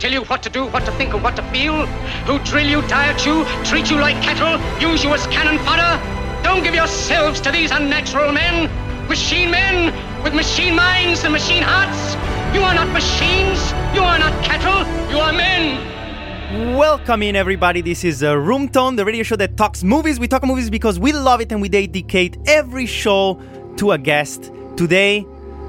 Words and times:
tell 0.00 0.10
you 0.10 0.22
what 0.24 0.42
to 0.42 0.48
do, 0.48 0.64
what 0.68 0.82
to 0.86 0.92
think, 0.92 1.12
and 1.12 1.22
what 1.22 1.36
to 1.36 1.42
feel, 1.52 1.84
who 2.24 2.38
drill 2.38 2.66
you, 2.66 2.80
diet 2.88 3.26
you, 3.26 3.44
treat 3.64 3.90
you 3.90 3.98
like 4.00 4.16
cattle, 4.22 4.56
use 4.80 5.04
you 5.04 5.12
as 5.12 5.26
cannon 5.26 5.58
fodder. 5.58 6.02
Don't 6.42 6.64
give 6.64 6.74
yourselves 6.74 7.38
to 7.42 7.50
these 7.52 7.70
unnatural 7.70 8.32
men, 8.32 8.70
machine 9.08 9.50
men 9.50 9.92
with 10.24 10.34
machine 10.34 10.74
minds 10.74 11.22
and 11.24 11.32
machine 11.34 11.62
hearts. 11.62 12.14
You 12.56 12.62
are 12.62 12.74
not 12.74 12.88
machines, 12.94 13.72
you 13.94 14.00
are 14.00 14.18
not 14.18 14.32
cattle, 14.42 14.80
you 15.12 15.18
are 15.18 15.34
men. 15.34 16.76
Welcome 16.78 17.22
in, 17.22 17.36
everybody. 17.36 17.82
This 17.82 18.02
is 18.02 18.22
uh, 18.22 18.38
Room 18.38 18.70
Tone, 18.70 18.96
the 18.96 19.04
radio 19.04 19.22
show 19.22 19.36
that 19.36 19.58
talks 19.58 19.84
movies. 19.84 20.18
We 20.18 20.28
talk 20.28 20.42
movies 20.44 20.70
because 20.70 20.98
we 20.98 21.12
love 21.12 21.42
it 21.42 21.52
and 21.52 21.60
we 21.60 21.68
dedicate 21.68 22.38
every 22.46 22.86
show 22.86 23.38
to 23.76 23.92
a 23.92 23.98
guest. 23.98 24.50
Today, 24.78 25.26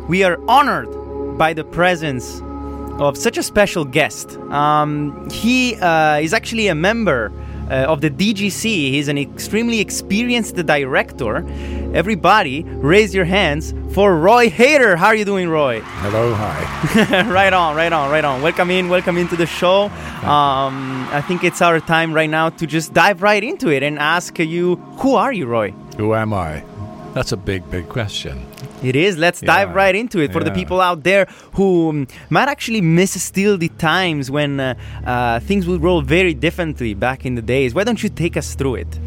we 0.07 0.23
are 0.23 0.39
honored 0.49 1.37
by 1.37 1.53
the 1.53 1.65
presence 1.65 2.41
of 2.99 3.17
such 3.17 3.37
a 3.37 3.43
special 3.43 3.85
guest. 3.85 4.37
Um, 4.49 5.29
he 5.29 5.75
uh, 5.75 6.17
is 6.17 6.33
actually 6.33 6.67
a 6.67 6.75
member 6.75 7.31
uh, 7.69 7.85
of 7.85 8.01
the 8.01 8.09
DGC. 8.09 8.63
He's 8.63 9.07
an 9.07 9.17
extremely 9.17 9.79
experienced 9.79 10.55
director. 10.55 11.37
Everybody, 11.93 12.63
raise 12.63 13.15
your 13.15 13.25
hands 13.25 13.73
for 13.93 14.17
Roy 14.17 14.49
Hader. 14.49 14.97
How 14.97 15.07
are 15.07 15.15
you 15.15 15.25
doing, 15.25 15.49
Roy? 15.49 15.81
Hello, 15.81 16.33
hi. 16.33 17.29
right 17.31 17.53
on, 17.53 17.75
right 17.75 17.91
on, 17.91 18.11
right 18.11 18.25
on. 18.25 18.41
Welcome 18.41 18.71
in, 18.71 18.89
welcome 18.89 19.17
into 19.17 19.35
the 19.35 19.45
show. 19.45 19.83
Um, 20.23 21.07
I 21.11 21.23
think 21.27 21.43
it's 21.43 21.61
our 21.61 21.79
time 21.79 22.13
right 22.13 22.29
now 22.29 22.49
to 22.49 22.67
just 22.67 22.93
dive 22.93 23.21
right 23.21 23.43
into 23.43 23.69
it 23.69 23.83
and 23.83 23.99
ask 23.99 24.37
you, 24.39 24.75
who 24.99 25.15
are 25.15 25.33
you, 25.33 25.45
Roy? 25.45 25.71
Who 25.97 26.13
am 26.13 26.33
I? 26.33 26.63
That's 27.13 27.31
a 27.33 27.37
big, 27.37 27.69
big 27.69 27.89
question. 27.89 28.45
It 28.83 28.95
is. 28.95 29.17
Let's 29.17 29.41
dive 29.41 29.75
right 29.75 29.93
into 29.95 30.19
it 30.19 30.31
for 30.31 30.43
the 30.43 30.51
people 30.51 30.79
out 30.81 31.03
there 31.03 31.25
who 31.53 31.89
um, 31.89 32.07
might 32.29 32.47
actually 32.47 32.81
miss 32.81 33.21
still 33.21 33.57
the 33.57 33.69
times 33.77 34.31
when 34.31 34.59
uh, 34.59 34.75
uh, 35.05 35.39
things 35.41 35.67
would 35.67 35.83
roll 35.83 36.01
very 36.01 36.33
differently 36.33 36.93
back 36.93 37.25
in 37.25 37.35
the 37.35 37.41
days. 37.41 37.73
Why 37.75 37.83
don't 37.83 38.01
you 38.01 38.09
take 38.09 38.37
us 38.37 38.55
through 38.55 38.75
it? 38.75 38.99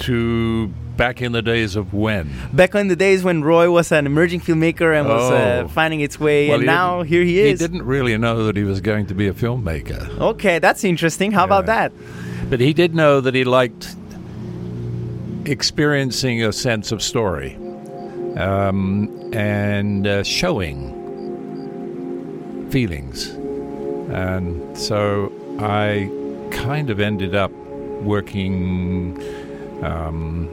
To 0.00 0.68
back 0.96 1.20
in 1.20 1.32
the 1.32 1.42
days 1.42 1.74
of 1.76 1.92
when? 1.92 2.30
Back 2.52 2.74
in 2.76 2.86
the 2.88 2.96
days 2.96 3.24
when 3.24 3.42
Roy 3.42 3.68
was 3.70 3.90
an 3.92 4.06
emerging 4.06 4.40
filmmaker 4.40 4.96
and 4.98 5.08
was 5.08 5.30
uh, 5.30 5.62
Oh. 5.64 5.68
finding 5.68 6.00
its 6.00 6.18
way, 6.20 6.50
and 6.50 6.62
he 6.62 6.66
now 6.66 7.02
here 7.02 7.24
he 7.24 7.40
is. 7.40 7.60
He 7.60 7.66
didn't 7.66 7.84
really 7.84 8.16
know 8.16 8.44
that 8.44 8.56
he 8.56 8.62
was 8.64 8.80
going 8.80 9.06
to 9.06 9.14
be 9.14 9.26
a 9.28 9.32
filmmaker, 9.32 10.08
Okay, 10.20 10.58
that's 10.60 10.84
interesting. 10.84 11.32
How 11.32 11.44
about 11.44 11.66
that? 11.66 11.92
but 12.48 12.60
he 12.60 12.72
did 12.72 12.94
know 12.94 13.20
that 13.20 13.34
he 13.34 13.44
liked 13.44 13.94
experiencing 15.48 16.44
a 16.44 16.52
sense 16.52 16.92
of 16.92 17.02
story 17.02 17.56
um, 18.36 19.08
and 19.32 20.06
uh, 20.06 20.22
showing 20.22 20.94
feelings. 22.70 23.28
And 24.10 24.76
so 24.76 25.32
I 25.58 26.10
kind 26.50 26.90
of 26.90 27.00
ended 27.00 27.34
up 27.34 27.50
working 28.02 29.20
um, 29.82 30.48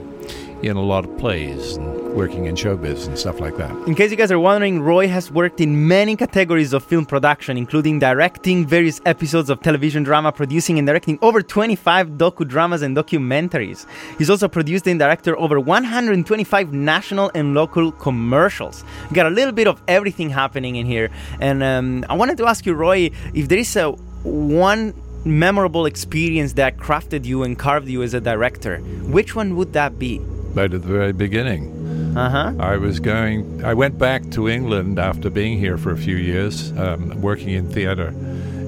in 0.61 0.78
a 0.78 0.81
lot 0.81 1.06
of 1.06 1.17
plays 1.17 1.75
and 1.75 1.95
working 2.16 2.45
in 2.45 2.55
showbiz 2.55 3.08
and 3.08 3.20
stuff 3.20 3.39
like 3.39 3.58
that. 3.58 3.71
In 3.88 3.93
case 3.93 4.10
you 4.10 4.17
guys 4.17 4.32
are 4.32 4.39
wondering, 4.39 4.82
Roy 4.82 5.08
has 5.08 5.30
worked 5.30 5.60
in 5.60 5.88
many 5.88 6.16
categories 6.16 6.71
of 6.71 6.83
film 6.83 7.05
production, 7.05 7.58
including 7.58 7.99
directing 7.99 8.66
various 8.66 9.02
episodes 9.05 9.49
of 9.49 9.61
television 9.61 10.04
drama, 10.04 10.32
producing 10.32 10.77
and 10.77 10.88
directing 10.88 11.20
over 11.21 11.42
25 11.42 12.11
docudramas 12.11 12.82
and 12.82 12.95
documentaries. 12.95 13.86
He's 14.17 14.30
also 14.30 14.48
produced 14.48 14.88
and 14.88 14.98
directed 14.98 15.36
over 15.36 15.60
125 15.60 16.73
national 16.73 17.32
and 17.36 17.54
local 17.54 17.92
commercials. 17.92 18.83
We 19.10 19.16
got 19.16 19.26
a 19.26 19.30
little 19.30 19.54
bit 19.54 19.67
of 19.67 19.82
everything 19.87 20.30
happening 20.30 20.77
in 20.77 20.86
here. 20.86 21.10
And 21.39 21.61
um, 21.61 22.05
I 22.10 22.16
wanted 22.16 22.37
to 22.37 22.48
ask 22.48 22.66
you, 22.66 22.73
Roy, 22.73 23.11
if 23.33 23.49
there 23.49 23.60
is 23.60 23.76
a 23.76 23.92
one 24.23 24.93
memorable 25.26 25.86
experience 25.86 26.54
that 26.54 26.77
crafted 26.77 27.26
you 27.26 27.43
and 27.43 27.58
carved 27.58 27.87
you 27.87 28.04
as 28.04 28.14
a 28.14 28.22
director, 28.22 28.77
which 28.77 29.36
one 29.36 29.55
would 29.55 29.73
that 29.73 29.99
be? 29.99 30.22
Right 30.55 30.73
at 30.73 30.82
the 30.82 30.88
very 30.88 31.11
beginning. 31.11 32.16
Uh 32.17 32.30
huh. 32.30 32.54
I 32.60 32.77
was 32.77 32.99
going. 33.02 33.64
I 33.66 33.73
went 33.73 33.98
back 33.99 34.30
to 34.32 34.48
England 34.48 34.98
after 34.99 35.30
being 35.30 35.60
here 35.60 35.77
for 35.77 35.92
a 35.92 35.98
few 35.98 36.16
years, 36.16 36.71
um, 36.77 37.21
working 37.21 37.49
in 37.49 37.70
theatre, 37.70 38.14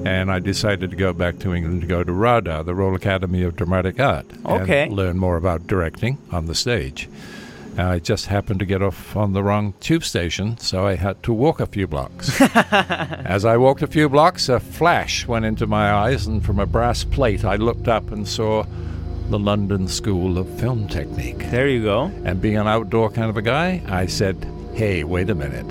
and 0.04 0.30
I 0.30 0.38
decided 0.38 0.90
to 0.90 0.96
go 0.96 1.14
back 1.14 1.38
to 1.40 1.54
England 1.54 1.80
to 1.80 1.86
go 1.86 2.04
to 2.04 2.12
RADA, 2.12 2.64
the 2.64 2.74
Royal 2.74 2.94
Academy 2.94 3.42
of 3.42 3.56
Dramatic 3.56 3.98
Art, 3.98 4.26
Okay. 4.44 4.82
and 4.84 4.92
learn 4.92 5.16
more 5.16 5.36
about 5.38 5.66
directing 5.66 6.18
on 6.30 6.44
the 6.44 6.54
stage. 6.54 7.08
I 7.78 8.00
just 8.00 8.26
happened 8.26 8.58
to 8.60 8.66
get 8.66 8.82
off 8.82 9.16
on 9.16 9.32
the 9.32 9.42
wrong 9.42 9.72
tube 9.80 10.04
station, 10.04 10.58
so 10.58 10.86
I 10.86 10.96
had 10.96 11.22
to 11.22 11.32
walk 11.32 11.58
a 11.60 11.66
few 11.66 11.86
blocks. 11.86 12.38
As 12.60 13.44
I 13.46 13.56
walked 13.56 13.82
a 13.82 13.86
few 13.86 14.08
blocks, 14.10 14.48
a 14.50 14.60
flash 14.60 15.26
went 15.26 15.46
into 15.46 15.66
my 15.66 15.90
eyes, 15.92 16.26
and 16.26 16.44
from 16.44 16.58
a 16.58 16.66
brass 16.66 17.04
plate, 17.04 17.44
I 17.46 17.56
looked 17.56 17.88
up 17.88 18.10
and 18.10 18.26
saw 18.28 18.64
the 19.28 19.38
London 19.38 19.88
School 19.88 20.38
of 20.38 20.48
Film 20.60 20.88
Technique. 20.88 21.38
There 21.50 21.68
you 21.68 21.82
go. 21.82 22.10
And 22.24 22.40
being 22.40 22.56
an 22.56 22.66
outdoor 22.66 23.10
kind 23.10 23.28
of 23.30 23.36
a 23.36 23.42
guy, 23.42 23.82
I 23.88 24.06
said, 24.06 24.36
hey, 24.74 25.04
wait 25.04 25.28
a 25.30 25.34
minute. 25.34 25.68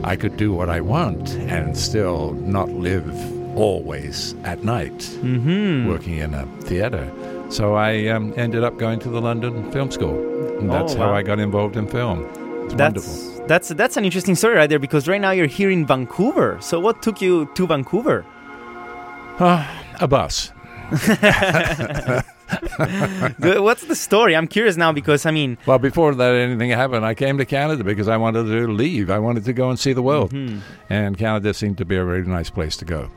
I 0.04 0.16
could 0.16 0.36
do 0.36 0.52
what 0.52 0.68
I 0.68 0.80
want 0.80 1.30
and 1.36 1.76
still 1.76 2.32
not 2.32 2.68
live 2.70 3.08
always 3.56 4.34
at 4.44 4.64
night 4.64 4.92
Mm-hmm. 5.22 5.88
working 5.88 6.18
in 6.18 6.34
a 6.34 6.44
theater. 6.62 7.10
So 7.50 7.74
I 7.74 8.08
um, 8.08 8.34
ended 8.36 8.64
up 8.64 8.76
going 8.78 8.98
to 9.00 9.08
the 9.08 9.20
London 9.20 9.70
Film 9.70 9.90
School. 9.90 10.18
And 10.58 10.70
that's 10.70 10.94
Oh, 10.94 10.98
how. 10.98 11.14
I 11.14 11.22
got 11.22 11.38
involved 11.38 11.76
in 11.76 11.86
film. 11.86 12.24
It's 12.64 12.74
That's 12.74 13.06
wonderful. 13.06 13.46
that's 13.46 13.68
that's 13.68 13.96
an 13.98 14.04
interesting 14.06 14.34
story 14.34 14.56
right 14.56 14.68
there 14.70 14.78
because 14.78 15.06
right 15.06 15.20
now 15.20 15.30
you're 15.32 15.46
here 15.46 15.70
in 15.70 15.86
Vancouver. 15.86 16.56
So 16.60 16.80
what 16.80 17.02
took 17.02 17.20
you 17.20 17.46
to 17.54 17.66
Vancouver? 17.66 18.24
A 20.00 20.08
bus. 20.08 20.50
What's 23.62 23.84
the 23.84 23.96
story? 23.96 24.36
I'm 24.36 24.46
curious 24.46 24.76
now 24.76 24.92
because 24.92 25.26
I 25.26 25.30
mean, 25.30 25.58
Well, 25.66 25.78
before 25.78 26.14
that 26.14 26.34
anything 26.34 26.70
happened, 26.70 27.04
I 27.04 27.14
came 27.14 27.38
to 27.38 27.44
Canada 27.44 27.84
because 27.84 28.08
I 28.08 28.16
wanted 28.16 28.44
to 28.44 28.66
leave. 28.68 29.10
I 29.10 29.18
wanted 29.18 29.44
to 29.44 29.52
go 29.52 29.70
and 29.70 29.78
see 29.78 29.92
the 29.92 30.02
world. 30.02 30.32
Mm-hmm. 30.32 30.58
And 30.90 31.18
Canada 31.18 31.54
seemed 31.54 31.78
to 31.78 31.84
be 31.84 31.96
a 31.96 32.04
really 32.04 32.26
nice 32.28 32.50
place 32.50 32.76
to 32.78 32.84
go. 32.84 33.10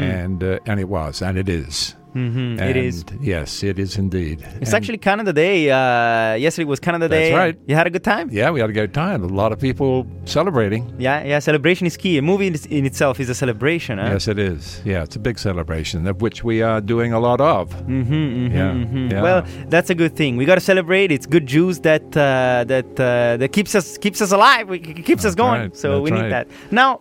And, 0.00 0.42
uh, 0.42 0.58
and 0.66 0.80
it 0.80 0.88
was, 0.88 1.22
and 1.22 1.38
it 1.38 1.48
is. 1.48 1.94
Mhm, 2.14 2.60
it 2.60 2.76
is. 2.76 3.04
Yes, 3.20 3.62
it 3.62 3.78
is 3.78 3.96
indeed. 3.98 4.38
It's 4.60 4.70
And- 4.70 4.74
actually 4.76 4.98
Canada 4.98 5.32
Day. 5.32 5.70
Uh, 5.70 6.34
yesterday 6.34 6.64
was 6.66 6.80
Canada 6.80 7.08
Day. 7.08 7.16
That's 7.16 7.30
Day. 7.30 7.36
right. 7.44 7.56
You 7.66 7.74
had 7.74 7.86
a 7.86 7.90
good 7.90 8.04
time. 8.04 8.28
Yeah, 8.30 8.50
we 8.50 8.60
had 8.60 8.70
a 8.70 8.72
good 8.72 8.94
time. 8.94 9.22
A 9.24 9.26
lot 9.26 9.50
of 9.52 9.58
people 9.60 10.06
celebrating. 10.24 10.82
Yeah, 10.98 11.24
yeah. 11.24 11.38
Celebration 11.40 11.86
is 11.86 11.96
key. 11.96 12.18
A 12.18 12.22
movie 12.22 12.46
in, 12.46 12.54
in 12.70 12.86
itself 12.86 13.20
is 13.20 13.28
a 13.28 13.34
celebration. 13.34 13.98
Huh? 13.98 14.10
Yes, 14.12 14.28
it 14.28 14.38
is. 14.38 14.80
Yeah, 14.84 15.02
it's 15.02 15.16
a 15.16 15.18
big 15.28 15.38
celebration 15.38 16.06
of 16.06 16.20
which 16.22 16.44
we 16.44 16.62
are 16.62 16.80
doing 16.80 17.12
a 17.12 17.20
lot 17.20 17.40
of. 17.40 17.70
Mm-hmm, 17.70 18.14
mm-hmm, 18.14 18.56
Yeah, 18.56 18.72
mhm. 18.72 19.12
yeah. 19.12 19.22
Well, 19.22 19.42
that's 19.68 19.90
a 19.90 19.94
good 19.94 20.14
thing. 20.16 20.36
We 20.36 20.44
got 20.44 20.54
to 20.56 20.60
celebrate. 20.72 21.10
It's 21.12 21.26
good 21.26 21.46
juice 21.46 21.78
that 21.80 22.04
uh, 22.16 22.64
that 22.72 22.86
uh, 23.00 23.36
that 23.40 23.50
keeps 23.52 23.74
us 23.74 23.98
keeps 23.98 24.20
us 24.20 24.32
alive. 24.32 24.68
We, 24.68 24.78
keeps 24.78 25.24
us 25.24 25.34
going. 25.34 25.60
right, 25.60 25.76
So 25.76 25.86
that's 25.90 26.04
we 26.04 26.10
need 26.10 26.22
right. 26.30 26.30
that. 26.30 26.46
Now, 26.70 27.00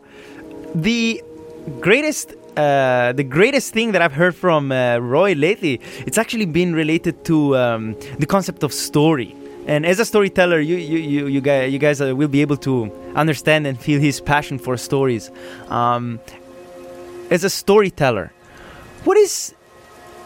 the 0.75 1.22
greatest. 1.80 2.35
Uh, 2.56 3.14
the 3.14 3.24
greatest 3.24 3.74
thing 3.74 3.94
that 3.94 4.02
I've 4.02 4.14
heard 4.14 4.36
from 4.36 4.72
uh, 4.72 4.98
Roy 4.98 5.33
lately, 5.33 5.81
it's 6.06 6.18
actually 6.19 6.45
been 6.45 6.75
related 6.75 7.25
to 7.25 7.57
um, 7.57 7.95
the 8.19 8.27
concept 8.27 8.63
of 8.63 8.72
story. 8.72 9.36
And 9.66 9.86
as 9.86 10.00
a 10.00 10.06
storyteller, 10.06 10.60
you 10.60 10.75
you 10.75 11.00
you, 11.00 11.27
you 11.27 11.42
guys, 11.42 11.72
you 11.72 11.80
guys 11.80 12.01
uh, 12.01 12.16
will 12.16 12.27
be 12.27 12.42
able 12.42 12.57
to 12.57 12.92
understand 13.16 13.66
and 13.66 13.80
feel 13.80 14.00
his 14.00 14.19
passion 14.19 14.60
for 14.60 14.77
stories. 14.77 15.31
Um, 15.69 16.19
as 17.31 17.44
a 17.44 17.50
storyteller, 17.50 18.31
what 19.04 19.18
is 19.18 19.56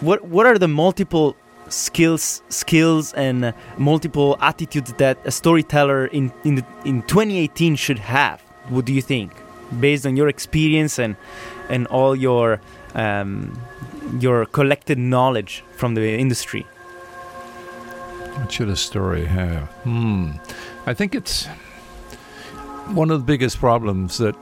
what 0.01 0.25
what 0.25 0.45
are 0.45 0.57
the 0.57 0.67
multiple 0.67 1.35
skills 1.69 2.41
skills 2.49 3.13
and 3.13 3.53
multiple 3.77 4.37
attitudes 4.41 4.93
that 4.93 5.17
a 5.25 5.31
storyteller 5.31 6.07
in 6.07 6.31
in 6.43 6.65
in 6.85 7.01
2018 7.03 7.75
should 7.75 7.99
have 7.99 8.41
what 8.69 8.85
do 8.85 8.93
you 8.93 9.01
think 9.01 9.33
based 9.79 10.05
on 10.05 10.15
your 10.15 10.29
experience 10.29 10.97
and 10.97 11.17
and 11.69 11.87
all 11.87 12.15
your 12.15 12.59
um, 12.95 13.57
your 14.19 14.45
collected 14.45 14.97
knowledge 14.97 15.63
from 15.75 15.95
the 15.95 16.17
industry 16.17 16.65
What 18.39 18.51
should 18.51 18.69
a 18.69 18.75
story 18.75 19.25
have? 19.25 19.63
Hmm. 19.83 20.31
I 20.85 20.93
think 20.93 21.13
it's 21.15 21.47
one 22.93 23.11
of 23.11 23.19
the 23.19 23.25
biggest 23.25 23.57
problems 23.59 24.17
that 24.19 24.35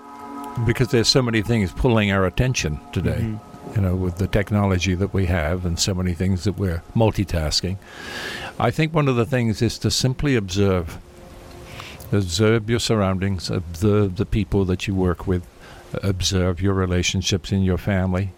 because 0.66 0.90
there's 0.90 1.08
so 1.08 1.22
many 1.22 1.42
things 1.42 1.72
pulling 1.72 2.12
our 2.12 2.26
attention 2.26 2.80
today. 2.92 3.20
Mhm. 3.22 3.40
you 3.76 3.82
know, 3.82 3.96
with 3.96 4.18
the 4.20 4.28
technology 4.28 4.96
that 4.96 5.12
we 5.14 5.26
have 5.26 5.66
and 5.66 5.78
so 5.80 5.94
many 5.94 6.14
things 6.14 6.44
that 6.44 6.58
we're 6.58 6.82
multitasking. 6.96 7.78
I 8.60 8.72
think 8.72 8.94
one 8.94 9.10
of 9.10 9.16
the 9.18 9.26
things 9.26 9.62
is 9.62 9.78
to 9.80 9.90
simply 9.92 10.36
observe. 10.36 10.98
Observe 12.12 12.70
your 12.70 12.80
surroundings, 12.80 13.50
observe 13.50 14.16
the 14.16 14.26
people 14.26 14.64
that 14.66 14.88
you 14.88 14.94
work 14.96 15.26
with, 15.28 15.44
observe 16.04 16.62
your 16.62 16.74
relationships 16.74 17.52
in 17.52 17.64
your 17.64 17.78
family, 17.78 18.32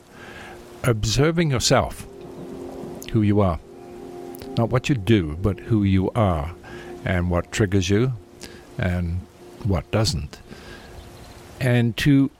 observing 0.83 1.51
yourself, 1.51 2.05
who 3.11 3.21
you 3.21 3.41
are. 3.41 3.59
Not 4.57 4.69
what 4.69 4.89
you 4.89 4.95
do, 4.95 5.37
but 5.41 5.59
who 5.59 5.83
you 5.83 6.11
are, 6.11 6.53
and 7.05 7.29
what 7.29 7.51
triggers 7.51 7.89
you, 7.89 8.13
and 8.77 9.21
what 9.63 9.89
doesn't. 9.91 10.39
And 11.59 11.95
to 11.97 12.31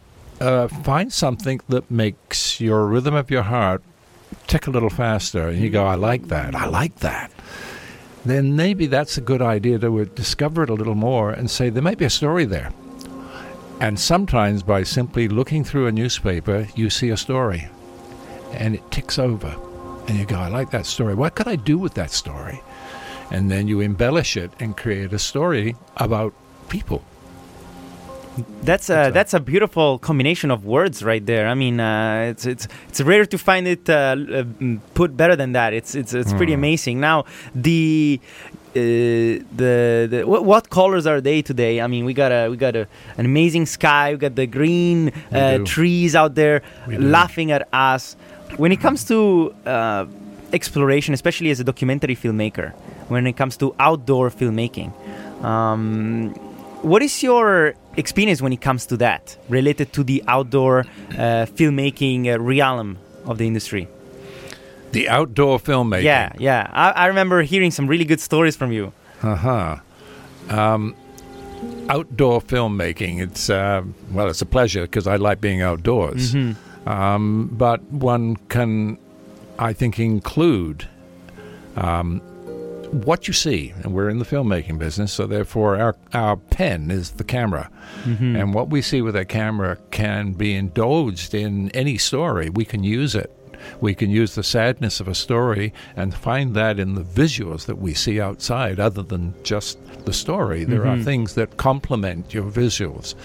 uh, 0.41 0.67
find 0.67 1.11
something 1.11 1.61
that 1.69 1.89
makes 1.89 2.59
your 2.59 2.85
rhythm 2.85 3.13
of 3.13 3.31
your 3.31 3.43
heart 3.43 3.83
tick 4.47 4.67
a 4.67 4.71
little 4.71 4.89
faster, 4.89 5.47
and 5.49 5.59
you 5.59 5.69
go, 5.69 5.85
I 5.85 5.95
like 5.95 6.27
that, 6.27 6.55
I 6.55 6.67
like 6.67 6.97
that. 6.97 7.31
Then 8.25 8.55
maybe 8.55 8.87
that's 8.87 9.17
a 9.17 9.21
good 9.21 9.41
idea 9.41 9.79
to 9.79 10.05
discover 10.05 10.63
it 10.63 10.69
a 10.69 10.73
little 10.73 10.95
more 10.95 11.31
and 11.31 11.49
say, 11.49 11.69
there 11.69 11.83
might 11.83 11.97
be 11.97 12.05
a 12.05 12.09
story 12.09 12.45
there. 12.45 12.71
And 13.79 13.99
sometimes 13.99 14.63
by 14.63 14.83
simply 14.83 15.27
looking 15.27 15.63
through 15.63 15.87
a 15.87 15.91
newspaper, 15.91 16.67
you 16.75 16.89
see 16.89 17.09
a 17.09 17.17
story 17.17 17.67
and 18.53 18.73
it 18.75 18.91
ticks 18.91 19.19
over. 19.19 19.55
And 20.07 20.17
you 20.17 20.25
go, 20.25 20.37
I 20.37 20.47
like 20.47 20.71
that 20.71 20.85
story. 20.85 21.13
What 21.13 21.35
could 21.35 21.47
I 21.47 21.57
do 21.57 21.77
with 21.77 21.93
that 21.95 22.11
story? 22.11 22.61
And 23.29 23.51
then 23.51 23.67
you 23.67 23.81
embellish 23.81 24.37
it 24.37 24.51
and 24.59 24.75
create 24.75 25.11
a 25.13 25.19
story 25.19 25.75
about 25.97 26.33
people. 26.69 27.03
That's 28.61 28.89
a 28.91 29.09
that's 29.11 29.33
a 29.33 29.39
beautiful 29.39 29.97
combination 29.97 30.51
of 30.51 30.63
words 30.63 31.01
right 31.01 31.25
there. 31.25 31.47
I 31.47 31.55
mean, 31.55 31.79
uh, 31.79 32.27
it's 32.29 32.45
it's 32.45 32.67
it's 32.87 33.01
rare 33.01 33.25
to 33.25 33.37
find 33.37 33.67
it 33.67 33.89
uh, 33.89 34.15
mm, 34.15 34.79
put 34.93 35.17
better 35.17 35.35
than 35.35 35.53
that. 35.53 35.73
It's 35.73 35.95
it's 35.95 36.13
it's 36.13 36.33
pretty 36.33 36.53
Mm. 36.53 36.61
amazing. 36.61 36.99
Now 36.99 37.25
the. 37.55 38.19
Uh, 38.77 39.43
the, 39.55 40.07
the 40.11 40.23
what, 40.27 40.45
what 40.45 40.69
colors 40.69 41.05
are 41.07 41.19
they 41.21 41.41
today? 41.41 41.81
I 41.81 41.87
mean, 41.87 42.05
we 42.05 42.13
got 42.13 42.31
a 42.31 42.49
we 42.49 42.57
got 42.57 42.75
a, 42.75 42.87
an 43.17 43.25
amazing 43.25 43.65
sky. 43.65 44.11
We 44.13 44.17
got 44.17 44.35
the 44.35 44.45
green 44.47 45.11
uh, 45.31 45.59
trees 45.65 46.15
out 46.15 46.35
there 46.35 46.61
We 46.87 46.97
do. 46.97 47.01
laughing 47.03 47.51
at 47.51 47.67
us. 47.73 48.15
When 48.57 48.71
it 48.71 48.79
comes 48.79 49.03
to 49.05 49.53
uh, 49.65 50.05
exploration, 50.53 51.13
especially 51.13 51.49
as 51.49 51.59
a 51.59 51.63
documentary 51.63 52.15
filmmaker, 52.15 52.71
when 53.09 53.25
it 53.27 53.33
comes 53.33 53.57
to 53.57 53.73
outdoor 53.79 54.29
filmmaking, 54.29 54.89
um, 55.43 56.33
what 56.81 57.01
is 57.01 57.23
your 57.23 57.73
experience 57.97 58.41
when 58.41 58.53
it 58.53 58.61
comes 58.61 58.85
to 58.87 58.97
that 58.97 59.37
related 59.49 59.91
to 59.93 60.03
the 60.03 60.23
outdoor 60.27 60.79
uh, 60.81 61.45
filmmaking 61.57 62.27
uh, 62.33 62.39
realm 62.39 62.97
of 63.25 63.37
the 63.37 63.47
industry? 63.47 63.87
The 64.91 65.09
outdoor 65.09 65.59
filmmaking. 65.59 66.03
Yeah, 66.03 66.31
yeah. 66.39 66.69
I, 66.71 66.91
I 66.91 67.05
remember 67.07 67.41
hearing 67.41 67.71
some 67.71 67.87
really 67.87 68.05
good 68.05 68.19
stories 68.19 68.55
from 68.55 68.71
you. 68.71 68.93
Uh 69.21 69.35
huh. 69.35 69.75
Um, 70.49 70.95
outdoor 71.89 72.41
filmmaking. 72.41 73.21
It's 73.21 73.49
uh, 73.49 73.83
well, 74.11 74.27
it's 74.29 74.41
a 74.41 74.45
pleasure 74.45 74.83
because 74.83 75.07
I 75.07 75.17
like 75.17 75.41
being 75.41 75.61
outdoors. 75.61 76.35
Um, 76.85 77.49
but 77.51 77.81
one 77.91 78.37
can, 78.47 78.97
I 79.59 79.73
think, 79.73 79.99
include 79.99 80.87
um, 81.75 82.21
what 82.91 83.27
you 83.27 83.33
see, 83.33 83.73
and 83.83 83.93
we're 83.93 84.09
in 84.09 84.19
the 84.19 84.25
filmmaking 84.25 84.79
business, 84.79 85.11
so 85.11 85.27
therefore 85.27 85.77
our 85.77 85.95
our 86.13 86.37
pen 86.37 86.89
is 86.89 87.11
the 87.11 87.25
camera, 87.25 87.69
and 88.05 88.53
what 88.53 88.69
we 88.69 88.81
see 88.81 89.01
with 89.01 89.15
a 89.17 89.25
camera 89.25 89.77
can 89.91 90.31
be 90.31 90.55
indulged 90.55 91.33
in 91.33 91.69
any 91.71 91.97
story. 91.97 92.49
We 92.49 92.63
can 92.63 92.83
use 92.85 93.15
it. 93.15 93.31
We 93.81 93.95
can 93.95 94.09
use 94.09 94.35
the 94.35 94.43
sadness 94.43 94.99
of 94.99 95.07
a 95.07 95.15
story 95.15 95.73
and 95.95 96.13
find 96.13 96.55
that 96.55 96.79
in 96.79 96.95
the 96.95 97.03
visuals 97.03 97.65
that 97.65 97.77
we 97.77 97.93
see 97.93 98.19
outside, 98.19 98.79
other 98.79 99.03
than 99.03 99.33
just 99.43 99.77
the 100.05 100.13
story. 100.13 100.63
There 100.63 100.87
are 100.87 100.97
things 100.99 101.35
that 101.35 101.57
complement 101.57 102.33
your 102.33 102.49
visuals, 102.49 103.15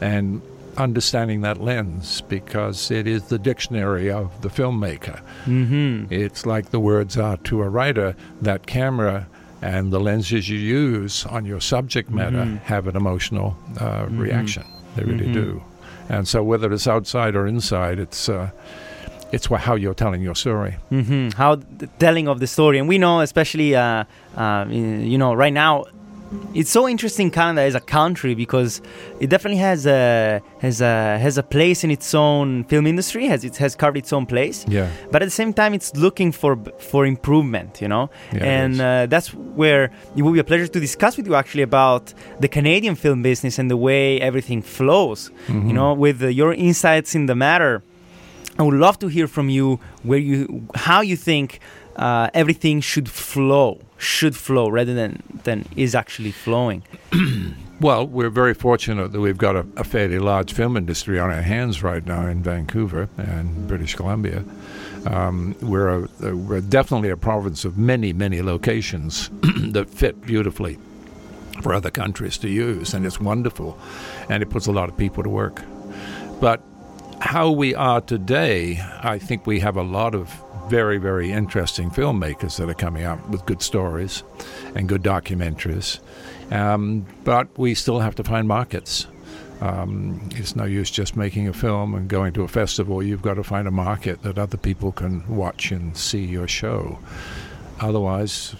and 0.00 0.42
understanding 0.76 1.40
that 1.40 1.60
lens 1.60 2.20
because 2.22 2.90
it 2.90 3.06
is 3.06 3.24
the 3.24 3.38
dictionary 3.38 4.10
of 4.10 4.42
the 4.42 4.48
filmmaker. 4.48 5.20
Mm-hmm. 5.44 6.12
It's 6.12 6.44
like 6.46 6.70
the 6.70 6.80
words 6.80 7.16
are 7.16 7.36
to 7.38 7.62
a 7.62 7.68
writer. 7.68 8.14
That 8.42 8.66
camera 8.66 9.26
and 9.62 9.92
the 9.92 10.00
lenses 10.00 10.48
you 10.48 10.58
use 10.58 11.24
on 11.26 11.46
your 11.46 11.60
subject 11.60 12.10
matter 12.10 12.44
have 12.64 12.86
an 12.86 12.96
emotional 12.96 13.56
uh, 13.80 14.06
reaction. 14.10 14.64
They 14.94 15.04
really 15.04 15.32
do. 15.32 15.62
And 16.08 16.28
so, 16.28 16.42
whether 16.42 16.72
it's 16.72 16.86
outside 16.86 17.34
or 17.34 17.46
inside, 17.46 17.98
it's 17.98 18.28
uh, 18.28 18.50
it's 19.36 19.46
how 19.68 19.74
you're 19.82 19.98
telling 20.04 20.22
your 20.28 20.34
story. 20.44 20.72
hmm 20.90 21.28
How 21.40 21.50
the 21.82 21.88
telling 22.04 22.26
of 22.32 22.36
the 22.42 22.48
story, 22.56 22.76
and 22.80 22.86
we 22.92 22.98
know, 23.04 23.20
especially, 23.28 23.70
uh, 23.76 24.04
uh, 24.42 24.64
you 24.68 25.18
know, 25.22 25.32
right 25.44 25.56
now, 25.64 25.72
it's 26.54 26.70
so 26.70 26.88
interesting 26.88 27.30
Canada 27.30 27.62
as 27.70 27.74
a 27.74 27.80
country 27.98 28.34
because 28.34 28.82
it 29.20 29.28
definitely 29.34 29.62
has 29.70 29.86
a 29.86 30.42
has 30.60 30.80
a 30.80 31.18
has 31.18 31.38
a 31.38 31.42
place 31.42 31.84
in 31.84 31.90
its 31.96 32.14
own 32.14 32.64
film 32.64 32.84
industry. 32.86 33.26
Has 33.32 33.44
it 33.44 33.56
has 33.64 33.72
carved 33.76 33.96
its 33.96 34.12
own 34.12 34.26
place. 34.26 34.58
Yeah. 34.68 34.88
But 35.12 35.22
at 35.22 35.26
the 35.26 35.36
same 35.42 35.52
time, 35.52 35.72
it's 35.78 35.90
looking 35.94 36.32
for 36.32 36.56
for 36.90 37.06
improvement. 37.06 37.80
You 37.80 37.88
know, 37.88 38.04
Yeah, 38.32 38.44
and 38.44 38.80
uh, 38.80 39.06
that's 39.12 39.28
where 39.62 39.84
it 40.16 40.22
will 40.22 40.32
be 40.32 40.40
a 40.46 40.48
pleasure 40.50 40.68
to 40.76 40.80
discuss 40.80 41.16
with 41.16 41.26
you 41.28 41.34
actually 41.42 41.62
about 41.72 42.04
the 42.40 42.48
Canadian 42.48 42.96
film 42.96 43.22
business 43.22 43.58
and 43.60 43.70
the 43.70 43.80
way 43.88 44.20
everything 44.20 44.62
flows. 44.62 45.20
Mm-hmm. 45.30 45.68
You 45.68 45.74
know, 45.78 45.90
with 46.04 46.18
uh, 46.22 46.28
your 46.40 46.52
insights 46.68 47.14
in 47.14 47.26
the 47.26 47.34
matter. 47.48 47.82
I 48.58 48.62
would 48.62 48.74
love 48.74 48.98
to 49.00 49.08
hear 49.08 49.26
from 49.26 49.48
you 49.48 49.80
where 50.02 50.18
you 50.18 50.66
how 50.74 51.02
you 51.02 51.16
think 51.16 51.60
uh, 51.96 52.30
everything 52.32 52.80
should 52.80 53.08
flow, 53.08 53.80
should 53.98 54.36
flow 54.36 54.68
rather 54.68 54.94
than 54.94 55.22
than 55.44 55.66
is 55.76 55.94
actually 55.94 56.32
flowing. 56.32 56.82
Well, 57.78 58.06
we're 58.06 58.30
very 58.30 58.54
fortunate 58.54 59.12
that 59.12 59.20
we've 59.20 59.36
got 59.36 59.54
a, 59.54 59.66
a 59.76 59.84
fairly 59.84 60.18
large 60.18 60.54
film 60.54 60.78
industry 60.78 61.18
on 61.18 61.30
our 61.30 61.42
hands 61.42 61.82
right 61.82 62.04
now 62.06 62.26
in 62.26 62.42
Vancouver 62.42 63.10
and 63.18 63.68
British 63.68 63.94
Columbia. 63.94 64.44
Um, 65.04 65.54
we're, 65.60 65.88
a, 65.88 66.04
uh, 66.04 66.34
we're 66.34 66.62
definitely 66.62 67.10
a 67.10 67.18
province 67.18 67.66
of 67.66 67.76
many, 67.76 68.14
many 68.14 68.40
locations 68.40 69.28
that 69.72 69.90
fit 69.90 70.22
beautifully 70.22 70.78
for 71.60 71.74
other 71.74 71.90
countries 71.90 72.38
to 72.38 72.48
use, 72.48 72.94
and 72.94 73.04
it's 73.04 73.20
wonderful, 73.20 73.78
and 74.30 74.42
it 74.42 74.48
puts 74.48 74.66
a 74.66 74.72
lot 74.72 74.88
of 74.88 74.96
people 74.96 75.22
to 75.22 75.28
work. 75.28 75.62
But 76.40 76.62
how 77.20 77.50
we 77.50 77.74
are 77.74 78.00
today, 78.00 78.80
I 79.02 79.18
think 79.18 79.46
we 79.46 79.60
have 79.60 79.76
a 79.76 79.82
lot 79.82 80.14
of 80.14 80.42
very, 80.68 80.98
very 80.98 81.32
interesting 81.32 81.90
filmmakers 81.90 82.56
that 82.58 82.68
are 82.68 82.74
coming 82.74 83.04
out 83.04 83.28
with 83.28 83.46
good 83.46 83.62
stories 83.62 84.22
and 84.74 84.88
good 84.88 85.02
documentaries. 85.02 86.00
Um, 86.50 87.06
but 87.24 87.48
we 87.58 87.74
still 87.74 88.00
have 88.00 88.14
to 88.16 88.24
find 88.24 88.48
markets. 88.48 89.06
Um, 89.60 90.28
it's 90.32 90.54
no 90.54 90.64
use 90.64 90.90
just 90.90 91.16
making 91.16 91.48
a 91.48 91.52
film 91.52 91.94
and 91.94 92.08
going 92.08 92.32
to 92.34 92.42
a 92.42 92.48
festival. 92.48 93.02
You've 93.02 93.22
got 93.22 93.34
to 93.34 93.44
find 93.44 93.66
a 93.66 93.70
market 93.70 94.22
that 94.22 94.38
other 94.38 94.56
people 94.56 94.92
can 94.92 95.26
watch 95.34 95.72
and 95.72 95.96
see 95.96 96.24
your 96.24 96.48
show. 96.48 96.98
Otherwise, 97.80 98.54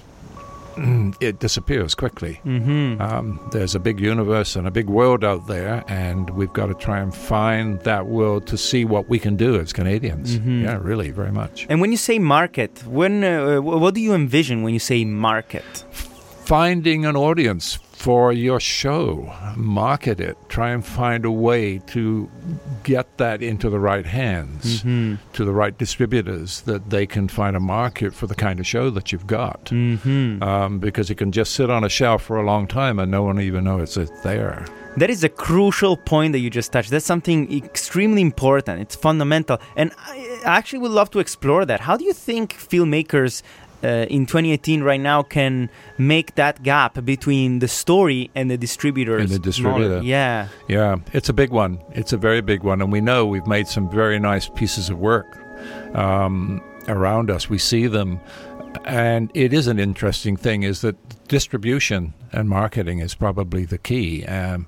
it 1.21 1.39
disappears 1.39 1.95
quickly. 1.95 2.41
Mm-hmm. 2.45 3.01
Um, 3.01 3.41
there's 3.53 3.75
a 3.75 3.79
big 3.81 4.01
universe 4.01 4.57
and 4.57 4.67
a 4.67 4.71
big 4.71 4.89
world 4.89 5.25
out 5.25 5.47
there, 5.47 5.85
and 5.89 6.31
we've 6.31 6.53
got 6.53 6.67
to 6.67 6.75
try 6.75 6.99
and 7.01 7.15
find 7.15 7.81
that 7.81 8.07
world 8.07 8.47
to 8.49 8.57
see 8.59 8.85
what 8.85 9.09
we 9.09 9.19
can 9.19 9.37
do 9.37 9.59
as 9.61 9.73
Canadians. 9.73 10.39
Mhm. 10.39 10.63
Yeah, 10.65 10.79
really, 10.83 11.11
very 11.11 11.33
much. 11.33 11.67
And 11.69 11.81
when 11.81 11.91
you 11.93 11.99
say 11.99 12.19
market, 12.19 12.83
when 12.87 13.25
uh, 13.25 13.61
what 13.61 13.95
do 13.95 14.01
you 14.01 14.15
envision 14.15 14.63
when 14.63 14.73
you 14.75 14.81
say 14.81 15.05
market? 15.05 15.65
Finding 16.45 17.05
an 17.07 17.17
audience 17.17 17.79
for 17.97 18.31
your 18.31 18.61
show, 18.61 19.33
market 19.57 20.21
it, 20.21 20.37
try 20.51 20.71
and 20.71 20.85
find 20.85 21.25
a 21.25 21.31
way 21.31 21.79
to 21.79 22.29
get 22.85 23.17
that 23.17 23.43
into 23.43 23.71
the 23.71 23.79
right 23.81 24.05
hands, 24.07 24.83
Mm-hmm. 24.83 25.15
to 25.33 25.45
the 25.45 25.53
right 25.53 25.77
distributors, 25.79 26.61
that 26.63 26.91
they 26.91 27.07
can 27.07 27.27
find 27.27 27.57
a 27.57 27.61
market 27.61 28.13
for 28.15 28.27
the 28.27 28.35
kind 28.35 28.61
of 28.61 28.67
show 28.67 28.91
that 28.91 29.13
you've 29.13 29.27
got. 29.27 29.65
Mm-hmm. 29.67 30.43
Um, 30.43 30.79
because 30.79 31.09
it 31.11 31.17
can 31.17 31.33
just 31.33 31.55
sit 31.55 31.71
on 31.71 31.85
a 31.85 31.89
shelf 31.89 32.23
for 32.23 32.37
a 32.37 32.45
long 32.45 32.67
time 32.67 32.99
and 32.99 33.11
no 33.11 33.23
one 33.23 33.41
even 33.41 33.65
knows 33.65 33.97
it's 33.97 34.21
there. 34.21 34.67
That 34.99 35.11
is 35.11 35.25
a 35.25 35.29
crucial 35.29 35.97
point 35.97 36.33
that 36.33 36.39
you 36.41 36.49
just 36.51 36.73
touched. 36.73 36.91
That's 36.91 37.05
something 37.05 37.53
extremely 37.65 38.23
important. 38.23 38.81
It's 38.81 38.97
fundamental. 38.97 39.59
And 39.77 39.91
I 40.07 40.25
I 40.47 40.57
actually 40.59 40.79
would 40.81 40.93
love 40.93 41.11
to 41.11 41.19
explore 41.19 41.65
that. 41.67 41.81
How 41.81 41.97
do 41.97 42.05
you 42.05 42.13
think 42.13 42.55
filmmakers 42.55 43.43
uh, 43.87 44.07
in 44.17 44.27
2018 44.27 44.83
right 44.83 45.01
now 45.01 45.23
can 45.23 45.71
make 45.99 46.35
that 46.35 46.63
gap 46.63 46.93
between 47.05 47.61
the 47.61 47.69
story 47.69 48.31
and 48.35 48.51
the 48.51 48.59
distributors? 48.59 49.23
And 49.23 49.31
the 49.31 49.39
distributor. 49.39 50.01
Yeah. 50.03 50.49
Yeah, 50.69 50.97
it's 51.13 51.29
a 51.29 51.33
big 51.33 51.51
one. 51.51 51.79
It's 51.93 52.13
a 52.13 52.17
very 52.19 52.41
big 52.41 52.63
one, 52.65 52.83
and 52.83 52.91
we 52.93 53.01
know 53.01 53.27
we've 53.27 53.47
made 53.47 53.69
some 53.69 53.89
very 53.91 54.19
nice 54.19 54.49
pieces 54.49 54.91
of 54.91 54.99
work 54.99 55.39
um, 55.95 56.61
around 56.89 57.31
us. 57.31 57.49
We 57.49 57.59
see 57.59 57.87
them, 57.87 58.21
and 58.85 59.31
it 59.35 59.53
is 59.53 59.67
an 59.67 59.79
interesting 59.79 60.37
thing. 60.37 60.63
Is 60.65 60.81
that 60.81 60.97
distribution 61.29 62.15
and 62.33 62.49
marketing 62.49 62.99
is 63.01 63.15
probably 63.15 63.65
the 63.65 63.79
key. 63.79 64.25
Um, 64.27 64.67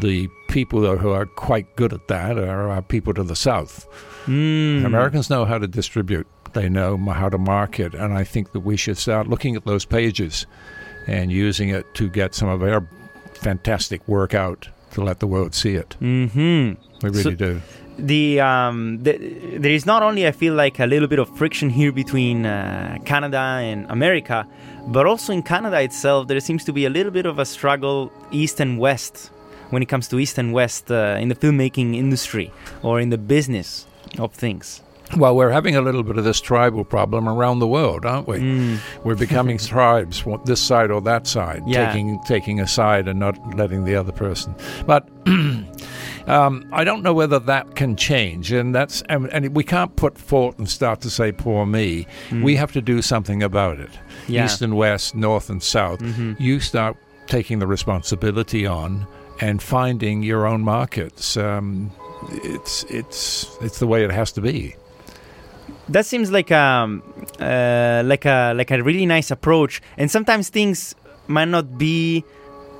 The 0.00 0.28
people 0.48 0.96
who 0.96 1.10
are 1.10 1.26
quite 1.26 1.66
good 1.74 1.92
at 1.92 2.06
that 2.06 2.38
are 2.38 2.70
our 2.70 2.82
people 2.82 3.12
to 3.14 3.24
the 3.24 3.34
south. 3.34 3.88
Mm. 4.26 4.84
Americans 4.84 5.28
know 5.28 5.44
how 5.44 5.58
to 5.58 5.66
distribute, 5.66 6.28
they 6.52 6.68
know 6.68 6.96
how 6.98 7.28
to 7.28 7.38
market, 7.38 7.94
and 7.94 8.12
I 8.12 8.24
think 8.24 8.52
that 8.52 8.60
we 8.60 8.76
should 8.76 8.98
start 8.98 9.28
looking 9.28 9.56
at 9.56 9.64
those 9.64 9.84
pages 9.84 10.46
and 11.06 11.30
using 11.32 11.68
it 11.70 11.84
to 11.94 12.08
get 12.08 12.34
some 12.34 12.48
of 12.48 12.62
our 12.62 12.82
fantastic 13.34 14.06
work 14.08 14.34
out 14.34 14.68
to 14.92 15.02
let 15.02 15.20
the 15.20 15.26
world 15.26 15.54
see 15.54 15.74
it. 15.74 15.94
hmm 16.00 16.72
We 17.02 17.08
really 17.10 17.22
So- 17.22 17.30
do. 17.30 17.60
the 17.98 18.40
um 18.40 19.02
the, 19.02 19.12
there 19.58 19.72
is 19.74 19.84
not 19.86 20.02
only 20.02 20.26
I 20.26 20.32
feel 20.32 20.54
like 20.54 20.78
a 20.82 20.86
little 20.86 21.08
bit 21.08 21.18
of 21.18 21.28
friction 21.38 21.70
here 21.70 21.92
between 21.92 22.46
uh, 22.46 22.98
Canada 23.04 23.38
and 23.38 23.86
America, 23.90 24.46
but 24.88 25.06
also 25.06 25.32
in 25.32 25.42
Canada 25.42 25.80
itself 25.80 26.26
there 26.28 26.40
seems 26.40 26.64
to 26.64 26.72
be 26.72 26.84
a 26.86 26.90
little 26.90 27.12
bit 27.12 27.26
of 27.26 27.38
a 27.38 27.44
struggle 27.44 28.10
east 28.32 28.60
and 28.60 28.78
west 28.78 29.30
when 29.70 29.82
it 29.82 29.88
comes 29.88 30.08
to 30.08 30.18
east 30.18 30.38
and 30.38 30.52
west 30.52 30.90
uh, 30.90 31.16
in 31.22 31.28
the 31.28 31.34
filmmaking 31.34 31.94
industry 31.94 32.50
or 32.82 33.00
in 33.00 33.10
the 33.10 33.18
business 33.18 33.86
of 34.18 34.32
things. 34.32 34.82
Well, 35.16 35.34
we're 35.34 35.50
having 35.50 35.74
a 35.76 35.80
little 35.80 36.02
bit 36.04 36.18
of 36.18 36.24
this 36.24 36.40
tribal 36.40 36.84
problem 36.84 37.28
around 37.28 37.58
the 37.58 37.66
world, 37.66 38.06
aren't 38.06 38.28
we? 38.28 38.38
Mm. 38.38 38.78
We're 39.04 39.16
becoming 39.16 39.58
tribes, 39.76 40.24
this 40.44 40.60
side 40.60 40.90
or 40.90 41.00
that 41.02 41.26
side, 41.26 41.62
Yeah. 41.66 41.86
taking 41.92 42.20
taking 42.24 42.60
a 42.60 42.66
side 42.68 43.08
and 43.08 43.18
not 43.18 43.36
letting 43.56 43.84
the 43.84 43.96
other 43.96 44.12
person. 44.12 44.54
But 44.86 45.08
um, 46.26 46.68
I 46.72 46.84
don't 46.84 47.02
know 47.02 47.12
whether 47.12 47.38
that 47.40 47.74
can 47.74 47.96
change, 47.96 48.52
and 48.52 48.74
that's 48.74 49.02
and, 49.08 49.26
and 49.32 49.54
we 49.54 49.64
can't 49.64 49.94
put 49.96 50.16
fault 50.18 50.58
and 50.58 50.68
start 50.68 51.00
to 51.02 51.10
say 51.10 51.32
"poor 51.32 51.66
me." 51.66 52.06
We 52.32 52.56
have 52.56 52.72
to 52.72 52.80
do 52.82 53.02
something 53.02 53.42
about 53.42 53.80
it. 53.80 53.90
Yeah. 54.28 54.44
East 54.44 54.62
and 54.62 54.76
west, 54.76 55.14
north 55.14 55.50
and 55.50 55.62
south. 55.62 56.00
You 56.38 56.60
start 56.60 56.96
taking 57.26 57.58
the 57.58 57.66
responsibility 57.66 58.66
on 58.66 59.06
and 59.40 59.62
finding 59.62 60.22
your 60.22 60.46
own 60.46 60.60
markets. 60.62 61.36
Um, 61.36 61.90
it's 62.44 62.84
it's 62.84 63.56
it's 63.60 63.78
the 63.80 63.86
way 63.86 64.04
it 64.04 64.10
has 64.12 64.30
to 64.32 64.40
be. 64.40 64.76
That 65.90 66.06
seems 66.06 66.30
like 66.30 66.50
um 66.52 67.02
uh, 67.40 68.02
like 68.04 68.24
a 68.24 68.52
like 68.54 68.70
a 68.70 68.82
really 68.82 69.06
nice 69.06 69.30
approach, 69.30 69.82
and 69.98 70.10
sometimes 70.10 70.48
things 70.48 70.94
might 71.26 71.48
not 71.48 71.78
be 71.78 72.24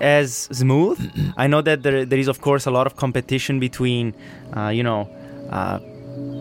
as 0.01 0.49
smooth. 0.53 0.99
I 1.37 1.47
know 1.47 1.61
that 1.63 1.83
there 1.83 2.05
there 2.05 2.19
is 2.19 2.29
of 2.29 2.41
course 2.41 2.67
a 2.67 2.71
lot 2.71 2.87
of 2.87 2.95
competition 2.97 3.61
between, 3.61 4.15
uh, 4.57 4.69
you 4.69 4.83
know, 4.83 5.09
uh, 5.51 5.79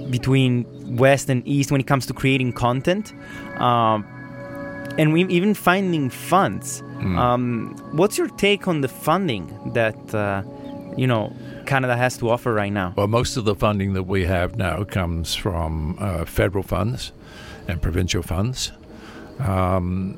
between 0.10 0.66
West 0.96 1.30
and 1.30 1.42
East 1.48 1.72
when 1.72 1.82
it 1.82 1.88
comes 1.88 2.06
to 2.06 2.14
creating 2.14 2.54
content, 2.54 3.14
um, 3.58 4.06
and 4.98 5.12
we 5.14 5.26
even 5.26 5.54
finding 5.54 6.10
funds. 6.10 6.84
Um, 7.18 7.76
what's 7.94 8.18
your 8.18 8.28
take 8.28 8.68
on 8.68 8.82
the 8.82 8.90
funding 8.90 9.46
that 9.74 9.98
uh, 10.14 10.44
you 10.98 11.08
know 11.08 11.32
Canada 11.70 11.96
has 11.96 12.18
to 12.18 12.30
offer 12.32 12.52
right 12.52 12.74
now? 12.74 12.94
Well, 12.98 13.08
most 13.08 13.38
of 13.38 13.46
the 13.46 13.54
funding 13.54 13.94
that 13.94 14.04
we 14.04 14.26
have 14.26 14.58
now 14.58 14.84
comes 14.84 15.36
from 15.36 15.98
uh, 16.00 16.26
federal 16.26 16.64
funds 16.64 17.12
and 17.68 17.80
provincial 17.80 18.24
funds. 18.24 18.72
Um, 19.38 20.14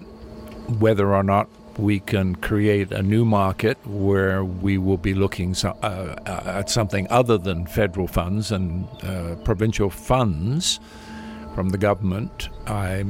whether 0.79 1.13
or 1.13 1.23
not 1.23 1.49
we 1.77 1.99
can 1.99 2.35
create 2.35 2.93
a 2.93 3.03
new 3.03 3.25
market 3.25 3.77
where 3.85 4.45
we 4.45 4.77
will 4.77 4.97
be 4.97 5.13
looking 5.13 5.53
so, 5.53 5.77
uh, 5.83 6.15
uh, 6.25 6.59
at 6.59 6.69
something 6.69 7.05
other 7.09 7.37
than 7.37 7.67
federal 7.67 8.07
funds 8.07 8.53
and 8.53 8.87
uh, 9.03 9.35
provincial 9.43 9.89
funds 9.89 10.79
from 11.53 11.69
the 11.69 11.77
government, 11.77 12.47
I 12.65 13.03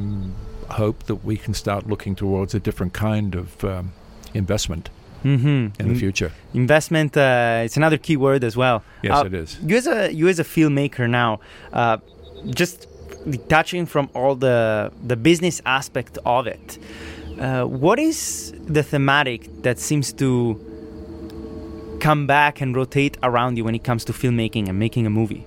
hope 0.72 1.04
that 1.04 1.24
we 1.24 1.38
can 1.38 1.54
start 1.54 1.88
looking 1.88 2.16
towards 2.16 2.56
a 2.56 2.60
different 2.60 2.94
kind 2.94 3.36
of 3.36 3.64
um, 3.64 3.94
investment 4.34 4.90
Mm-hmm. 5.24 5.80
in 5.82 5.88
the 5.94 5.96
future. 5.96 6.32
investment 6.54 7.16
uh, 7.16 7.62
it's 7.66 7.78
another 7.78 7.98
key 7.98 8.18
word 8.18 8.44
as 8.44 8.56
well 8.58 8.78
Yes, 9.04 9.18
Uh, 9.22 9.26
it 9.30 9.34
is. 9.34 9.50
you 9.70 9.76
as 9.78 9.88
a 9.88 10.12
you 10.20 10.28
as 10.34 10.40
a 10.40 10.44
filmmaker 10.44 11.06
now 11.10 11.40
uh, 11.74 11.98
just 12.62 12.88
detaching 13.30 13.86
from 13.86 14.06
all 14.18 14.34
the 14.36 14.58
the 15.12 15.16
business 15.16 15.62
aspect 15.66 16.18
of 16.26 16.48
it 16.48 16.68
uh, 17.40 17.64
what 17.66 18.00
is 18.00 18.52
the 18.78 18.84
thematic 18.84 19.42
that 19.66 19.78
seems 19.80 20.08
to 20.14 20.30
come 22.00 22.26
back 22.26 22.62
and 22.62 22.76
rotate 22.76 23.16
around 23.22 23.58
you 23.58 23.64
when 23.64 23.76
it 23.76 23.84
comes 23.84 24.04
to 24.06 24.12
filmmaking 24.14 24.68
and 24.70 24.80
making 24.80 25.06
a 25.06 25.10
movie 25.10 25.46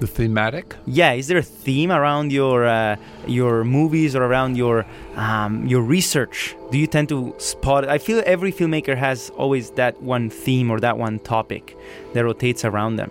The 0.00 0.06
thematic. 0.06 0.74
yeah 0.86 1.12
is 1.12 1.26
there 1.28 1.36
a 1.38 1.42
theme 1.42 1.90
around 1.92 2.32
your 2.32 2.66
uh, 2.66 2.96
your 3.26 3.64
movies 3.64 4.16
or 4.16 4.22
around 4.24 4.56
your 4.56 4.86
um, 5.16 5.66
your 5.66 5.82
research 5.82 6.56
do 6.70 6.78
you 6.78 6.86
tend 6.86 7.08
to 7.10 7.34
spot 7.38 7.86
i 7.86 7.98
feel 7.98 8.22
every 8.24 8.50
filmmaker 8.58 8.96
has 8.96 9.28
always 9.36 9.70
that 9.72 9.94
one 10.02 10.30
theme 10.30 10.70
or 10.72 10.80
that 10.80 10.96
one 10.96 11.18
topic 11.18 11.76
that 12.14 12.24
rotates 12.24 12.64
around 12.64 12.96
them 12.96 13.10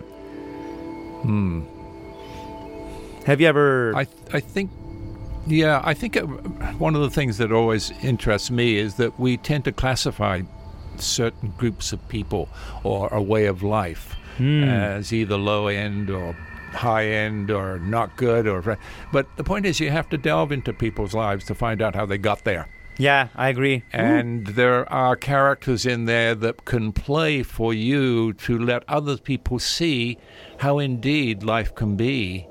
Hmm. 1.22 1.60
have 3.26 3.40
you 3.40 3.46
ever 3.46 3.94
I 3.94 4.06
I 4.32 4.40
think, 4.40 4.70
yeah, 5.46 5.80
I 5.84 5.94
think 5.94 6.16
uh, 6.16 6.22
one 6.86 6.94
of 6.96 7.02
the 7.02 7.10
things 7.10 7.36
that 7.38 7.52
always 7.52 7.92
interests 8.02 8.50
me 8.50 8.76
is 8.84 8.94
that 8.96 9.12
we 9.18 9.36
tend 9.36 9.64
to 9.64 9.72
classify 9.72 10.42
certain 10.96 11.52
groups 11.58 11.92
of 11.92 11.98
people 12.08 12.48
or 12.84 13.08
a 13.12 13.22
way 13.22 13.46
of 13.46 13.62
life 13.62 14.16
Hmm. 14.38 14.64
as 14.64 15.12
either 15.12 15.36
low 15.36 15.66
end 15.68 16.08
or 16.10 16.34
high 16.72 17.06
end 17.06 17.50
or 17.50 17.78
not 17.80 18.16
good 18.16 18.46
or 18.46 18.78
but 19.12 19.26
the 19.36 19.44
point 19.44 19.66
is 19.66 19.80
you 19.80 19.90
have 19.90 20.08
to 20.08 20.18
delve 20.18 20.52
into 20.52 20.72
people's 20.72 21.14
lives 21.14 21.44
to 21.44 21.54
find 21.54 21.82
out 21.82 21.94
how 21.94 22.06
they 22.06 22.18
got 22.18 22.44
there 22.44 22.68
yeah 22.98 23.28
i 23.34 23.48
agree 23.48 23.82
and 23.92 24.46
there 24.48 24.90
are 24.92 25.16
characters 25.16 25.86
in 25.86 26.04
there 26.04 26.34
that 26.34 26.64
can 26.64 26.92
play 26.92 27.42
for 27.42 27.72
you 27.74 28.32
to 28.32 28.58
let 28.58 28.82
other 28.88 29.16
people 29.16 29.58
see 29.58 30.18
how 30.60 30.78
indeed 30.78 31.42
life 31.42 31.74
can 31.74 31.96
be. 31.96 32.46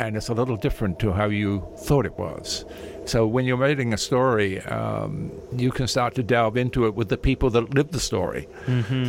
And 0.00 0.16
it's 0.16 0.28
a 0.28 0.34
little 0.34 0.56
different 0.56 0.98
to 1.00 1.12
how 1.12 1.26
you 1.26 1.62
thought 1.76 2.06
it 2.06 2.18
was. 2.18 2.64
So 3.04 3.26
when 3.26 3.44
you're 3.44 3.58
writing 3.58 3.92
a 3.92 3.98
story, 3.98 4.60
um, 4.62 5.30
you 5.52 5.70
can 5.70 5.86
start 5.88 6.14
to 6.14 6.22
delve 6.22 6.56
into 6.56 6.86
it 6.86 6.94
with 6.94 7.08
the 7.10 7.18
people 7.18 7.50
that 7.50 7.74
live 7.74 7.90
the 7.90 8.00
story. 8.00 8.48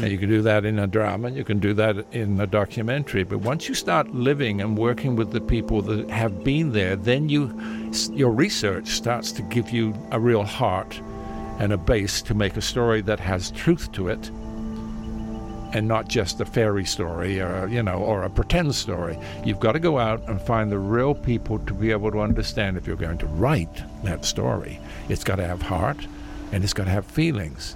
And 0.04 0.12
you 0.12 0.18
can 0.18 0.28
do 0.30 0.42
that 0.42 0.66
in 0.66 0.80
a 0.80 0.88
drama, 0.88 1.30
you 1.30 1.46
can 1.46 1.60
do 1.60 1.74
that 1.76 1.96
in 2.12 2.40
a 2.42 2.48
documentary. 2.48 3.24
But 3.24 3.40
once 3.40 3.70
you 3.70 3.76
start 3.76 4.14
living 4.14 4.60
and 4.60 4.78
working 4.78 5.16
with 5.16 5.32
the 5.32 5.40
people 5.40 5.82
that 5.84 6.10
have 6.10 6.44
been 6.44 6.74
there, 6.74 6.96
then 6.98 7.30
you, 7.30 7.58
your 8.12 8.32
research 8.32 8.90
starts 8.90 9.32
to 9.34 9.42
give 9.44 9.70
you 9.70 9.94
a 10.12 10.20
real 10.20 10.44
heart 10.44 11.00
and 11.60 11.72
a 11.72 11.78
base 11.78 12.22
to 12.24 12.34
make 12.34 12.58
a 12.58 12.62
story 12.62 13.02
that 13.02 13.20
has 13.20 13.52
truth 13.52 13.92
to 13.94 14.10
it 14.10 14.32
and 15.74 15.88
not 15.88 16.08
just 16.08 16.42
a 16.42 16.46
fairy 16.46 16.86
story 16.86 17.40
or 17.42 17.68
you 17.68 17.84
know 17.84 17.98
or 17.98 18.24
a 18.24 18.30
pretend 18.30 18.76
story. 18.76 19.18
You've 19.44 19.60
got 19.60 19.74
to 19.74 19.80
go 19.80 19.98
out 20.00 20.28
and 20.28 20.42
find 20.42 20.72
the 20.72 20.80
real 20.80 21.14
people 21.14 21.60
to 21.60 21.74
be 21.74 21.92
able 21.92 22.12
to 22.12 22.20
understand 22.20 22.78
if 22.78 22.88
you're 22.88 22.96
going 22.96 23.18
to 23.20 23.28
write 23.28 23.84
that 24.04 24.26
story. 24.26 24.80
It's 25.10 25.24
got 25.24 25.38
to 25.38 25.48
have 25.48 25.62
heart 25.62 26.06
and 26.52 26.64
it's 26.64 26.74
got 26.74 26.86
to 26.86 26.92
have 26.92 27.06
feelings. 27.06 27.76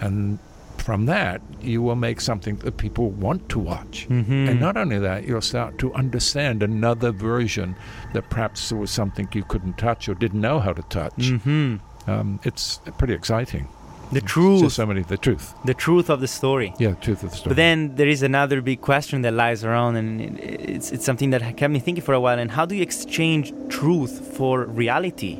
And 0.00 0.38
from 0.78 1.06
that 1.06 1.40
you 1.62 1.80
will 1.80 1.96
make 1.96 2.20
something 2.20 2.56
that 2.56 2.76
people 2.76 3.10
want 3.10 3.48
to 3.48 3.58
watch. 3.58 4.06
And 4.48 4.60
not 4.60 4.76
only 4.76 4.98
that 4.98 5.24
you'll 5.24 5.40
start 5.40 5.78
to 5.78 5.94
understand 5.94 6.62
another 6.62 7.10
version 7.10 7.74
that 8.12 8.28
perhaps 8.28 8.68
there 8.68 8.78
was 8.78 8.90
something 8.90 9.28
you 9.32 9.44
couldn't 9.44 9.78
touch 9.78 10.08
or 10.08 10.14
didn't 10.14 10.40
know 10.40 10.60
how 10.60 10.72
to 10.72 10.82
touch. 10.82 11.30
Hmm 11.30 11.76
um, 12.06 12.40
it's 12.44 12.80
pretty 12.98 13.14
exciting 13.14 13.68
the 14.12 14.20
truth 14.20 14.60
just 14.60 14.76
so 14.76 14.86
many 14.86 15.02
the 15.02 15.16
truth 15.16 15.54
the 15.64 15.74
truth 15.74 16.08
of 16.10 16.20
the 16.20 16.28
story 16.28 16.72
yeah 16.78 16.94
truth 16.94 17.22
of 17.24 17.30
the 17.30 17.36
story 17.36 17.50
But 17.50 17.56
then 17.56 17.94
there 17.96 18.08
is 18.08 18.22
another 18.22 18.60
big 18.60 18.80
question 18.80 19.22
that 19.22 19.32
lies 19.34 19.64
around, 19.64 19.96
and 19.96 20.20
it- 20.20 20.40
it's, 20.74 20.92
it's 20.92 21.04
something 21.04 21.30
that 21.30 21.40
kept 21.56 21.72
me 21.72 21.80
thinking 21.80 22.04
for 22.04 22.14
a 22.14 22.20
while. 22.20 22.38
And 22.38 22.50
how 22.50 22.64
do 22.66 22.74
you 22.76 22.82
exchange 22.82 23.52
truth 23.68 24.14
for 24.36 24.64
reality? 24.64 25.34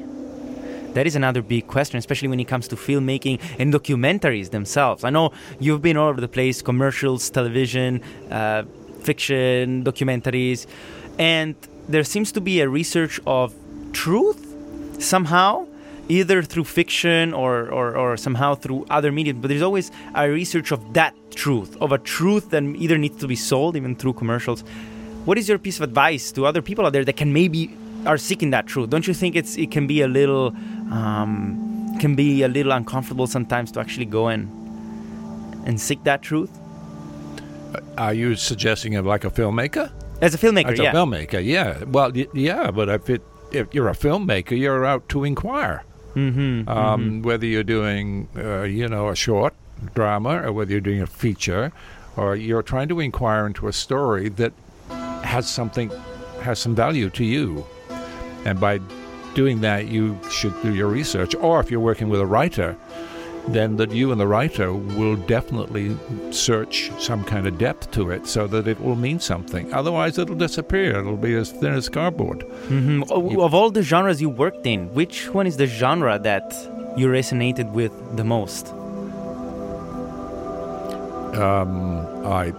That 0.95 1.07
is 1.07 1.17
another 1.17 1.43
big 1.43 1.67
question, 1.67 1.99
especially 1.99 2.29
when 2.29 2.41
it 2.41 2.49
comes 2.49 2.69
to 2.69 2.77
filmmaking 2.77 3.41
and 3.59 3.73
documentaries 3.75 4.51
themselves. 4.51 5.03
I 5.05 5.11
know 5.11 5.33
you've 5.59 5.83
been 5.83 5.97
all 5.97 6.09
over 6.09 6.21
the 6.21 6.29
place 6.39 6.63
commercials, 6.63 7.29
television, 7.31 8.01
uh, 8.31 8.63
fiction, 9.03 9.83
documentaries, 9.85 10.67
and 11.19 11.55
there 11.89 12.05
seems 12.05 12.31
to 12.33 12.41
be 12.41 12.61
a 12.61 12.69
research 12.69 13.21
of 13.27 13.53
truth 13.93 14.41
somehow 15.01 15.67
either 16.09 16.43
through 16.43 16.65
fiction 16.65 17.33
or, 17.33 17.71
or, 17.71 17.97
or 17.97 18.17
somehow 18.17 18.55
through 18.55 18.85
other 18.91 19.11
mediums 19.11 19.41
but 19.41 19.49
there's 19.49 19.63
always 19.63 19.91
a 20.15 20.29
research 20.29 20.71
of 20.71 20.93
that 20.93 21.15
truth 21.31 21.77
of 21.81 21.93
a 21.93 21.99
truth 21.99 22.51
that 22.51 22.63
either 22.63 22.99
needs 22.99 23.17
to 23.19 23.27
be 23.27 23.37
sold 23.37 23.75
even 23.77 23.97
through 23.97 24.13
commercials 24.13 24.61
what 25.25 25.39
is 25.39 25.49
your 25.49 25.59
piece 25.59 25.77
of 25.77 25.83
advice 25.83 26.31
to 26.33 26.45
other 26.45 26.61
people 26.61 26.85
out 26.85 26.93
there 26.93 27.05
that 27.05 27.17
can 27.17 27.33
maybe 27.33 27.75
are 28.07 28.19
seeking 28.19 28.51
that 28.51 28.67
truth 28.67 28.91
don't 28.91 29.07
you 29.07 29.15
think 29.15 29.35
it's 29.35 29.57
it 29.57 29.71
can 29.71 29.87
be 29.87 30.03
a 30.03 30.09
little 30.09 30.49
um, 30.93 31.97
can 32.01 32.15
be 32.15 32.43
a 32.43 32.49
little 32.49 32.73
uncomfortable 32.73 33.27
sometimes 33.27 33.73
to 33.73 33.81
actually 33.81 34.05
go 34.05 34.29
in 34.29 34.43
and 35.67 35.81
seek 35.81 36.03
that 36.05 36.21
truth 36.21 36.51
Are 37.97 38.13
you 38.15 38.37
suggesting 38.37 38.97
of 38.97 39.07
like 39.07 39.25
a 39.25 39.31
filmmaker? 39.31 39.91
as 40.21 40.35
a 40.35 40.39
filmmaker 40.39 40.73
As 40.73 40.79
yeah 40.79 40.91
a 40.91 40.95
filmmaker, 40.95 41.45
yeah. 41.45 41.83
Well, 41.85 42.13
y- 42.15 42.29
yeah, 42.35 42.71
but 42.71 42.89
if 42.89 43.09
it 43.11 43.23
if 43.53 43.75
you're 43.75 43.89
a 43.89 43.95
filmmaker, 43.95 44.57
you're 44.59 44.85
out 44.85 45.09
to 45.11 45.25
inquire. 45.25 45.83
Mm-hmm, 46.15 46.69
Um, 46.69 47.23
Whether 47.23 47.47
you're 47.47 47.65
doing, 47.65 48.29
uh, 48.37 48.63
you 48.63 48.89
know, 48.89 49.09
a 49.09 49.17
short 49.17 49.55
drama 49.95 50.43
or 50.43 50.53
whether 50.53 50.71
you're 50.73 50.81
doing 50.81 51.03
a 51.03 51.07
feature, 51.07 51.73
or 52.17 52.37
you're 52.37 52.63
trying 52.63 52.89
to 52.89 53.01
inquire 53.01 53.47
into 53.47 53.67
a 53.69 53.73
story 53.73 54.29
that 54.31 54.53
has 55.23 55.49
something, 55.49 55.91
has 56.43 56.59
some 56.59 56.75
value 56.75 57.11
to 57.11 57.25
you. 57.25 57.67
And 58.45 58.61
by 58.61 58.79
doing 59.35 59.61
that, 59.63 59.89
you 59.89 60.19
should 60.31 60.55
do 60.63 60.75
your 60.75 60.89
research. 60.89 61.35
Or 61.35 61.61
if 61.61 61.71
you're 61.71 61.81
working 61.81 62.09
with 62.09 62.21
a 62.21 62.27
writer, 62.27 62.77
then 63.49 63.77
that 63.77 63.91
you 63.93 64.11
and 64.11 64.21
the 64.21 64.27
writer 64.27 64.73
will 64.73 65.17
definitely 65.17 65.97
search 66.31 66.91
some 66.99 67.23
kind 67.25 67.47
of 67.47 67.59
depth 67.59 67.91
to 67.93 68.11
it 68.11 68.27
so 68.27 68.47
that 68.47 68.67
it 68.67 68.81
will 68.81 68.97
mean 68.97 69.21
something. 69.21 69.73
Otherwise, 69.75 70.19
it'll 70.19 70.35
disappear. 70.35 70.99
It'll 70.99 71.17
be 71.17 71.35
as 71.35 71.51
thin 71.53 71.75
as 71.75 71.89
cardboard. 71.89 72.43
hmm 72.69 73.03
Of 73.03 73.55
all 73.55 73.71
the 73.71 73.83
genres 73.83 74.21
you 74.21 74.31
worked 74.31 74.67
in, 74.67 74.93
which 74.95 75.29
one 75.35 75.47
is 75.47 75.57
the 75.57 75.67
genre 75.67 76.19
that 76.21 76.55
you 76.97 77.09
resonated 77.09 77.71
with 77.73 77.93
the 78.17 78.25
most? 78.25 78.69
Um, 81.35 82.07
I 82.25 82.53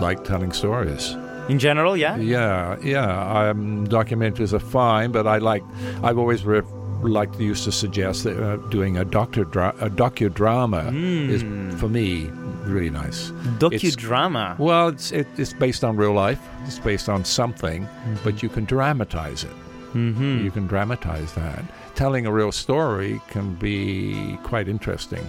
like 0.00 0.22
telling 0.24 0.52
stories. 0.52 1.16
In 1.48 1.58
general, 1.58 1.96
yeah? 1.96 2.16
Yeah, 2.16 2.76
yeah. 2.82 3.48
Um, 3.50 3.86
documentaries 3.88 4.52
are 4.52 4.60
fine, 4.60 5.10
but 5.10 5.26
I 5.26 5.38
like. 5.38 5.64
I've 6.02 6.18
always 6.18 6.44
re- 6.44 6.62
liked 7.02 7.40
used 7.40 7.64
to 7.64 7.72
suggest 7.72 8.24
that 8.24 8.42
uh, 8.42 8.56
doing 8.68 8.98
a 8.98 9.04
doctor 9.04 9.44
dra- 9.44 9.74
a 9.80 9.88
docudrama 9.88 10.92
is 11.28 11.42
for 11.80 11.88
me 11.88 12.30
really 12.64 12.90
nice. 12.90 13.30
Docudrama. 13.58 14.58
Well, 14.58 14.88
it's 14.88 15.12
it, 15.12 15.26
it's 15.36 15.52
based 15.52 15.84
on 15.84 15.96
real 15.96 16.12
life. 16.12 16.40
It's 16.64 16.78
based 16.78 17.08
on 17.08 17.24
something, 17.24 17.88
but 18.22 18.42
you 18.42 18.48
can 18.48 18.64
dramatize 18.64 19.44
it. 19.44 19.56
Mm-hmm. 19.94 20.44
You 20.44 20.50
can 20.50 20.66
dramatize 20.66 21.32
that. 21.34 21.64
Telling 21.94 22.26
a 22.26 22.32
real 22.32 22.52
story 22.52 23.20
can 23.28 23.54
be 23.54 24.38
quite 24.44 24.68
interesting 24.68 25.26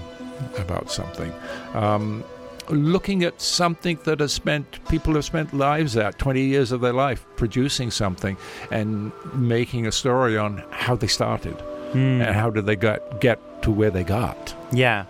about 0.58 0.92
something. 0.92 1.34
Um, 1.74 2.24
looking 2.72 3.24
at 3.24 3.42
something 3.42 4.00
that 4.04 4.20
has 4.20 4.32
spent 4.34 4.80
people 4.90 5.13
have 5.16 5.25
spent 5.25 5.54
lives 5.54 5.96
at 5.98 6.18
20 6.18 6.42
years 6.42 6.72
of 6.72 6.82
their 6.82 6.94
life 6.94 7.25
producing 7.36 7.92
something 7.92 8.38
and 8.72 9.12
making 9.34 9.88
a 9.88 9.92
story 9.92 10.38
on 10.38 10.63
how 10.72 10.96
they 10.96 11.08
started 11.08 11.56
Hmm. 11.92 12.22
and 12.22 12.36
how 12.36 12.50
did 12.50 12.66
they 12.66 12.78
get 12.78 13.20
get 13.20 13.38
to 13.63 13.70
where 13.72 13.92
they 13.92 14.04
got. 14.06 14.56
Yeah. 14.72 15.04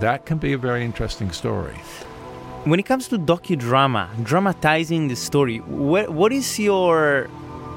That 0.00 0.24
can 0.24 0.38
be 0.38 0.54
a 0.54 0.58
very 0.58 0.82
interesting 0.82 1.30
story. 1.30 1.76
When 2.64 2.80
it 2.80 2.86
comes 2.86 3.08
to 3.08 3.18
docudrama, 3.18 4.08
dramatizing 4.24 5.08
the 5.08 5.16
story, 5.16 5.58
what, 5.58 6.08
what 6.10 6.32
is 6.32 6.58
your 6.58 7.28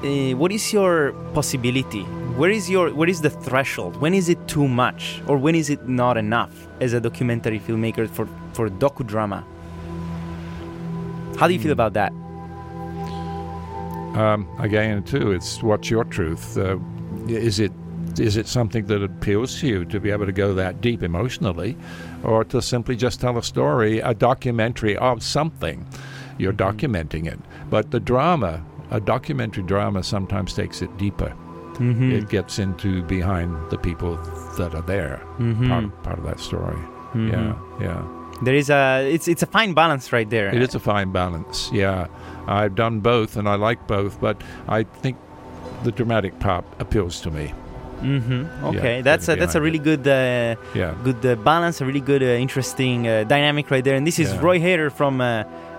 uh, 0.02 0.30
what 0.36 0.52
is 0.52 0.72
your 0.72 1.12
possibility? 1.34 2.02
Where 2.38 2.50
is 2.50 2.70
your 2.70 2.94
where 2.94 3.08
is 3.10 3.20
the 3.20 3.30
threshold? 3.30 3.96
When 4.00 4.14
is 4.14 4.28
it 4.28 4.38
too 4.48 4.68
much, 4.68 5.20
or 5.26 5.36
when 5.36 5.54
is 5.54 5.68
it 5.68 5.86
not 5.88 6.16
enough 6.16 6.52
as 6.80 6.92
a 6.94 7.00
documentary 7.00 7.58
filmmaker 7.60 8.08
for 8.08 8.26
for 8.56 8.68
docudrama? 8.70 9.44
How 11.38 11.46
do 11.46 11.52
you 11.52 11.60
feel 11.60 11.72
about 11.72 11.92
that? 11.92 12.10
Um, 14.18 14.48
again, 14.58 15.02
too, 15.02 15.32
it's 15.32 15.62
what's 15.62 15.90
your 15.90 16.04
truth. 16.04 16.56
Uh, 16.56 16.78
is 17.28 17.60
it 17.60 17.72
is 18.18 18.38
it 18.38 18.46
something 18.46 18.86
that 18.86 19.02
appeals 19.02 19.60
to 19.60 19.66
you 19.66 19.84
to 19.84 20.00
be 20.00 20.10
able 20.10 20.24
to 20.24 20.32
go 20.32 20.54
that 20.54 20.80
deep 20.80 21.02
emotionally, 21.02 21.76
or 22.24 22.44
to 22.44 22.62
simply 22.62 22.96
just 22.96 23.20
tell 23.20 23.36
a 23.36 23.42
story, 23.42 24.00
a 24.00 24.14
documentary 24.14 24.96
of 24.96 25.22
something? 25.22 25.86
You're 26.38 26.54
documenting 26.54 27.26
it, 27.26 27.38
but 27.68 27.90
the 27.90 28.00
drama, 28.00 28.64
a 28.90 29.00
documentary 29.00 29.64
drama, 29.64 30.02
sometimes 30.02 30.54
takes 30.54 30.80
it 30.80 30.96
deeper. 30.96 31.34
Mm-hmm. 31.74 32.12
It 32.12 32.30
gets 32.30 32.58
into 32.58 33.02
behind 33.02 33.54
the 33.70 33.76
people 33.76 34.16
that 34.56 34.74
are 34.74 34.80
there, 34.82 35.20
Mhm. 35.38 35.68
part, 35.68 36.02
part 36.02 36.18
of 36.18 36.24
that 36.24 36.40
story. 36.40 36.78
Mhm. 37.12 37.32
Yeah, 37.32 37.54
yeah. 37.86 38.02
There 38.42 38.54
is 38.54 38.70
a 38.70 39.08
it's 39.10 39.28
it's 39.28 39.42
a 39.42 39.46
fine 39.46 39.72
balance 39.74 40.12
right 40.12 40.28
there. 40.28 40.48
It 40.54 40.62
is 40.62 40.74
a 40.74 40.80
fine 40.80 41.10
balance. 41.12 41.70
Yeah, 41.72 42.06
I've 42.46 42.74
done 42.74 43.00
both, 43.00 43.36
and 43.36 43.48
I 43.48 43.54
like 43.54 43.86
both. 43.86 44.20
But 44.20 44.42
I 44.68 44.84
think 45.02 45.16
the 45.84 45.92
dramatic 45.92 46.38
pop 46.38 46.64
appeals 46.80 47.20
to 47.22 47.30
me. 47.30 47.52
Mm-hmm. 48.02 48.64
Okay, 48.66 48.96
Yeah, 48.96 49.02
that's 49.02 49.26
a, 49.28 49.36
that's 49.36 49.54
a 49.54 49.60
really 49.60 49.78
good 49.78 50.06
uh, 50.06 50.56
Yeah. 50.74 50.94
good 51.02 51.24
uh, 51.24 51.34
balance, 51.36 51.80
a 51.80 51.86
really 51.86 52.00
good, 52.00 52.22
uh, 52.22 52.26
interesting 52.26 53.08
uh, 53.08 53.24
dynamic 53.24 53.70
right 53.70 53.82
there. 53.82 53.96
And 53.96 54.06
this 54.06 54.18
is 54.18 54.32
Yeah. 54.32 54.40
Roy 54.42 54.58
Hader 54.60 54.92
from. 54.92 55.20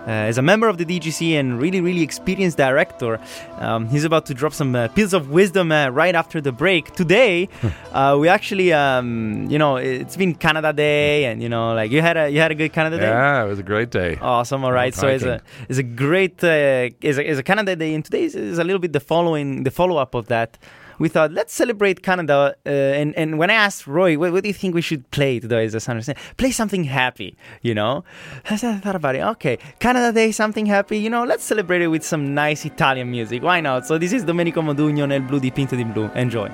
Uh, 0.07 0.11
as 0.11 0.37
a 0.37 0.41
member 0.41 0.69
of 0.69 0.77
the 0.77 0.85
DGC 0.85 1.33
and 1.33 1.59
really, 1.59 1.81
really 1.81 2.01
experienced 2.01 2.57
director, 2.57 3.19
um, 3.57 3.89
he's 3.89 4.05
about 4.05 4.25
to 4.25 4.33
drop 4.33 4.53
some 4.53 4.73
uh, 4.73 4.87
pills 4.89 5.13
of 5.13 5.29
wisdom 5.31 5.69
uh, 5.69 5.89
right 5.89 6.15
after 6.15 6.39
the 6.39 6.53
break. 6.53 6.93
Today, 6.93 7.49
uh, 7.91 8.15
we 8.17 8.29
actually, 8.29 8.71
um, 8.71 9.47
you 9.49 9.57
know, 9.57 9.75
it's 9.75 10.15
been 10.15 10.33
Canada 10.33 10.71
Day, 10.71 11.25
and 11.25 11.43
you 11.43 11.49
know, 11.49 11.73
like 11.73 11.91
you 11.91 12.01
had 12.01 12.15
a 12.15 12.29
you 12.29 12.39
had 12.39 12.51
a 12.51 12.55
good 12.55 12.71
Canada 12.71 12.97
Day. 12.97 13.03
Yeah, 13.07 13.43
it 13.43 13.47
was 13.49 13.59
a 13.59 13.63
great 13.63 13.89
day. 13.89 14.17
Awesome. 14.21 14.63
All 14.63 14.71
right. 14.71 14.93
So 14.95 15.07
it's 15.07 15.25
a 15.25 15.41
it's 15.67 15.79
a 15.79 15.83
great 15.83 16.41
uh, 16.43 16.89
it's, 17.01 17.17
a, 17.17 17.29
it's 17.29 17.39
a 17.39 17.43
Canada 17.43 17.75
Day, 17.75 17.93
and 17.93 18.05
today 18.05 18.23
is, 18.23 18.35
is 18.35 18.59
a 18.59 18.63
little 18.63 18.79
bit 18.79 18.93
the 18.93 19.01
following 19.01 19.63
the 19.63 19.71
follow 19.71 19.97
up 19.97 20.15
of 20.15 20.27
that. 20.27 20.57
We 20.99 21.09
thought 21.09 21.31
let's 21.31 21.53
celebrate 21.53 22.01
Canada, 22.01 22.55
uh, 22.65 22.69
and 22.69 23.13
and 23.15 23.37
when 23.37 23.51
I 23.51 23.53
asked 23.53 23.85
Roy, 23.85 24.17
what, 24.17 24.31
what 24.31 24.41
do 24.41 24.49
you 24.49 24.53
think 24.53 24.73
we 24.73 24.81
should 24.81 25.09
play 25.11 25.39
today? 25.39 25.65
As 25.65 25.75
a 25.75 25.79
son, 25.79 26.01
play 26.37 26.49
something 26.51 26.85
happy, 26.85 27.37
you 27.61 27.75
know. 27.75 28.03
I 28.49 28.57
thought 28.57 28.95
about 28.95 29.15
it. 29.15 29.21
Okay, 29.21 29.59
Canada 29.79 30.11
Day, 30.11 30.31
something 30.31 30.65
happy. 30.65 30.97
You 30.97 31.11
know, 31.11 31.23
let's 31.23 31.43
celebrate 31.43 31.83
it 31.83 31.87
with 31.87 32.03
some 32.03 32.33
nice 32.33 32.65
Italian 32.65 33.11
music. 33.11 33.43
Why 33.43 33.61
not? 33.61 33.85
So 33.85 33.99
this 33.99 34.11
is 34.11 34.23
Domenico 34.23 34.61
Modugno 34.61 35.07
nel 35.07 35.21
blu 35.21 35.39
dipinto 35.39 35.75
di 35.75 35.83
blu. 35.83 36.09
Enjoy. 36.15 36.49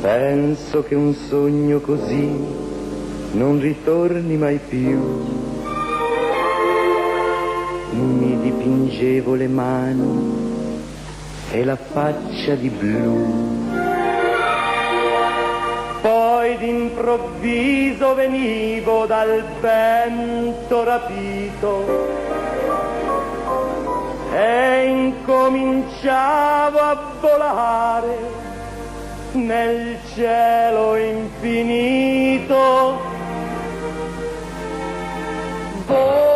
Penso 0.00 0.84
che 0.84 0.94
un 0.94 1.12
sogno 1.12 1.80
così 1.80 2.24
non 3.32 3.58
ritorni 3.58 4.36
mai 4.36 4.58
più. 4.58 5.44
Mi 7.90 8.40
dipingevo 8.42 9.34
le 9.34 9.48
mani 9.48 10.55
e 11.50 11.64
la 11.64 11.76
faccia 11.76 12.54
di 12.54 12.68
blu. 12.68 13.64
Poi 16.02 16.56
d'improvviso 16.58 18.14
venivo 18.14 19.06
dal 19.06 19.42
vento 19.60 20.84
rapito 20.84 22.14
e 24.32 24.86
incominciavo 24.86 26.78
a 26.78 27.02
volare 27.20 28.18
nel 29.32 29.98
cielo 30.14 30.96
infinito. 30.96 32.54
Volare, 35.86 36.35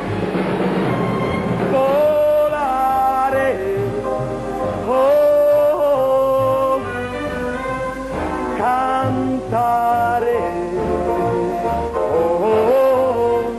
Cantare, 9.51 10.37
oh, 11.93 12.43
oh, 12.71 13.51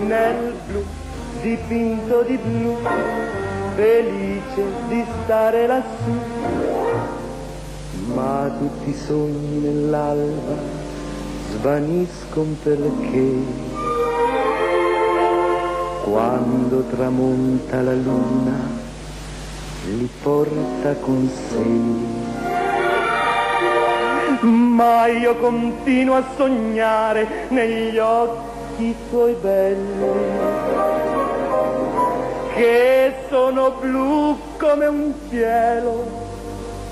nel 0.00 0.54
blu 0.66 0.82
dipinto 1.42 2.22
di 2.22 2.38
blu, 2.38 2.78
felice 3.74 4.64
di 4.88 5.04
stare 5.22 5.66
lassù. 5.66 6.14
Ma 8.14 8.50
tutti 8.58 8.90
i 8.90 8.94
sogni 8.94 9.58
nell'alba 9.58 10.56
svaniscono 11.50 12.56
perché 12.62 13.34
quando 16.04 16.82
tramonta 16.84 17.82
la 17.82 17.94
luna 17.94 18.84
li 19.84 20.08
porta 20.22 20.94
con 21.00 21.28
sé. 21.28 22.25
Ma 24.46 25.06
io 25.08 25.34
continuo 25.36 26.14
a 26.14 26.24
sognare 26.36 27.46
negli 27.48 27.98
occhi 27.98 28.94
tuoi 29.10 29.34
belli 29.40 30.06
che 32.54 33.12
sono 33.28 33.72
blu 33.80 34.38
come 34.56 34.86
un 34.86 35.12
cielo 35.28 36.04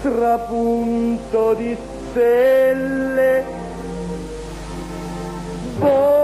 trapunto 0.02 1.54
di 1.54 1.76
stelle. 2.10 3.44
Volare 5.78 6.23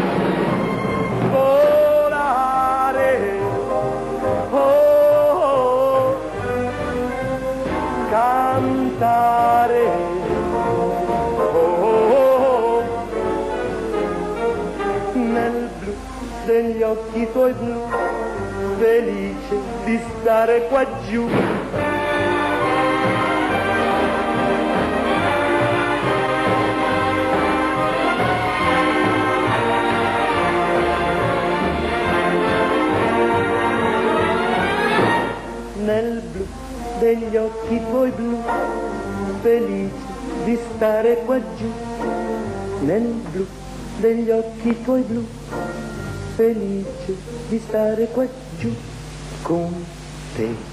cantare 9.01 9.85
oh, 10.53 11.81
oh, 11.81 12.83
nel 15.13 15.69
blu 15.79 15.93
degli 16.45 16.83
occhi 16.83 17.27
tuoi 17.31 17.53
blu 17.53 17.89
felice 18.77 19.55
di 19.85 19.99
stare 20.19 20.67
qua 20.67 20.85
giù. 21.09 21.27
Degli 36.99 37.35
occhi 37.35 37.81
tuoi 37.89 38.11
blu, 38.11 38.43
felice 39.41 39.91
di 40.45 40.55
stare 40.55 41.23
qua 41.25 41.39
giù, 41.57 41.71
nel 42.81 43.01
blu 43.31 43.47
degli 43.99 44.29
occhi 44.29 44.81
tuoi 44.83 45.01
blu, 45.01 45.25
felice 46.35 47.15
di 47.49 47.59
stare 47.59 48.07
qua 48.07 48.27
giù 48.59 48.71
con 49.41 49.83
te. 50.35 50.69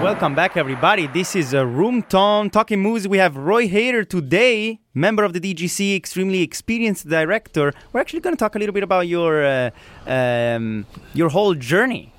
Welcome 0.00 0.34
back, 0.34 0.56
everybody. 0.56 1.08
This 1.08 1.34
is 1.34 1.54
a 1.54 1.64
Room 1.64 2.02
Tone 2.02 2.50
Talking 2.50 2.80
Movies. 2.80 3.08
We 3.08 3.18
have 3.18 3.36
Roy 3.36 3.68
Hader 3.68 4.08
today, 4.08 4.80
member 4.94 5.24
of 5.24 5.32
the 5.32 5.40
DGC, 5.40 5.96
extremely 5.96 6.42
experienced 6.42 7.08
director. 7.08 7.72
We're 7.92 8.00
actually 8.00 8.20
going 8.20 8.36
to 8.36 8.38
talk 8.38 8.54
a 8.54 8.58
little 8.58 8.72
bit 8.72 8.82
about 8.82 9.08
your 9.08 9.44
uh, 9.44 9.70
um, 10.06 10.86
your 11.14 11.30
whole 11.30 11.54
journey 11.54 12.11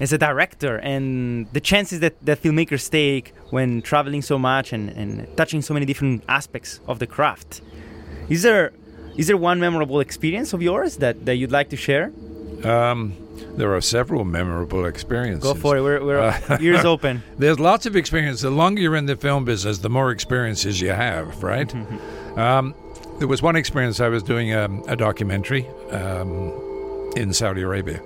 as 0.00 0.12
a 0.12 0.18
director 0.18 0.76
and 0.78 1.46
the 1.52 1.60
chances 1.60 2.00
that, 2.00 2.14
that 2.24 2.42
filmmakers 2.42 2.90
take 2.90 3.34
when 3.50 3.82
traveling 3.82 4.22
so 4.22 4.38
much 4.38 4.72
and, 4.72 4.88
and 4.90 5.36
touching 5.36 5.62
so 5.62 5.74
many 5.74 5.86
different 5.86 6.24
aspects 6.28 6.80
of 6.88 6.98
the 6.98 7.06
craft. 7.06 7.60
Is 8.28 8.42
there 8.42 8.72
is 9.16 9.26
there 9.26 9.36
one 9.36 9.60
memorable 9.60 10.00
experience 10.00 10.52
of 10.52 10.62
yours 10.62 10.96
that, 10.96 11.26
that 11.26 11.36
you'd 11.36 11.50
like 11.50 11.68
to 11.70 11.76
share? 11.76 12.12
Um, 12.64 13.14
there 13.56 13.74
are 13.74 13.80
several 13.80 14.24
memorable 14.24 14.84
experiences. 14.86 15.42
Go 15.42 15.54
for 15.54 15.76
it. 15.76 15.82
We're, 15.82 16.02
we're 16.04 16.20
Uh, 16.20 16.58
ears 16.60 16.84
open. 16.84 17.22
There's 17.38 17.58
lots 17.58 17.86
of 17.86 17.96
experience. 17.96 18.40
The 18.40 18.50
longer 18.50 18.80
you're 18.80 18.96
in 18.96 19.06
the 19.06 19.16
film 19.16 19.44
business, 19.44 19.78
the 19.78 19.90
more 19.90 20.10
experiences 20.10 20.80
you 20.80 20.90
have, 20.90 21.42
right? 21.42 21.68
Mm-hmm. 21.68 22.38
um, 22.38 22.74
there 23.18 23.28
was 23.28 23.42
one 23.42 23.56
experience 23.56 24.00
I 24.00 24.08
was 24.08 24.22
doing 24.22 24.54
a, 24.54 24.68
a 24.86 24.96
documentary 24.96 25.66
um, 25.90 26.52
in 27.16 27.34
Saudi 27.34 27.60
Arabia, 27.60 28.00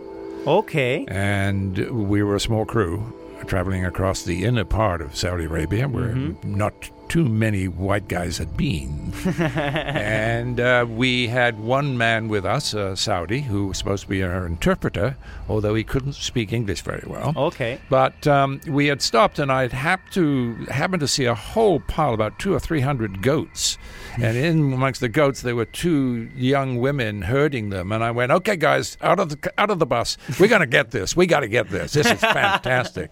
Okay. 0.47 1.05
and 1.09 1.77
we 2.09 2.23
were 2.23 2.37
a 2.37 2.41
small 2.41 2.65
crew 2.65 3.13
traveling 3.47 3.85
across 3.85 4.23
the 4.23 4.45
inner 4.45 4.65
part 4.65 5.01
of 5.03 5.15
Saudi 5.17 5.45
Arabia, 5.45 5.87
where 5.89 6.13
Mm-hmm. 6.15 6.55
not 6.57 6.91
too 7.09 7.29
many 7.29 7.69
white 7.69 8.09
guys 8.09 8.39
had 8.39 8.57
been. 8.57 9.13
and 9.39 10.61
uh, 10.61 10.87
we 10.89 11.29
had 11.29 11.61
one 11.61 11.97
man 11.97 12.29
with 12.29 12.45
us, 12.45 12.75
a 12.75 12.97
Saudi, 12.97 13.41
who 13.41 13.69
was 13.69 13.79
supposed 13.79 14.05
to 14.05 14.09
be 14.09 14.23
our 14.23 14.47
interpreter, 14.47 15.17
although 15.49 15.75
he 15.75 15.85
couldn't 15.85 16.15
speak 16.15 16.53
English 16.53 16.83
very 16.83 17.05
well. 17.07 17.33
Okay. 17.37 17.81
But 17.89 18.27
um, 18.27 18.61
we 18.67 18.87
had 18.87 19.03
stopped, 19.03 19.39
and 19.39 19.53
I'd 19.53 19.73
hap 19.73 20.11
to 20.11 20.55
happened 20.71 21.01
to 21.01 21.09
see 21.09 21.25
a 21.25 21.35
whole 21.35 21.81
pile, 21.81 22.15
about 22.15 22.39
two 22.39 22.55
or 22.55 22.61
three 22.61 22.81
hundred 22.81 23.23
goats, 23.23 23.79
and 24.21 24.37
in 24.37 24.73
amongst 24.73 25.01
the 25.01 25.09
goats 25.09 25.43
there 25.43 25.57
were 25.57 25.65
two 25.65 26.29
young 26.35 26.79
women 26.79 27.23
herding 27.23 27.71
them. 27.71 27.93
And 27.93 28.03
I 28.03 28.11
went, 28.11 28.33
"Okay, 28.33 28.57
guys, 28.57 28.97
out 29.01 29.21
of 29.21 29.29
the 29.29 29.53
out 29.59 29.71
of 29.71 29.79
the 29.79 29.87
bus. 29.87 30.17
We're 30.41 30.49
going 30.49 30.61
to 30.61 30.67
get 30.67 30.91
this. 30.91 31.17
We 31.17 31.27
got 31.27 31.41
to 31.41 31.49
get 31.49 31.71
this. 31.71 31.93
This 31.93 32.11
is 32.11 32.21
fantastic." 32.21 33.11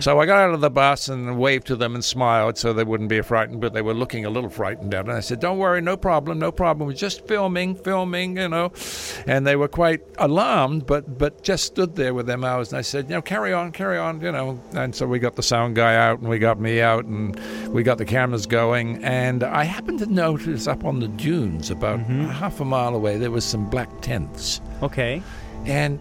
so 0.00 0.18
I 0.18 0.26
got 0.26 0.38
out 0.38 0.54
of 0.54 0.60
the 0.60 0.70
bus 0.70 1.08
and 1.08 1.38
waved 1.38 1.66
to 1.68 1.76
them 1.76 1.94
and 1.94 2.04
smiled, 2.04 2.58
so 2.58 2.72
they 2.72 2.84
wouldn't 2.84 3.08
be 3.08 3.20
frightened, 3.34 3.60
but 3.60 3.72
they 3.74 3.82
were 3.82 3.94
looking 3.94 4.24
a 4.24 4.30
little 4.30 4.48
frightened 4.48 4.94
out. 4.94 5.06
And 5.06 5.16
I 5.16 5.18
said, 5.18 5.40
"Don't 5.40 5.58
worry, 5.58 5.80
no 5.80 5.96
problem, 5.96 6.38
no 6.38 6.52
problem. 6.52 6.86
We're 6.86 6.94
just 6.94 7.26
filming, 7.26 7.74
filming, 7.74 8.36
you 8.36 8.48
know." 8.48 8.70
And 9.26 9.44
they 9.44 9.56
were 9.56 9.66
quite 9.66 10.02
alarmed, 10.18 10.86
but 10.86 11.18
but 11.18 11.42
just 11.42 11.64
stood 11.64 11.96
there 11.96 12.14
with 12.14 12.26
their 12.26 12.38
mouths. 12.38 12.70
And 12.70 12.78
I 12.78 12.82
said, 12.82 13.08
"You 13.08 13.16
know, 13.16 13.22
carry 13.22 13.52
on, 13.52 13.72
carry 13.72 13.98
on, 13.98 14.20
you 14.20 14.30
know." 14.30 14.60
And 14.74 14.94
so 14.94 15.04
we 15.04 15.18
got 15.18 15.34
the 15.34 15.42
sound 15.42 15.74
guy 15.74 15.96
out, 15.96 16.20
and 16.20 16.28
we 16.28 16.38
got 16.38 16.60
me 16.60 16.80
out, 16.80 17.06
and 17.06 17.34
we 17.74 17.82
got 17.82 17.98
the 17.98 18.04
cameras 18.04 18.46
going. 18.46 19.02
And 19.02 19.42
I 19.42 19.64
happened 19.64 19.98
to 19.98 20.06
notice 20.06 20.68
up 20.68 20.84
on 20.84 21.00
the 21.00 21.08
dunes, 21.08 21.72
about 21.72 21.98
half 22.42 22.60
a 22.60 22.64
mile 22.64 22.94
away, 22.94 23.18
there 23.18 23.32
was 23.32 23.44
some 23.44 23.68
black 23.68 23.90
tents. 24.00 24.60
Okay. 24.80 25.20
And 25.66 25.98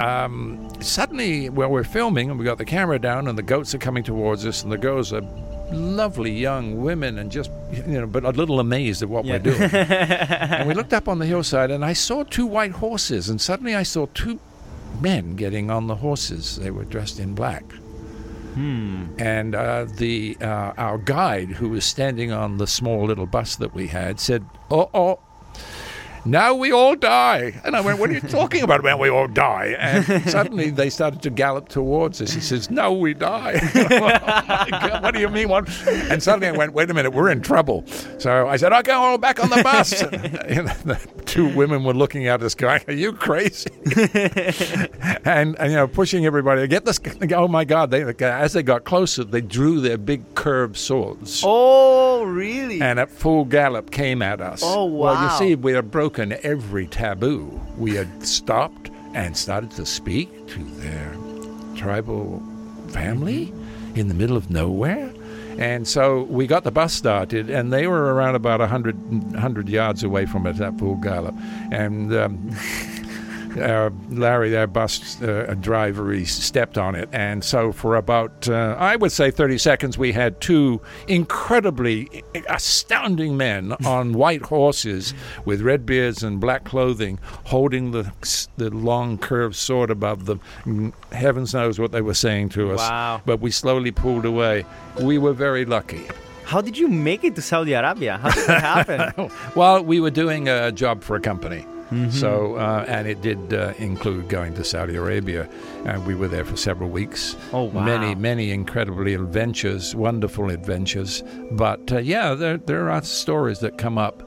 um, 0.00 0.66
suddenly, 0.80 1.50
well, 1.50 1.68
we're 1.68 1.84
filming 1.84 2.30
and 2.30 2.38
we 2.38 2.44
got 2.46 2.56
the 2.56 2.64
camera 2.64 2.98
down, 2.98 3.28
and 3.28 3.36
the 3.36 3.42
goats 3.42 3.74
are 3.74 3.78
coming 3.78 4.02
towards 4.02 4.46
us, 4.46 4.62
and 4.62 4.72
the 4.72 4.78
goats 4.78 5.12
are 5.12 5.20
lovely 5.72 6.30
young 6.32 6.80
women, 6.82 7.18
and 7.18 7.30
just 7.30 7.50
you 7.72 7.82
know, 8.00 8.06
but 8.06 8.24
a 8.24 8.30
little 8.30 8.60
amazed 8.60 9.02
at 9.02 9.08
what 9.08 9.24
Yeah. 9.24 9.32
we're 9.34 9.38
doing. 9.40 9.62
and 9.72 10.68
we 10.68 10.74
looked 10.74 10.92
up 10.92 11.08
on 11.08 11.18
the 11.18 11.26
hillside, 11.26 11.70
and 11.70 11.84
I 11.84 11.92
saw 11.92 12.22
two 12.24 12.46
white 12.46 12.72
horses, 12.72 13.28
and 13.28 13.40
suddenly 13.40 13.74
I 13.74 13.82
saw 13.82 14.06
two 14.14 14.38
men 15.00 15.36
getting 15.36 15.70
on 15.70 15.86
the 15.86 15.96
horses. 15.96 16.56
They 16.56 16.70
were 16.70 16.84
dressed 16.84 17.18
in 17.18 17.34
black. 17.34 17.64
And 18.54 19.54
uh, 19.54 19.86
the 19.96 20.36
uh, 20.40 20.72
our 20.76 20.98
guide, 20.98 21.48
who 21.52 21.70
was 21.70 21.86
standing 21.86 22.32
on 22.32 22.58
the 22.58 22.66
small 22.66 23.06
little 23.06 23.24
bus 23.24 23.56
that 23.56 23.74
we 23.74 23.86
had, 23.88 24.20
said, 24.20 24.44
"Oh, 24.70 24.90
oh." 24.92 25.20
Now 26.24 26.54
we 26.54 26.70
all 26.70 26.94
die. 26.94 27.60
And 27.64 27.74
I 27.74 27.80
went, 27.80 27.98
What 27.98 28.10
are 28.10 28.12
you 28.12 28.20
talking 28.20 28.62
about 28.62 28.82
when 28.82 28.98
we 28.98 29.08
all 29.08 29.26
die? 29.26 29.74
And 29.78 30.22
suddenly 30.30 30.70
they 30.70 30.88
started 30.88 31.20
to 31.22 31.30
gallop 31.30 31.68
towards 31.68 32.20
us. 32.20 32.32
He 32.32 32.40
says, 32.40 32.70
No, 32.70 32.92
we 32.92 33.14
die. 33.14 33.58
oh 33.74 34.68
God, 34.70 35.02
what 35.02 35.14
do 35.14 35.20
you 35.20 35.28
mean? 35.28 35.48
What? 35.48 35.68
And 35.88 36.22
suddenly 36.22 36.48
I 36.48 36.52
went, 36.52 36.74
Wait 36.74 36.90
a 36.90 36.94
minute, 36.94 37.12
we're 37.12 37.30
in 37.30 37.42
trouble. 37.42 37.84
So 38.18 38.46
I 38.46 38.56
said, 38.56 38.72
Okay, 38.72 38.92
all 38.92 39.18
back 39.18 39.42
on 39.42 39.50
the 39.50 39.62
bus. 39.62 40.00
and 40.02 40.68
the 40.68 41.22
two 41.26 41.52
women 41.54 41.82
were 41.82 41.94
looking 41.94 42.28
at 42.28 42.42
us, 42.42 42.54
going, 42.54 42.82
Are 42.86 42.92
you 42.92 43.12
crazy? 43.12 43.70
and, 45.24 45.58
and 45.58 45.70
you 45.70 45.76
know, 45.76 45.88
pushing 45.88 46.24
everybody. 46.24 46.66
Get 46.68 46.84
this. 46.84 47.00
Oh 47.32 47.48
my 47.48 47.64
God! 47.64 47.90
They 47.90 48.02
as 48.24 48.52
they 48.52 48.62
got 48.62 48.84
closer, 48.84 49.24
they 49.24 49.40
drew 49.40 49.80
their 49.80 49.98
big 49.98 50.34
curved 50.34 50.76
swords. 50.76 51.42
Oh, 51.44 52.22
really? 52.24 52.80
And 52.80 53.00
at 53.00 53.10
full 53.10 53.44
gallop 53.44 53.90
came 53.90 54.22
at 54.22 54.40
us. 54.40 54.62
Oh, 54.64 54.84
wow. 54.84 55.14
Well, 55.14 55.24
you 55.24 55.38
see, 55.38 55.54
we 55.56 55.72
had 55.72 55.90
broken 55.90 56.11
every 56.18 56.86
taboo. 56.86 57.60
We 57.76 57.94
had 57.94 58.26
stopped 58.26 58.90
and 59.14 59.36
started 59.36 59.70
to 59.72 59.86
speak 59.86 60.46
to 60.48 60.64
their 60.64 61.14
tribal 61.76 62.42
family 62.88 63.52
Mm-hmm. 63.92 64.00
in 64.00 64.08
the 64.08 64.14
middle 64.14 64.36
of 64.38 64.50
nowhere. 64.50 65.12
And 65.58 65.86
so 65.86 66.22
we 66.22 66.46
got 66.46 66.64
the 66.64 66.70
bus 66.70 66.94
started, 66.94 67.50
and 67.50 67.70
they 67.70 67.86
were 67.86 68.14
around 68.14 68.36
about 68.36 68.60
100, 68.60 68.96
100 69.32 69.68
yards 69.68 70.02
away 70.02 70.24
from 70.24 70.46
us 70.46 70.60
at 70.62 70.78
full 70.78 70.94
gallop. 70.96 71.34
And 71.70 72.14
um, 72.14 72.50
uh, 73.58 73.90
Larry, 74.10 74.50
their 74.50 74.66
bus 74.66 75.20
uh, 75.22 75.54
driver, 75.60 76.12
he 76.12 76.24
stepped 76.24 76.78
on 76.78 76.94
it, 76.94 77.08
and 77.12 77.44
so 77.44 77.72
for 77.72 77.96
about 77.96 78.48
uh, 78.48 78.76
I 78.78 78.96
would 78.96 79.12
say 79.12 79.30
30 79.30 79.58
seconds, 79.58 79.98
we 79.98 80.12
had 80.12 80.40
two 80.40 80.80
incredibly 81.08 82.24
astounding 82.48 83.36
men 83.36 83.72
on 83.84 84.12
white 84.22 84.42
horses 84.42 85.14
with 85.44 85.60
red 85.60 85.86
beards 85.86 86.22
and 86.22 86.40
black 86.40 86.64
clothing, 86.64 87.18
holding 87.44 87.90
the 87.92 88.10
the 88.56 88.70
long 88.70 89.18
curved 89.18 89.56
sword 89.56 89.90
above 89.90 90.26
them. 90.26 90.40
Mm, 90.64 90.92
Heavens 91.12 91.54
knows 91.54 91.78
what 91.78 91.92
they 91.92 92.00
were 92.00 92.14
saying 92.14 92.50
to 92.50 92.72
us. 92.72 92.78
Wow. 92.78 93.22
But 93.24 93.40
we 93.40 93.50
slowly 93.50 93.90
pulled 93.90 94.24
away. 94.24 94.64
We 95.00 95.18
were 95.18 95.32
very 95.32 95.64
lucky. 95.64 96.06
How 96.44 96.60
did 96.60 96.76
you 96.76 96.88
make 96.88 97.24
it 97.24 97.34
to 97.36 97.42
Saudi 97.42 97.72
Arabia? 97.72 98.18
How 98.18 98.30
did 98.30 98.46
that 98.46 98.60
happen? 98.60 99.30
Well, 99.54 99.82
we 99.84 100.00
were 100.00 100.10
doing 100.10 100.48
a 100.48 100.72
job 100.72 101.02
for 101.02 101.16
a 101.16 101.20
company. 101.20 101.64
Mm-hmm. 101.92 102.10
So, 102.10 102.56
uh, 102.56 102.86
and 102.88 103.06
it 103.06 103.20
did 103.20 103.52
uh, 103.52 103.74
include 103.78 104.28
going 104.28 104.54
to 104.54 104.64
Saudi 104.64 104.96
Arabia, 104.96 105.48
and 105.84 106.06
we 106.06 106.14
were 106.14 106.28
there 106.28 106.44
for 106.44 106.56
several 106.56 106.88
weeks. 106.88 107.36
Oh, 107.52 107.64
wow. 107.64 107.84
Many, 107.84 108.14
many 108.14 108.50
incredibly 108.50 109.12
adventures, 109.14 109.94
wonderful 109.94 110.50
adventures. 110.50 111.22
But 111.50 111.92
uh, 111.92 111.98
yeah, 111.98 112.34
there, 112.34 112.56
there 112.56 112.90
are 112.90 113.02
stories 113.02 113.58
that 113.60 113.76
come 113.76 113.98
up. 113.98 114.22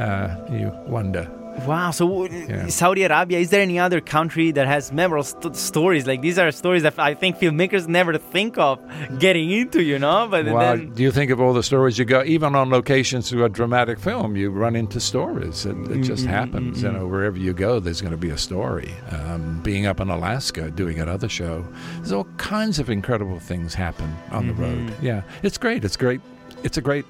Uh, 0.00 0.36
you 0.50 0.72
wonder. 0.86 1.30
Wow. 1.66 1.90
So 1.90 2.26
Yeah. 2.26 2.66
Saudi 2.68 3.02
Arabia, 3.04 3.38
is 3.38 3.50
there 3.50 3.62
any 3.62 3.78
other 3.78 4.00
country 4.00 4.50
that 4.52 4.66
has 4.66 4.92
memorable 4.92 5.24
st- 5.24 5.56
stories? 5.56 6.06
Like 6.06 6.20
these 6.22 6.38
are 6.38 6.50
stories 6.52 6.82
that 6.82 6.98
I 6.98 7.14
think 7.14 7.38
filmmakers 7.38 7.88
never 7.88 8.16
think 8.18 8.58
of 8.58 8.78
getting 9.18 9.50
into, 9.50 9.82
you 9.82 9.98
know? 9.98 10.28
But 10.30 10.46
Well, 10.46 10.76
then 10.76 10.92
do 10.94 11.02
you 11.02 11.10
think 11.10 11.30
of 11.30 11.40
all 11.40 11.52
the 11.52 11.62
stories 11.62 11.98
you 11.98 12.04
go, 12.04 12.22
even 12.24 12.54
on 12.54 12.70
locations 12.70 13.28
to 13.30 13.44
a 13.44 13.48
dramatic 13.48 13.98
film, 13.98 14.36
you 14.36 14.50
run 14.50 14.76
into 14.76 15.00
stories. 15.00 15.66
It, 15.66 15.76
it 15.90 16.02
just 16.02 16.24
Mm-hmm, 16.24 16.32
happens. 16.32 16.82
You 16.82 16.92
know, 16.92 17.06
wherever 17.06 17.38
you 17.38 17.52
go, 17.52 17.80
there's 17.80 18.00
going 18.00 18.12
to 18.12 18.16
be 18.18 18.30
a 18.30 18.38
story. 18.38 18.90
Um, 19.10 19.60
being 19.62 19.86
up 19.86 20.00
in 20.00 20.08
Alaska, 20.10 20.70
doing 20.70 20.98
another 21.00 21.28
show, 21.28 21.64
there's 21.96 22.12
all 22.12 22.24
kinds 22.36 22.78
of 22.78 22.90
incredible 22.90 23.38
things 23.38 23.74
happen 23.74 24.14
on 24.30 24.46
the 24.48 24.54
road. 24.54 24.78
Mm-hmm. 24.90 25.04
Yeah, 25.06 25.22
it's 25.42 25.58
great. 25.58 25.84
It's 25.84 25.96
great. 25.96 26.20
It's 26.62 26.76
a 26.78 26.80
great 26.80 27.04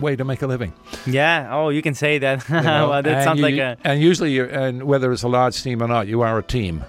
way 0.00 0.16
to 0.16 0.24
make 0.24 0.42
a 0.42 0.46
living. 0.46 0.72
yeah. 1.06 1.48
Oh, 1.50 1.68
you 1.70 1.82
can 1.82 1.94
say 1.94 2.18
that. 2.18 2.48
you 2.48 2.54
know? 2.60 2.88
well, 2.90 3.02
that 3.02 3.12
And 3.14 3.24
sounds 3.24 3.38
you- 3.40 3.44
like 3.46 3.54
a 3.58 3.76
And 3.84 4.00
usually, 4.00 4.38
and 4.38 4.82
whether 4.84 5.12
it's 5.12 5.22
a 5.22 5.28
large 5.28 5.62
team 5.62 5.82
or 5.82 5.88
not, 5.88 6.06
you 6.06 6.22
are 6.22 6.38
a 6.38 6.42
team. 6.42 6.84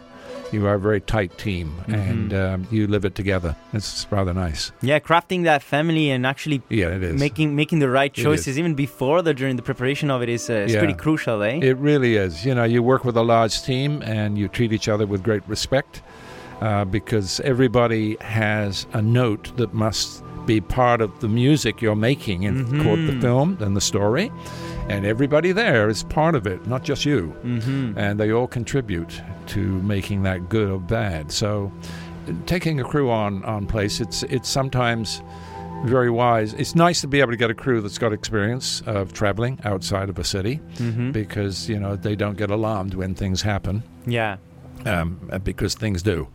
You 0.54 0.66
are 0.66 0.76
a 0.76 0.80
very 0.80 1.02
tight 1.02 1.38
team, 1.38 1.68
Mm-hmm. 1.68 1.94
and 1.94 2.34
um, 2.34 2.68
you 2.72 2.88
live 2.88 3.04
it 3.04 3.16
together. 3.16 3.54
It's 3.74 4.08
rather 4.10 4.34
nice. 4.34 4.72
yeah, 4.82 4.98
crafting 5.00 5.44
that 5.44 5.62
family 5.62 6.10
and 6.10 6.26
actually 6.26 6.62
Yeah, 6.70 6.96
it 6.96 7.04
is. 7.04 7.20
making 7.20 7.54
making 7.58 7.80
the 7.80 7.90
right 7.90 8.14
choices 8.14 8.58
even 8.58 8.74
before 8.74 9.22
the 9.22 9.34
during 9.34 9.58
the 9.58 9.62
preparation 9.62 10.10
of 10.10 10.22
it 10.22 10.30
is 10.30 10.50
uh, 10.50 10.54
is 10.54 10.72
Yeah. 10.74 10.80
pretty 10.80 10.94
crucial, 10.94 11.44
eh? 11.44 11.60
It 11.62 11.76
really 11.78 12.16
is. 12.16 12.46
You 12.46 12.56
know, 12.56 12.64
you 12.64 12.82
work 12.82 13.04
with 13.04 13.18
a 13.18 13.24
large 13.24 13.62
team 13.64 14.02
and 14.06 14.38
you 14.38 14.48
treat 14.48 14.72
each 14.72 14.88
other 14.88 15.06
with 15.06 15.22
great 15.22 15.44
respect 15.50 16.02
uh, 16.62 16.86
because 16.86 17.42
everybody 17.42 18.16
has 18.22 18.88
a 18.94 19.02
note 19.02 19.52
that 19.58 19.74
must 19.74 20.24
be 20.48 20.60
part 20.62 21.02
of 21.02 21.12
the 21.20 21.28
music 21.28 21.82
you're 21.82 21.96
making 21.96 22.44
in 22.44 22.82
called 22.84 23.00
the 23.08 23.20
film 23.22 23.58
and 23.62 23.76
the 23.76 23.82
story. 23.82 24.32
And 24.90 25.06
everybody 25.06 25.52
there 25.52 25.90
is 25.90 26.04
part 26.04 26.34
of 26.34 26.48
it, 26.48 26.66
not 26.66 26.84
just 26.84 27.06
you. 27.06 27.36
mm-hmm. 27.44 27.98
And 28.00 28.20
they 28.20 28.32
all 28.32 28.48
contribute 28.48 29.22
to 29.48 29.60
making 29.84 30.24
that 30.24 30.50
good 30.50 30.70
or 30.72 30.80
bad. 30.80 31.32
So, 31.32 31.72
taking 32.46 32.80
a 32.80 32.84
crew 32.84 33.10
on 33.12 33.44
on 33.46 33.68
place, 33.68 34.00
it's 34.02 34.24
it's 34.24 34.50
sometimes 34.50 35.22
very 35.86 36.10
wise. 36.10 36.54
It's 36.54 36.74
nice 36.74 37.02
to 37.02 37.08
be 37.08 37.20
able 37.22 37.32
to 37.32 37.38
get 37.38 37.52
a 37.52 37.54
crew 37.54 37.82
that's 37.82 37.98
got 38.00 38.12
experience 38.14 38.82
of 38.88 39.12
traveling 39.14 39.60
outside 39.64 40.10
of 40.10 40.18
a 40.18 40.24
city 40.24 40.60
Mm-hmm. 40.78 41.12
because 41.12 41.70
you 41.70 41.80
know 41.80 41.96
they 41.96 42.16
don't 42.16 42.38
get 42.38 42.50
alarmed 42.50 42.94
when 42.96 43.14
things 43.14 43.42
happen 43.44 43.84
Yeah. 44.08 44.38
um, 44.86 45.20
because 45.44 45.76
things 45.76 46.02
do 46.02 46.28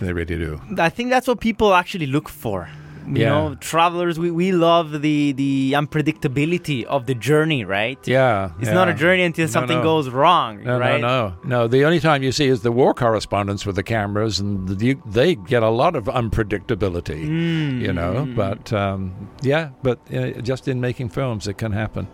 they 0.00 0.12
really 0.12 0.36
do 0.36 0.60
I 0.78 0.88
think 0.90 1.10
that's 1.10 1.28
what 1.28 1.40
people 1.40 1.74
actually 1.74 2.06
look 2.06 2.28
for. 2.28 2.68
You 3.08 3.22
Yeah. 3.22 3.28
know, 3.30 3.54
travelers, 3.56 4.18
we, 4.18 4.30
we 4.30 4.50
love 4.52 5.00
the, 5.02 5.32
the 5.32 5.74
unpredictability 5.74 6.84
of 6.84 7.06
the 7.06 7.14
journey, 7.14 7.64
right? 7.64 7.98
yeah 8.06 8.50
It's 8.58 8.70
not 8.70 8.88
a 8.88 8.94
journey 8.94 9.22
until 9.22 9.46
No, 9.46 9.50
something 9.50 9.78
no. 9.78 9.82
goes 9.82 10.08
wrong, 10.08 10.62
no, 10.64 10.78
right? 10.78 11.00
no, 11.00 11.08
no, 11.08 11.34
no. 11.44 11.68
The 11.68 11.84
only 11.84 12.00
time 12.00 12.22
you 12.22 12.32
see 12.32 12.46
is 12.46 12.62
the 12.62 12.72
war 12.72 12.94
correspondents 12.94 13.64
with 13.66 13.76
the 13.76 13.82
cameras, 13.82 14.40
and 14.40 14.68
the, 14.68 14.96
they 15.06 15.34
get 15.36 15.62
a 15.62 15.70
lot 15.70 15.94
of 15.96 16.04
unpredictability, 16.04 17.26
Mm. 17.26 17.80
you 17.80 17.92
know. 17.92 18.26
But 18.34 18.72
um, 18.72 19.12
yeah, 19.42 19.70
but 19.82 19.98
uh, 20.12 20.40
just 20.42 20.68
in 20.68 20.80
making 20.80 21.10
films, 21.10 21.46
it 21.46 21.58
can 21.58 21.72
happen. 21.72 22.06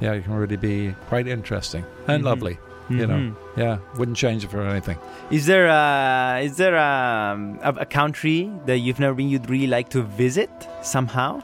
Yeah, 0.00 0.12
it 0.14 0.24
can 0.24 0.34
really 0.34 0.56
be 0.56 0.94
quite 1.08 1.28
interesting 1.28 1.84
and 2.08 2.22
Mhm. 2.22 2.26
lovely. 2.26 2.58
You 3.00 3.06
know, 3.06 3.14
Mhm. 3.14 3.34
yeah, 3.56 3.78
wouldn't 3.98 4.16
change 4.16 4.44
it 4.44 4.50
for 4.50 4.62
anything. 4.62 4.98
Is 5.30 5.46
there 5.46 5.66
a, 5.66 6.40
is 6.42 6.56
there 6.56 6.74
a, 6.76 7.58
a, 7.62 7.70
a 7.80 7.86
country 7.86 8.50
that 8.66 8.78
you've 8.78 9.00
never 9.00 9.14
been 9.14 9.28
you'd 9.28 9.48
really 9.50 9.66
like 9.66 9.88
to 9.90 10.02
visit 10.02 10.50
somehow? 10.82 11.42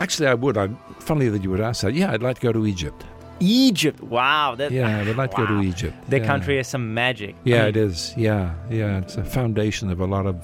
Actually, 0.00 0.28
I 0.28 0.34
would. 0.34 0.56
I'm 0.56 0.78
funny 1.00 1.28
that 1.28 1.42
you 1.42 1.50
would 1.50 1.60
ask 1.60 1.82
that. 1.82 1.94
Yeah, 1.94 2.12
I'd 2.12 2.22
like 2.22 2.36
to 2.40 2.42
go 2.42 2.52
to 2.52 2.66
Egypt. 2.66 3.04
Egypt. 3.40 4.02
Wow. 4.02 4.54
That, 4.56 4.70
Yeah, 4.72 5.00
I'd 5.00 5.16
like 5.16 5.30
to 5.32 5.36
go 5.38 5.46
to 5.46 5.60
Egypt. 5.62 5.94
The 6.10 6.18
yeah. 6.18 6.26
country 6.26 6.56
has 6.56 6.66
some 6.68 6.92
magic. 6.94 7.34
I 7.36 7.38
Yeah, 7.44 7.58
mean, 7.60 7.68
it 7.68 7.76
is. 7.76 8.14
Yeah, 8.16 8.54
yeah. 8.70 8.98
It's 8.98 9.16
a 9.16 9.24
foundation 9.24 9.90
of 9.90 10.00
a 10.00 10.06
lot 10.06 10.26
of 10.26 10.36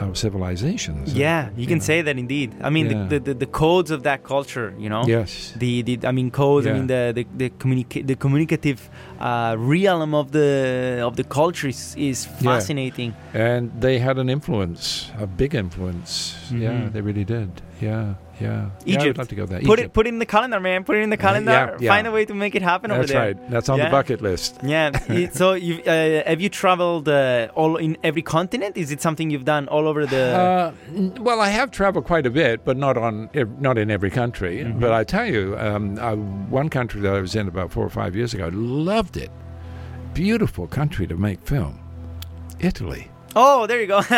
our 0.00 0.14
civilizations. 0.14 1.12
Yeah, 1.14 1.50
you 1.56 1.66
can 1.66 1.78
know. 1.78 1.84
say 1.84 2.02
that 2.02 2.16
indeed. 2.18 2.54
I 2.62 2.70
mean, 2.70 2.86
Yeah. 2.90 3.06
the, 3.12 3.18
the, 3.20 3.34
the 3.34 3.46
codes 3.46 3.90
of 3.90 4.02
that 4.02 4.22
culture, 4.24 4.74
you 4.78 4.88
know? 4.88 5.04
Yes. 5.06 5.52
The, 5.56 5.82
the 5.82 5.94
I 6.06 6.12
mean 6.12 6.30
codes. 6.30 6.66
I 6.66 6.72
mean 6.72 6.86
the 6.86 7.12
the 7.14 7.24
the, 7.36 7.50
communica- 7.50 8.06
the 8.06 8.16
communicative 8.16 8.80
uh, 9.20 9.54
realm 9.58 10.14
of 10.14 10.26
the 10.32 11.02
of 11.08 11.16
the 11.16 11.24
culture 11.24 11.68
is, 11.68 11.94
is 11.96 12.26
Yeah. 12.26 12.54
fascinating. 12.54 13.14
And 13.34 13.70
they 13.80 13.98
had 13.98 14.16
an 14.18 14.28
influence, 14.30 15.10
a 15.20 15.26
big 15.26 15.54
influence. 15.54 16.34
Yeah, 16.50 16.72
Mhm. 16.72 16.92
they 16.92 17.00
really 17.02 17.24
did. 17.24 17.50
Yeah, 17.80 18.14
yeah. 18.40 18.40
Yeah, 18.40 18.68
I 18.68 18.70
Egypt. 18.86 19.04
would 19.06 19.18
like 19.18 19.28
to 19.28 19.34
go 19.34 19.46
there. 19.46 19.60
Put 19.60 19.78
it 19.80 19.92
put 19.92 20.06
it 20.06 20.10
in 20.10 20.18
the 20.18 20.26
calendar, 20.26 20.60
man. 20.60 20.84
Put 20.84 20.96
it 20.96 21.00
in 21.02 21.10
the 21.10 21.18
Uh, 21.18 21.20
calendar. 21.20 21.50
yeah, 21.52 21.76
yeah. 21.80 21.90
Find 21.90 22.06
a 22.06 22.10
way 22.10 22.24
to 22.24 22.34
make 22.34 22.54
it 22.54 22.62
happen 22.62 22.90
over 22.90 23.04
there. 23.04 23.34
That's 23.34 23.38
right. 23.40 23.50
That's 23.50 23.68
on 23.68 23.78
Yeah. 23.78 23.84
the 23.86 23.90
bucket 23.90 24.22
list. 24.22 24.58
Yeah. 24.62 24.90
so 25.32 25.52
you 25.52 25.82
uh, 25.86 26.22
have 26.26 26.40
you 26.40 26.48
traveled 26.48 27.08
uh, 27.08 27.48
all 27.54 27.76
in 27.76 27.96
every 28.02 28.22
continent? 28.22 28.76
Is 28.78 28.90
it 28.92 29.00
something 29.02 29.28
you've 29.30 29.44
done 29.44 29.68
all 29.68 29.86
over 29.88 30.06
the? 30.06 30.24
Uh, 30.42 30.72
well, 31.20 31.40
I 31.40 31.48
have 31.50 31.70
traveled 31.70 32.04
quite 32.06 32.24
a 32.26 32.30
bit, 32.30 32.64
but 32.64 32.76
not 32.78 32.96
on 32.96 33.28
not 33.60 33.76
in 33.76 33.90
every 33.90 34.10
country. 34.10 34.58
Mm-hmm. 34.58 34.80
But 34.80 34.92
I 34.92 35.04
tell 35.04 35.26
you, 35.26 35.56
um, 35.58 35.98
uh, 35.98 36.14
one 36.50 36.68
country 36.70 37.00
that 37.02 37.14
I 37.14 37.20
was 37.20 37.34
in 37.34 37.46
about 37.48 37.70
four 37.72 37.84
or 37.84 37.90
five 37.90 38.16
years 38.16 38.32
ago, 38.34 38.48
loved 38.52 39.16
it. 39.18 39.30
Beautiful 40.14 40.66
country 40.66 41.06
to 41.06 41.16
make 41.16 41.40
film. 41.46 41.78
Italy. 42.60 43.09
Oh, 43.36 43.66
there 43.66 43.80
you 43.80 43.86
go. 43.86 44.00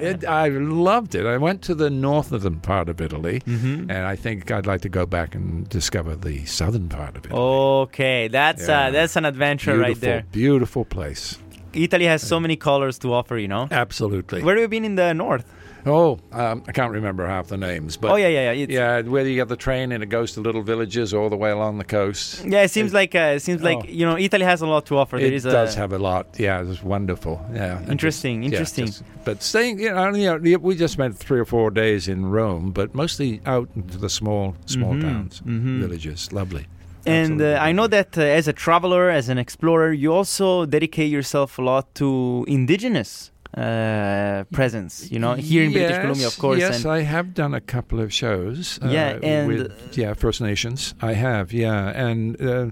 It, 0.00 0.24
I 0.24 0.48
loved 0.48 1.14
it. 1.14 1.26
I 1.26 1.36
went 1.38 1.62
to 1.62 1.74
the 1.74 1.90
northern 1.90 2.60
part 2.60 2.88
of 2.88 3.00
Italy, 3.00 3.40
Mhm. 3.46 3.90
and 3.90 4.06
I 4.06 4.16
think 4.16 4.50
I'd 4.50 4.66
like 4.66 4.80
to 4.82 4.88
go 4.88 5.06
back 5.06 5.34
and 5.34 5.68
discover 5.68 6.14
the 6.16 6.44
southern 6.46 6.88
part 6.88 7.16
of 7.16 7.24
Italy. 7.26 7.40
Okay, 7.40 8.28
that's 8.28 8.68
Yeah. 8.68 8.86
uh, 8.88 8.90
that's 8.90 9.16
an 9.16 9.24
adventure 9.24 9.72
beautiful, 9.72 9.88
right 9.92 10.00
there. 10.00 10.24
beautiful 10.32 10.84
place. 10.84 11.38
Italy 11.74 12.06
has 12.06 12.22
so 12.22 12.40
many 12.40 12.56
colors 12.56 12.98
to 13.00 13.12
offer, 13.12 13.36
you 13.36 13.48
know. 13.48 13.68
Absolutely. 13.70 14.42
Where 14.42 14.54
have 14.56 14.62
you 14.62 14.68
been 14.68 14.84
in 14.84 14.94
the 14.96 15.12
north? 15.14 15.44
Oh, 15.88 16.18
um, 16.32 16.62
I 16.68 16.72
can't 16.72 16.92
remember 16.92 17.26
half 17.26 17.48
the 17.48 17.56
names, 17.56 17.96
but 17.96 18.10
oh 18.12 18.16
yeah, 18.16 18.28
yeah, 18.28 18.52
yeah. 18.52 18.62
It's, 18.62 18.72
yeah, 18.72 19.00
whether 19.00 19.28
you 19.28 19.36
get 19.36 19.48
the 19.48 19.56
train 19.56 19.90
and 19.92 20.02
it 20.02 20.08
goes 20.10 20.32
to 20.32 20.40
little 20.40 20.62
villages 20.62 21.14
all 21.14 21.30
the 21.30 21.36
way 21.36 21.50
along 21.50 21.78
the 21.78 21.84
coast. 21.84 22.44
Yeah, 22.44 22.62
it 22.62 22.70
seems 22.70 22.92
like 22.92 23.14
uh, 23.14 23.36
it 23.36 23.40
seems 23.40 23.62
like 23.62 23.78
Oh. 23.78 23.84
you 23.88 24.04
know 24.06 24.16
Italy 24.18 24.44
has 24.44 24.60
a 24.62 24.66
lot 24.66 24.86
to 24.86 24.98
offer. 24.98 25.16
there 25.18 25.32
It 25.32 25.42
does 25.42 25.76
a, 25.76 25.78
have 25.78 25.92
a 25.92 25.98
lot. 25.98 26.26
Yeah, 26.38 26.62
it's 26.62 26.82
wonderful. 26.82 27.40
Yeah, 27.54 27.80
Interesting, 27.88 28.42
just- 28.42 28.52
yeah, 28.52 28.58
interesting. 28.58 28.86
just- 28.86 29.02
but 29.24 29.42
staying, 29.42 29.78
you 29.80 29.92
know, 29.92 30.14
you 30.14 30.38
know, 30.38 30.58
we 30.58 30.74
just 30.74 30.94
spent 30.94 31.16
three 31.16 31.38
or 31.40 31.44
four 31.44 31.70
days 31.70 32.08
in 32.08 32.26
Rome, 32.30 32.70
but 32.72 32.94
mostly 32.94 33.40
out 33.46 33.68
into 33.76 33.98
the 33.98 34.08
small, 34.08 34.56
small 34.66 34.94
Mhm, 34.94 35.02
towns, 35.02 35.42
mhm. 35.46 35.80
villages. 35.80 36.32
Lovely. 36.32 36.66
And 37.06 37.40
uh, 37.40 37.58
I 37.60 37.72
know 37.72 37.86
that 37.86 38.18
uh, 38.18 38.22
as 38.22 38.48
a 38.48 38.52
traveler, 38.52 39.08
as 39.10 39.28
an 39.30 39.38
explorer, 39.38 39.92
you 39.92 40.12
also 40.12 40.66
dedicate 40.66 41.10
yourself 41.10 41.58
a 41.58 41.62
lot 41.62 41.94
to 41.94 42.44
indigenous 42.48 43.30
uh, 43.56 44.44
presence. 44.52 45.10
You 45.10 45.18
know, 45.18 45.34
here 45.34 45.64
in 45.64 45.72
British 45.72 45.98
Columbia, 45.98 46.26
of 46.26 46.38
course. 46.38 46.58
Yes, 46.60 46.84
I 46.84 47.00
have 47.02 47.32
done 47.34 47.54
a 47.54 47.60
couple 47.60 48.00
of 48.00 48.12
shows. 48.12 48.78
uh, 48.82 48.88
Yeah, 48.88 49.18
and- 49.22 49.48
with, 49.48 49.96
yeah, 49.96 50.14
First 50.14 50.40
Nations. 50.40 50.94
I 51.00 51.14
have. 51.14 51.52
Yeah, 51.52 52.08
and 52.08 52.40
uh, 52.40 52.70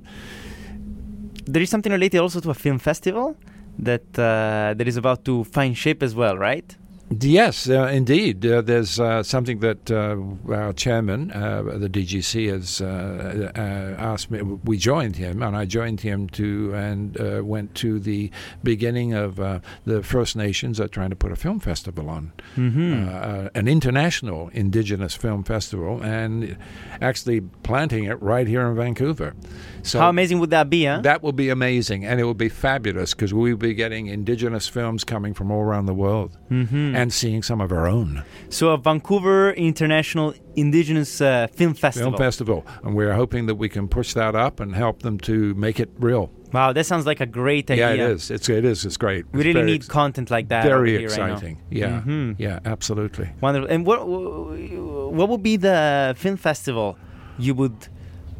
there 1.47 1.62
is 1.62 1.71
something 1.71 1.93
related 1.93 2.21
also 2.21 2.41
to 2.41 2.51
a 2.51 2.55
film 2.55 2.79
festival 2.79 3.37
that 3.79 4.03
uh, 4.19 4.75
that 4.77 4.87
is 4.89 4.97
about 4.97 5.25
to 5.25 5.45
find 5.45 5.77
shape 5.77 6.03
as 6.03 6.15
well, 6.15 6.37
right? 6.39 6.77
Yes, 7.09 7.69
uh, 7.69 7.85
indeed. 7.85 8.45
Uh, 8.45 8.62
there's 8.62 8.99
uh, 8.99 9.23
something 9.23 9.61
that 9.61 9.90
uh, 9.90 10.16
our 10.53 10.73
chairman, 10.73 11.31
uh, 11.31 11.62
the 11.62 11.88
DGC, 11.88 12.51
has 12.51 12.81
uh, 12.81 13.53
asked 13.97 14.31
me. 14.31 14.42
We 14.42 14.77
joined 14.77 15.14
him, 15.14 15.40
and 15.40 15.57
I 15.57 15.66
joined 15.66 16.01
him 16.01 16.29
to 16.31 16.75
and 16.75 17.47
went 17.47 17.77
to 17.77 18.01
the 18.01 18.31
beginning 18.64 19.14
of 19.14 19.37
the 19.85 20.03
First 20.03 20.35
Nations 20.35 20.81
are 20.81 20.88
trying 20.88 21.11
to 21.11 21.16
put 21.16 21.31
a 21.31 21.37
film 21.37 21.61
festival 21.61 22.11
on, 22.11 22.33
mm-hmm. 22.57 23.49
an 23.55 23.69
international 23.69 24.49
Indigenous 24.49 25.14
film 25.14 25.45
festival, 25.45 26.03
and 26.03 26.57
actually 27.01 27.40
planting 27.62 28.05
it 28.05 28.21
right 28.21 28.49
here 28.49 28.66
in 28.66 28.75
Vancouver. 28.75 29.35
So 29.83 30.01
how 30.01 30.09
amazing 30.09 30.40
would 30.40 30.51
that 30.51 30.69
be? 30.69 30.85
Huh? 30.85 31.01
That 31.03 31.23
will 31.23 31.33
be 31.33 31.51
amazing, 31.51 32.05
and 32.05 32.19
it 32.19 32.25
will 32.25 32.35
be 32.35 32.49
fabulous 32.49 33.14
because 33.14 33.33
we'll 33.33 33.57
be 33.57 33.75
getting 33.75 34.09
Indigenous 34.09 34.66
films 34.66 35.05
coming 35.05 35.35
from 35.35 35.53
all 35.53 35.61
around 35.61 35.87
the 35.87 35.95
world. 35.95 36.37
Mm-hmm 36.51 36.96
and 36.97 37.13
seeing 37.13 37.43
some 37.43 37.61
of 37.61 37.73
our 37.73 37.87
own. 37.87 38.25
So, 38.49 38.71
a 38.71 38.79
Vancouver 38.79 39.53
International 39.53 40.35
Indigenous 40.55 41.21
uh, 41.21 41.47
Film 41.53 41.75
Festival. 41.75 42.13
Film 42.13 42.19
Festival. 42.19 42.67
And 42.83 42.95
we're 42.95 43.15
hoping 43.15 43.47
that 43.47 43.57
we 43.57 43.69
can 43.69 43.89
push 43.89 44.15
that 44.15 44.35
up 44.35 44.61
and 44.61 44.75
help 44.75 45.03
them 45.03 45.19
to 45.21 45.55
make 45.55 45.79
it 45.81 45.91
real. 45.99 46.31
Wow, 46.53 46.73
that 46.73 46.87
sounds 46.87 47.07
like 47.07 47.21
a 47.21 47.27
great 47.27 47.71
idea. 47.71 47.95
Yeah, 47.95 48.05
it 48.05 48.11
is. 48.13 48.31
It's 48.31 48.49
it 48.49 48.65
is. 48.65 48.85
It's 48.85 48.97
great. 48.97 49.27
We 49.33 49.41
it's 49.41 49.55
really 49.55 49.63
need 49.73 49.89
content 49.89 50.31
like 50.31 50.49
that. 50.49 50.65
Very 50.65 50.97
exciting. 50.97 51.57
Right 51.57 51.79
yeah, 51.81 52.01
mm-hmm. 52.01 52.33
yeah, 52.39 52.61
absolutely. 52.65 53.31
Wonderful. 53.41 53.69
And 53.69 53.85
what 53.85 54.07
what 54.07 55.29
would 55.29 55.43
be 55.43 55.57
the 55.57 56.15
film 56.17 56.37
festival 56.37 56.97
you 57.39 57.55
would 57.55 57.89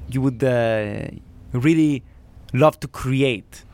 you 0.09 0.23
would 0.23 0.43
uh, 0.43 1.09
really 1.53 2.03
love 2.53 2.81
to 2.81 2.89
create? 2.89 3.65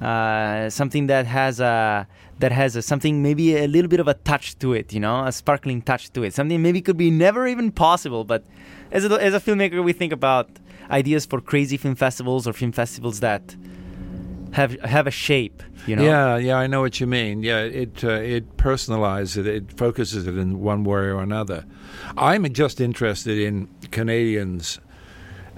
Uh, 0.00 0.70
something 0.70 1.08
that 1.08 1.26
has 1.26 1.58
a 1.58 2.06
that 2.38 2.52
has 2.52 2.76
a, 2.76 2.82
something 2.82 3.22
maybe 3.22 3.56
a 3.56 3.66
little 3.66 3.88
bit 3.88 4.00
of 4.00 4.08
a 4.08 4.14
touch 4.14 4.58
to 4.60 4.72
it, 4.72 4.92
you 4.92 5.00
know, 5.00 5.24
a 5.24 5.32
sparkling 5.32 5.82
touch 5.82 6.12
to 6.12 6.22
it. 6.22 6.34
Something 6.34 6.62
maybe 6.62 6.80
could 6.80 6.96
be 6.96 7.10
never 7.10 7.46
even 7.46 7.72
possible, 7.72 8.24
but 8.24 8.44
as 8.92 9.04
a, 9.04 9.22
as 9.22 9.34
a 9.34 9.40
filmmaker, 9.40 9.82
we 9.82 9.92
think 9.92 10.12
about 10.12 10.48
ideas 10.90 11.26
for 11.26 11.40
crazy 11.40 11.76
film 11.76 11.94
festivals 11.94 12.46
or 12.46 12.52
film 12.52 12.72
festivals 12.72 13.20
that 13.20 13.56
have 14.52 14.80
have 14.80 15.06
a 15.06 15.10
shape. 15.10 15.62
You 15.86 15.96
know? 15.96 16.04
Yeah, 16.04 16.36
yeah, 16.36 16.56
I 16.56 16.66
know 16.66 16.80
what 16.80 17.00
you 17.00 17.06
mean. 17.06 17.42
Yeah, 17.42 17.60
it 17.60 18.02
uh, 18.04 18.10
it 18.10 18.56
personalizes 18.56 19.38
it, 19.38 19.46
it 19.46 19.72
focuses 19.72 20.26
it 20.26 20.36
in 20.36 20.60
one 20.60 20.84
way 20.84 20.98
or 20.98 21.20
another. 21.20 21.64
I'm 22.16 22.50
just 22.52 22.80
interested 22.80 23.38
in 23.38 23.68
Canadians. 23.90 24.80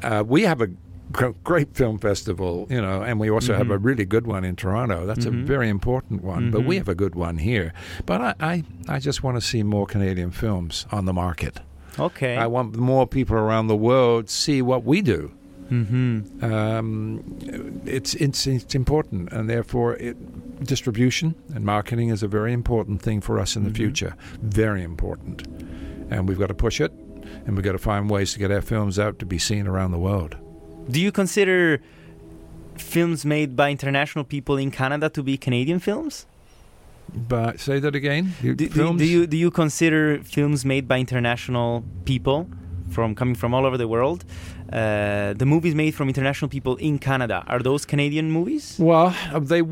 Uh, 0.03 0.25
we 0.27 0.43
have 0.43 0.61
a 0.61 0.69
great 1.11 1.75
film 1.75 1.99
festival, 1.99 2.67
you 2.71 2.81
know, 2.81 3.03
and 3.03 3.19
we 3.19 3.31
also 3.31 3.53
mm-hmm. 3.53 3.59
have 3.59 3.71
a 3.71 3.75
mm-hmm. 3.75 3.87
really 3.87 4.05
good 4.05 4.27
one 4.27 4.45
in 4.45 4.57
Toronto. 4.57 5.07
That's 5.07 5.27
mm-hmm. 5.27 5.43
a 5.43 5.45
very 5.45 5.69
important 5.69 6.23
one, 6.23 6.45
mm-hmm. 6.45 6.51
but 6.51 6.61
we 6.61 6.77
mm-hmm. 6.77 6.81
have 6.81 6.89
a 6.89 6.95
good 6.95 7.15
one 7.15 7.39
here. 7.39 7.73
But 8.07 8.21
I, 8.21 8.35
I, 8.41 8.65
I 8.89 8.99
just 8.99 9.23
want 9.23 9.37
to 9.37 9.41
see 9.41 9.63
more 9.63 9.87
Canadian 9.87 10.31
films 10.31 10.87
on 10.91 11.05
the 11.05 11.13
market. 11.13 11.61
Okay. 11.99 12.37
I 12.37 12.47
want 12.47 12.77
more 12.77 13.07
people 13.07 13.37
around 13.37 13.67
the 13.67 13.77
world 13.77 14.31
see 14.31 14.63
what 14.63 14.85
we 14.85 15.03
do. 15.03 15.33
Mm-hmm. 15.71 16.45
Um, 16.45 17.23
it's, 17.87 18.15
it's 18.15 18.45
it's 18.49 18.75
important, 18.75 19.33
and 19.33 19.49
therefore, 19.49 19.95
it, 19.97 20.17
distribution 20.65 21.37
and 21.55 21.65
marketing 21.65 22.09
is 22.09 22.25
a 22.25 22.29
very 22.29 22.53
important 22.53 23.03
thing 23.03 23.21
for 23.21 23.39
us 23.39 23.55
in 23.55 23.63
the 23.63 23.71
future. 23.71 24.17
Very 24.43 24.83
important, 24.83 25.47
and 26.11 26.29
we've 26.29 26.41
got 26.41 26.49
to 26.49 26.55
push 26.55 26.81
it, 26.81 26.91
and 27.47 27.55
we've 27.55 27.65
got 27.65 27.73
to 27.73 27.79
find 27.79 28.11
ways 28.11 28.33
to 28.33 28.41
get 28.41 28.51
our 28.51 28.61
films 28.61 28.99
out 28.99 29.21
to 29.21 29.27
be 29.27 29.39
seen 29.39 29.69
around 29.69 29.93
the 29.93 29.99
world. 29.99 30.37
Do 30.91 31.01
you 31.01 31.13
consider 31.13 31.81
films 32.77 33.25
made 33.25 33.55
by 33.57 33.71
international 33.71 34.25
people 34.25 34.57
in 34.57 34.71
Canada 34.71 35.09
to 35.11 35.23
be 35.23 35.37
Canadian 35.37 35.79
films? 35.79 36.27
But 37.15 37.61
say 37.61 37.81
that 37.81 37.95
again. 37.95 38.35
Do, 38.43 38.55
do, 38.55 38.69
do, 38.97 39.05
you 39.05 39.27
do 39.27 39.37
you 39.37 39.51
consider 39.51 40.23
films 40.23 40.65
made 40.65 40.87
by 40.87 40.99
international 40.99 41.85
people 42.05 42.49
from 42.91 43.15
coming 43.15 43.35
from 43.35 43.55
all 43.55 43.67
over 43.67 43.77
the 43.77 43.89
world? 43.89 44.25
Uh, 44.73 45.33
the 45.35 45.47
movies 45.47 45.75
made 45.75 45.93
from 45.93 46.09
international 46.09 46.49
people 46.49 46.77
in 46.77 46.99
Canada 46.99 47.43
are 47.49 47.59
those 47.59 47.85
Canadian 47.85 48.31
movies? 48.31 48.77
Well, 48.79 49.15
they 49.41 49.63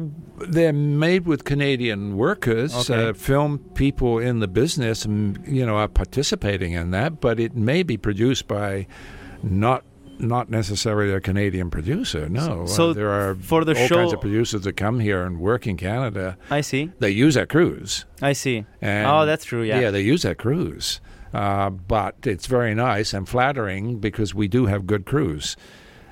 they're 0.49 0.73
made 0.73 1.27
with 1.27 1.45
Canadian 1.45 2.17
workers. 2.17 2.75
Okay. 2.75 3.11
Uh, 3.11 3.13
film 3.13 3.59
people 3.75 4.19
in 4.19 4.41
the 4.41 4.49
business, 4.49 5.07
you 5.07 5.65
know, 5.65 5.77
are 5.77 5.89
participating 5.89 6.73
in 6.73 6.91
that. 6.91 7.21
But 7.21 7.39
it 7.39 7.55
may 7.55 7.85
be 7.85 7.97
produced 7.97 8.49
by 8.49 8.89
not 9.43 9.85
not 10.21 10.51
necessarily 10.51 11.13
a 11.13 11.21
Canadian 11.21 11.71
producer. 11.71 12.29
No, 12.29 12.67
so 12.67 12.91
uh, 12.91 12.93
there 12.93 13.11
are 13.11 13.35
for 13.37 13.65
the 13.65 13.79
all 13.79 13.87
show, 13.87 13.97
kinds 13.97 14.13
of 14.13 14.21
producers 14.21 14.63
that 14.63 14.77
come 14.77 15.01
here 15.01 15.25
and 15.25 15.41
work 15.41 15.67
in 15.67 15.77
Canada. 15.77 16.37
I 16.51 16.61
see. 16.61 16.93
They 16.99 17.11
use 17.11 17.37
our 17.37 17.47
crews. 17.47 18.05
I 18.21 18.33
see. 18.33 18.65
And 18.81 19.07
oh, 19.07 19.27
that's 19.27 19.45
true. 19.45 19.63
Yeah. 19.63 19.81
Yeah, 19.81 19.91
they 19.91 20.03
use 20.03 20.25
our 20.25 20.35
crews. 20.35 21.01
Uh, 21.33 21.71
but 21.71 22.17
it's 22.25 22.47
very 22.47 22.75
nice 22.75 23.13
and 23.13 23.29
flattering 23.29 23.99
because 23.99 24.35
we 24.35 24.49
do 24.49 24.67
have 24.67 24.87
good 24.87 25.05
crews. 25.05 25.57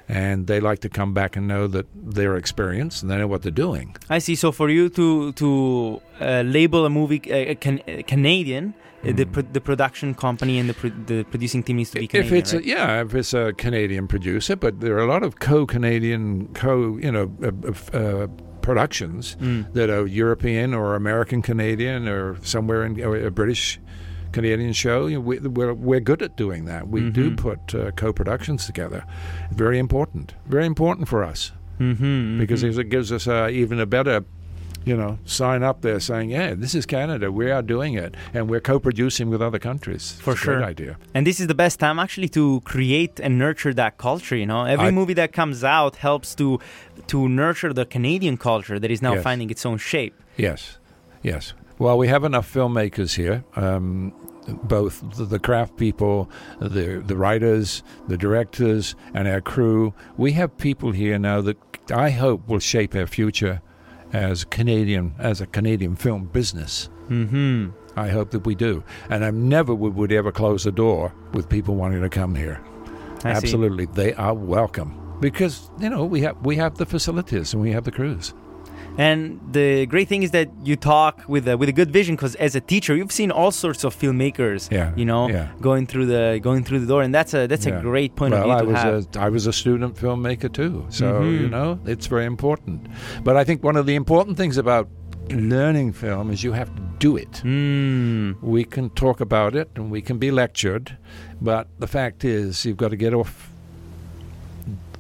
And 0.09 0.47
they 0.47 0.61
like 0.61 0.79
to 0.81 0.89
come 0.89 1.15
back 1.15 1.37
and 1.37 1.49
know 1.49 1.67
that 1.67 1.87
they're 1.95 2.37
experienced 2.37 3.03
and 3.03 3.11
they 3.11 3.17
know 3.17 3.27
what 3.27 3.43
they're 3.43 3.51
doing. 3.51 3.97
I 4.09 4.21
see. 4.21 4.37
So 4.37 4.53
for 4.53 4.71
you 4.71 4.89
to 4.91 5.33
to 5.33 6.01
uh, 6.21 6.43
label 6.47 6.87
a 6.87 6.91
movie 6.91 7.21
uh, 7.33 7.55
can, 7.57 7.79
Canadian, 8.07 8.75
Mm. 9.07 9.17
The 9.17 9.27
pro- 9.27 9.53
the 9.53 9.61
production 9.61 10.15
company 10.15 10.59
and 10.59 10.69
the 10.69 10.75
pro- 10.75 10.91
the 11.07 11.25
producing 11.25 11.63
team 11.63 11.77
needs 11.77 11.91
to 11.91 12.01
be 12.01 12.09
Canadian. 12.09 12.35
If 12.35 12.39
it's 12.39 12.55
right? 12.55 12.65
a, 12.65 12.67
yeah, 12.67 13.03
if 13.03 13.15
it's 13.15 13.35
a 13.35 13.53
Canadian 13.53 14.09
producer, 14.09 14.57
but 14.57 14.81
there 14.81 14.97
are 14.97 15.05
a 15.05 15.07
lot 15.07 15.23
of 15.23 15.39
co-Canadian 15.39 16.49
co 16.55 16.97
you 16.97 17.13
know 17.13 17.31
uh, 17.43 17.97
uh, 17.97 18.27
productions 18.63 19.37
mm. 19.41 19.73
that 19.75 19.91
are 19.91 20.07
European 20.07 20.75
or 20.75 20.95
American 20.95 21.41
Canadian 21.43 22.09
or 22.09 22.37
somewhere 22.43 22.85
in 22.85 23.01
or 23.01 23.17
a 23.17 23.31
British 23.31 23.79
Canadian 24.37 24.75
show. 24.75 25.07
You 25.07 25.17
know, 25.17 25.21
we, 25.29 25.39
are 25.39 25.49
we're, 25.49 25.75
we're 25.75 26.01
good 26.11 26.23
at 26.23 26.37
doing 26.37 26.67
that. 26.67 26.89
We 26.89 27.01
mm-hmm. 27.01 27.13
do 27.21 27.37
put 27.37 27.75
uh, 27.75 27.91
co-productions 27.93 28.67
together. 28.67 29.05
Very 29.51 29.79
important. 29.79 30.35
Very 30.47 30.67
important 30.67 31.09
for 31.09 31.25
us. 31.25 31.53
Mm-hmm, 31.81 32.39
because 32.39 32.63
mm-hmm. 32.63 32.81
it 32.81 32.89
gives 32.89 33.13
us 33.13 33.27
uh, 33.27 33.49
even 33.63 33.81
a 33.81 33.87
better 33.87 34.25
you 34.87 34.97
know, 34.97 35.19
sign 35.25 35.65
up 35.65 35.83
there 35.83 35.99
saying, 35.99 36.31
"Yeah, 36.31 36.55
this 36.55 36.73
is 36.75 36.87
Canada. 36.87 37.27
We 37.33 37.51
are 37.51 37.61
doing 37.75 37.95
it, 38.05 38.15
and 38.33 38.49
we're 38.49 38.65
co-producing 38.73 39.31
with 39.33 39.43
other 39.43 39.59
countries." 39.59 40.05
For 40.27 40.35
it's 40.35 40.41
sure, 40.41 40.63
idea. 40.63 40.97
And 41.13 41.27
this 41.27 41.41
is 41.41 41.49
the 41.49 41.59
best 41.65 41.81
time 41.81 41.99
actually 41.99 42.29
to 42.39 42.61
create 42.73 43.15
and 43.25 43.37
nurture 43.37 43.75
that 43.75 43.99
culture. 43.99 44.37
You 44.37 44.47
know, 44.47 44.63
every 44.65 44.91
I, 44.95 44.99
movie 44.99 45.15
that 45.15 45.33
comes 45.33 45.65
out 45.65 45.97
helps 45.97 46.37
to 46.37 46.61
to 47.13 47.29
nurture 47.29 47.73
the 47.73 47.85
Canadian 47.85 48.37
culture 48.37 48.79
that 48.79 48.91
is 48.91 49.01
now 49.03 49.15
yes. 49.15 49.25
finding 49.25 49.51
its 49.51 49.67
own 49.67 49.79
shape. 49.79 50.15
Yes, 50.37 50.79
yes. 51.31 51.53
Well, 51.79 51.99
we 51.99 52.09
have 52.09 52.25
enough 52.25 52.49
filmmakers 52.51 53.17
here. 53.17 53.45
Um, 53.57 54.15
both 54.63 55.03
the 55.17 55.39
craft 55.39 55.77
people, 55.77 56.31
the 56.61 57.03
the 57.05 57.17
writers, 57.17 57.83
the 58.09 58.17
directors, 58.17 58.95
and 59.15 59.29
our 59.29 59.41
crew. 59.41 59.95
We 60.17 60.33
have 60.33 60.57
people 60.59 60.93
here 60.93 61.19
now 61.19 61.41
that 61.43 61.59
I 61.91 62.11
hope 62.11 62.49
will 62.49 62.59
shape 62.59 62.95
our 62.95 63.07
future 63.07 63.61
as 64.13 64.45
Canadian 64.45 65.15
as 65.19 65.41
a 65.41 65.47
Canadian 65.47 65.97
film 65.97 66.27
business. 66.27 66.89
Mm-hmm. 67.09 67.71
I 67.99 68.09
hope 68.09 68.31
that 68.33 68.45
we 68.45 68.55
do, 68.55 68.85
and 69.09 69.25
I 69.25 69.31
never 69.31 69.75
would, 69.75 69.95
would 69.95 70.13
ever 70.13 70.31
close 70.31 70.65
the 70.65 70.73
door 70.73 71.13
with 71.33 71.49
people 71.49 71.77
wanting 71.77 72.03
to 72.03 72.11
come 72.11 72.35
here. 72.35 72.61
I 73.25 73.31
Absolutely, 73.31 73.87
see. 73.87 73.93
they 73.93 74.15
are 74.15 74.35
welcome 74.35 75.19
because 75.21 75.71
you 75.81 75.89
know 75.89 76.05
we 76.05 76.21
have 76.21 76.37
we 76.45 76.57
have 76.57 76.77
the 76.77 76.87
facilities 76.87 77.55
and 77.55 77.63
we 77.63 77.73
have 77.73 77.85
the 77.85 77.93
crews. 77.93 78.35
And 78.99 79.41
the 79.53 79.87
great 79.87 80.09
thing 80.09 80.23
is 80.23 80.31
that 80.31 80.49
you 80.63 80.77
talk 80.77 81.23
with 81.29 81.47
a, 81.49 81.57
with 81.57 81.69
a 81.69 81.73
good 81.73 81.91
vision 81.91 82.17
because 82.17 82.35
as 82.37 82.55
a 82.55 82.61
teacher, 82.61 82.97
you've 82.97 83.13
seen 83.13 83.31
all 83.31 83.51
sorts 83.51 83.85
of 83.85 83.95
filmmakers. 83.95 84.71
Yeah, 84.71 84.93
you 84.97 85.05
know, 85.05 85.29
yeah. 85.29 85.51
going 85.61 85.87
through 85.87 86.07
the 86.07 86.41
going 86.43 86.65
through 86.65 86.81
the 86.81 86.87
door, 86.87 87.03
and 87.03 87.15
that's 87.15 87.35
a 87.35 87.47
that's 87.47 87.67
yeah. 87.67 87.79
a 87.79 87.83
great 87.83 88.17
point 88.17 88.33
well, 88.33 88.43
of 88.43 88.47
view 88.47 88.55
I 88.55 88.61
to 88.61 88.67
was 88.67 89.07
have. 89.07 89.17
A, 89.17 89.21
I 89.27 89.29
was 89.29 89.47
a 89.47 89.53
student 89.53 89.97
filmmaker 89.97 90.53
too, 90.53 90.87
so 90.89 91.21
mm-hmm. 91.21 91.43
you 91.43 91.49
know 91.49 91.79
it's 91.85 92.07
very 92.07 92.25
important. 92.25 92.87
But 93.23 93.37
I 93.37 93.45
think 93.45 93.63
one 93.63 93.77
of 93.77 93.87
the 93.87 93.95
important 93.95 94.37
things 94.37 94.57
about 94.57 94.89
learning 95.31 95.93
film 95.93 96.31
is 96.31 96.45
you 96.45 96.53
have 96.53 96.75
to 96.75 96.83
do 96.99 97.17
it. 97.17 97.31
Mm. 97.45 98.41
We 98.43 98.65
can 98.65 98.91
talk 98.91 99.21
about 99.21 99.57
it 99.57 99.69
and 99.75 99.91
we 99.91 100.01
can 100.01 100.19
be 100.19 100.31
lectured, 100.31 100.97
but 101.41 101.69
the 101.79 101.87
fact 101.87 102.25
is 102.25 102.65
you've 102.65 102.77
got 102.77 102.91
to 102.91 102.97
get 102.97 103.13
off 103.13 103.51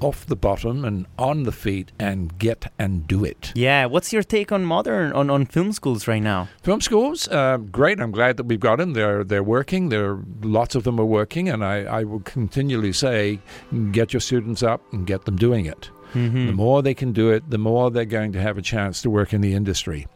off 0.01 0.27
the 0.27 0.37
bottom 0.37 0.85
and 0.85 1.07
on 1.19 1.45
the 1.45 1.53
feet 1.53 1.93
and 1.99 2.39
get 2.39 2.73
and 2.79 3.07
do 3.07 3.25
it. 3.25 3.53
Yeah, 3.55 3.87
what's 3.87 4.13
your 4.13 4.23
take 4.23 4.53
on 4.53 4.65
modern 4.65 5.13
on, 5.13 5.31
on 5.31 5.47
film 5.47 5.73
schools 5.73 6.07
right 6.07 6.23
now? 6.23 6.49
Film 6.63 6.81
schools, 6.81 7.29
uh, 7.29 7.59
great. 7.59 8.01
I'm 8.01 8.11
glad 8.11 8.37
that 8.37 8.45
we've 8.45 8.61
got 8.61 8.77
them. 8.77 8.93
They're 8.93 9.25
they're 9.25 9.43
working. 9.43 9.89
There 9.89 10.19
lots 10.43 10.75
of 10.75 10.85
them 10.85 11.01
are 11.01 11.05
working, 11.05 11.49
and 11.49 11.65
I, 11.65 11.85
I 11.85 12.05
will 12.05 12.21
continually 12.21 12.93
say, 12.93 13.41
get 13.93 14.13
your 14.13 14.21
students 14.21 14.63
up 14.63 14.83
and 14.93 15.07
get 15.07 15.25
them 15.25 15.37
doing 15.37 15.67
it. 15.67 15.91
Mm-hmm. 16.15 16.47
The 16.47 16.53
more 16.53 16.83
they 16.83 16.95
can 16.95 17.13
do 17.13 17.31
it, 17.31 17.51
the 17.51 17.59
more 17.59 17.91
they're 17.91 18.05
going 18.05 18.33
to 18.33 18.41
have 18.41 18.57
a 18.57 18.63
chance 18.63 19.03
to 19.03 19.11
work 19.11 19.33
in 19.33 19.41
the 19.41 19.55
industry. 19.55 20.07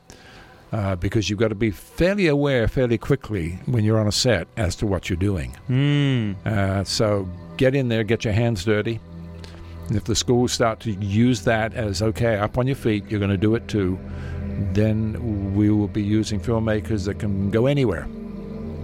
Uh, 0.72 0.94
because 0.94 1.28
you've 1.28 1.38
got 1.38 1.48
to 1.48 1.56
be 1.56 1.72
fairly 1.72 2.28
aware 2.28 2.68
fairly 2.68 2.96
quickly 2.96 3.58
when 3.66 3.82
you're 3.82 3.98
on 3.98 4.06
a 4.06 4.12
set 4.12 4.46
as 4.56 4.76
to 4.76 4.86
what 4.86 5.10
you're 5.10 5.16
doing. 5.16 5.56
Mm. 5.68 6.46
Uh, 6.46 6.84
so 6.84 7.28
get 7.56 7.74
in 7.74 7.88
there, 7.88 8.04
get 8.04 8.24
your 8.24 8.32
hands 8.32 8.64
dirty, 8.64 9.00
and 9.90 9.96
if 9.96 10.04
the 10.04 10.14
schools 10.14 10.52
start 10.52 10.78
to 10.80 10.92
use 10.92 11.42
that 11.42 11.74
as, 11.74 12.00
okay, 12.00 12.36
up 12.38 12.56
on 12.56 12.66
your 12.68 12.76
feet, 12.76 13.04
you're 13.10 13.18
going 13.18 13.30
to 13.32 13.36
do 13.36 13.56
it 13.56 13.66
too, 13.66 13.98
then 14.72 15.54
we 15.56 15.68
will 15.70 15.88
be 15.88 16.00
using 16.02 16.38
filmmakers 16.40 17.04
that 17.06 17.18
can 17.18 17.50
go 17.50 17.66
anywhere 17.66 18.06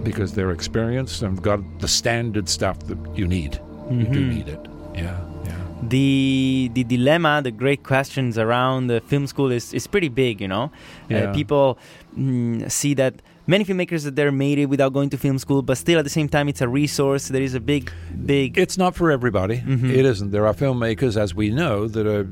because 0.03 0.33
they're 0.33 0.51
experienced 0.51 1.21
and 1.21 1.41
got 1.41 1.59
the 1.79 1.87
standard 1.87 2.49
stuff 2.49 2.77
that 2.87 2.97
you 3.15 3.25
need. 3.25 3.59
You 3.89 4.03
do 4.03 4.19
Mhm. 4.19 4.29
need 4.35 4.47
it. 4.49 4.59
Yeah, 4.95 5.17
yeah. 5.45 5.53
the 5.83 6.69
the 6.73 6.83
dilemma, 6.83 7.41
the 7.43 7.51
great 7.51 7.83
questions 7.83 8.37
around 8.37 8.87
the 8.87 8.99
film 8.99 9.27
school 9.27 9.51
is, 9.51 9.73
is 9.73 9.87
pretty 9.87 10.09
big. 10.09 10.41
You 10.41 10.47
know, 10.49 10.71
Yeah. 11.09 11.17
uh, 11.29 11.33
people 11.33 11.77
mm, 12.19 12.69
see 12.69 12.93
that 12.95 13.13
many 13.47 13.63
filmmakers 13.65 14.03
that 14.03 14.15
they're 14.15 14.31
made 14.31 14.59
it 14.59 14.65
without 14.67 14.93
going 14.93 15.09
to 15.09 15.17
film 15.17 15.37
school, 15.39 15.61
but 15.61 15.77
still 15.77 15.97
at 15.99 16.03
the 16.03 16.09
same 16.09 16.27
time, 16.29 16.47
it's 16.49 16.61
a 16.61 16.67
resource. 16.67 17.29
There 17.29 17.41
is 17.41 17.53
a 17.55 17.59
big, 17.59 17.91
big. 18.25 18.57
It's 18.57 18.77
not 18.77 18.95
for 18.95 19.09
everybody. 19.11 19.57
Mhm. 19.59 19.89
It 19.89 20.05
isn't. 20.05 20.31
There 20.31 20.45
are 20.45 20.53
filmmakers, 20.53 21.15
as 21.17 21.33
we 21.33 21.49
know, 21.49 21.87
that 21.87 22.05
are 22.05 22.27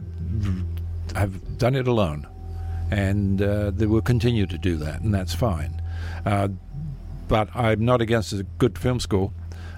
have 1.16 1.58
done 1.58 1.76
it 1.76 1.88
alone, 1.88 2.28
and 2.92 3.42
uh, 3.42 3.72
they 3.72 3.86
will 3.86 4.02
continue 4.02 4.46
to 4.46 4.58
do 4.58 4.76
that, 4.78 5.02
and 5.02 5.14
that's 5.14 5.34
fine. 5.34 5.82
Uh, 6.26 6.50
but 7.28 7.48
I'm 7.56 7.84
not 7.86 8.02
against 8.02 8.34
a 8.34 8.44
good 8.58 8.78
film 8.78 9.00
school. 9.00 9.34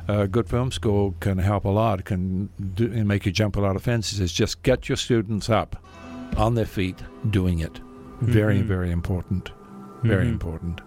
A 0.07 0.27
good 0.27 0.47
film 0.49 0.71
school 0.71 1.15
can 1.19 1.37
help 1.37 1.65
a 1.65 1.69
lot, 1.69 2.05
can 2.05 2.49
do, 2.75 2.87
make 3.05 3.25
you 3.25 3.31
jump 3.31 3.55
a 3.57 3.59
lot 3.59 3.75
of 3.75 3.83
fences. 3.83 4.19
It's 4.19 4.33
just 4.33 4.63
get 4.63 4.87
your 4.89 4.95
students 4.95 5.49
up 5.49 5.75
on 6.37 6.55
their 6.55 6.65
feet 6.65 6.97
doing 7.29 7.59
it. 7.59 7.79
Very, 8.21 8.59
Mhm. 8.59 8.63
very 8.67 8.89
important. 8.91 9.51
Very 10.03 10.25
Mhm. 10.25 10.29
important. 10.31 10.81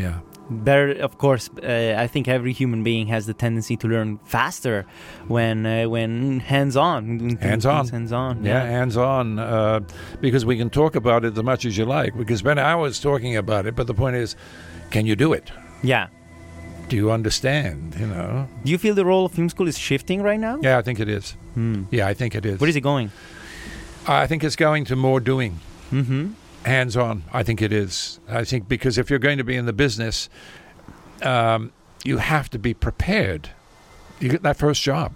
Yeah. 0.00 0.20
Better, 0.50 0.90
of 1.06 1.16
course. 1.18 1.48
Uh, 1.62 1.94
I 2.04 2.08
think 2.08 2.26
every 2.26 2.52
human 2.52 2.82
being 2.82 3.06
has 3.06 3.26
the 3.26 3.34
tendency 3.34 3.76
to 3.76 3.86
learn 3.86 4.18
faster 4.24 4.84
when 5.28 5.64
uh, 5.64 5.88
when 5.88 6.40
hands 6.40 6.76
on. 6.76 7.36
Hands 7.36 7.64
on. 7.66 7.88
Hands 7.88 8.12
on. 8.12 8.44
Yeah, 8.44 8.64
hands 8.64 8.96
on, 8.96 9.38
uh, 9.38 9.80
because 10.20 10.44
we 10.44 10.56
can 10.56 10.68
talk 10.68 10.96
about 10.96 11.24
it 11.24 11.38
as 11.38 11.44
much 11.44 11.64
as 11.64 11.78
you 11.78 11.84
like. 11.84 12.16
We 12.16 12.24
can 12.24 12.36
spend 12.36 12.58
hours 12.58 12.98
talking 12.98 13.36
about 13.36 13.66
it, 13.66 13.76
but 13.76 13.86
the 13.86 13.94
point 13.94 14.16
is, 14.16 14.34
can 14.90 15.06
you 15.06 15.14
do 15.14 15.32
it? 15.32 15.52
Yeah. 15.84 16.08
Do 16.88 16.96
you 16.96 17.12
understand? 17.12 17.94
You 18.00 18.06
know? 18.08 18.48
Do 18.64 18.72
you 18.72 18.78
feel 18.78 18.94
the 18.96 19.04
role 19.04 19.26
of 19.26 19.32
film 19.32 19.48
school 19.48 19.68
is 19.68 19.78
shifting 19.78 20.20
right 20.20 20.40
now? 20.40 20.58
Yeah, 20.60 20.78
I 20.78 20.82
think 20.82 20.98
it 20.98 21.08
is. 21.08 21.36
Hmm. 21.54 21.84
Yeah, 21.92 22.08
I 22.10 22.14
think 22.14 22.34
it 22.34 22.44
is. 22.44 22.58
Where 22.58 22.68
is 22.68 22.74
it 22.74 22.80
going? 22.82 23.12
I 24.08 24.26
think 24.26 24.42
it's 24.42 24.56
going 24.56 24.84
to 24.86 24.96
more 24.96 25.20
doing, 25.20 25.60
Mm-hmm. 25.92 26.32
Hands 26.64 26.96
on. 26.96 27.24
I 27.32 27.42
think 27.42 27.62
it 27.62 27.72
is. 27.72 28.20
I 28.28 28.44
think 28.44 28.68
because 28.68 28.98
if 28.98 29.10
you're 29.10 29.18
going 29.18 29.38
to 29.38 29.44
be 29.44 29.56
in 29.56 29.66
the 29.66 29.72
business, 29.72 30.28
um, 31.22 31.72
you 32.04 32.18
have 32.18 32.50
to 32.50 32.58
be 32.58 32.74
prepared. 32.74 33.50
You 34.18 34.28
get 34.28 34.42
that 34.42 34.56
first 34.56 34.82
job. 34.82 35.12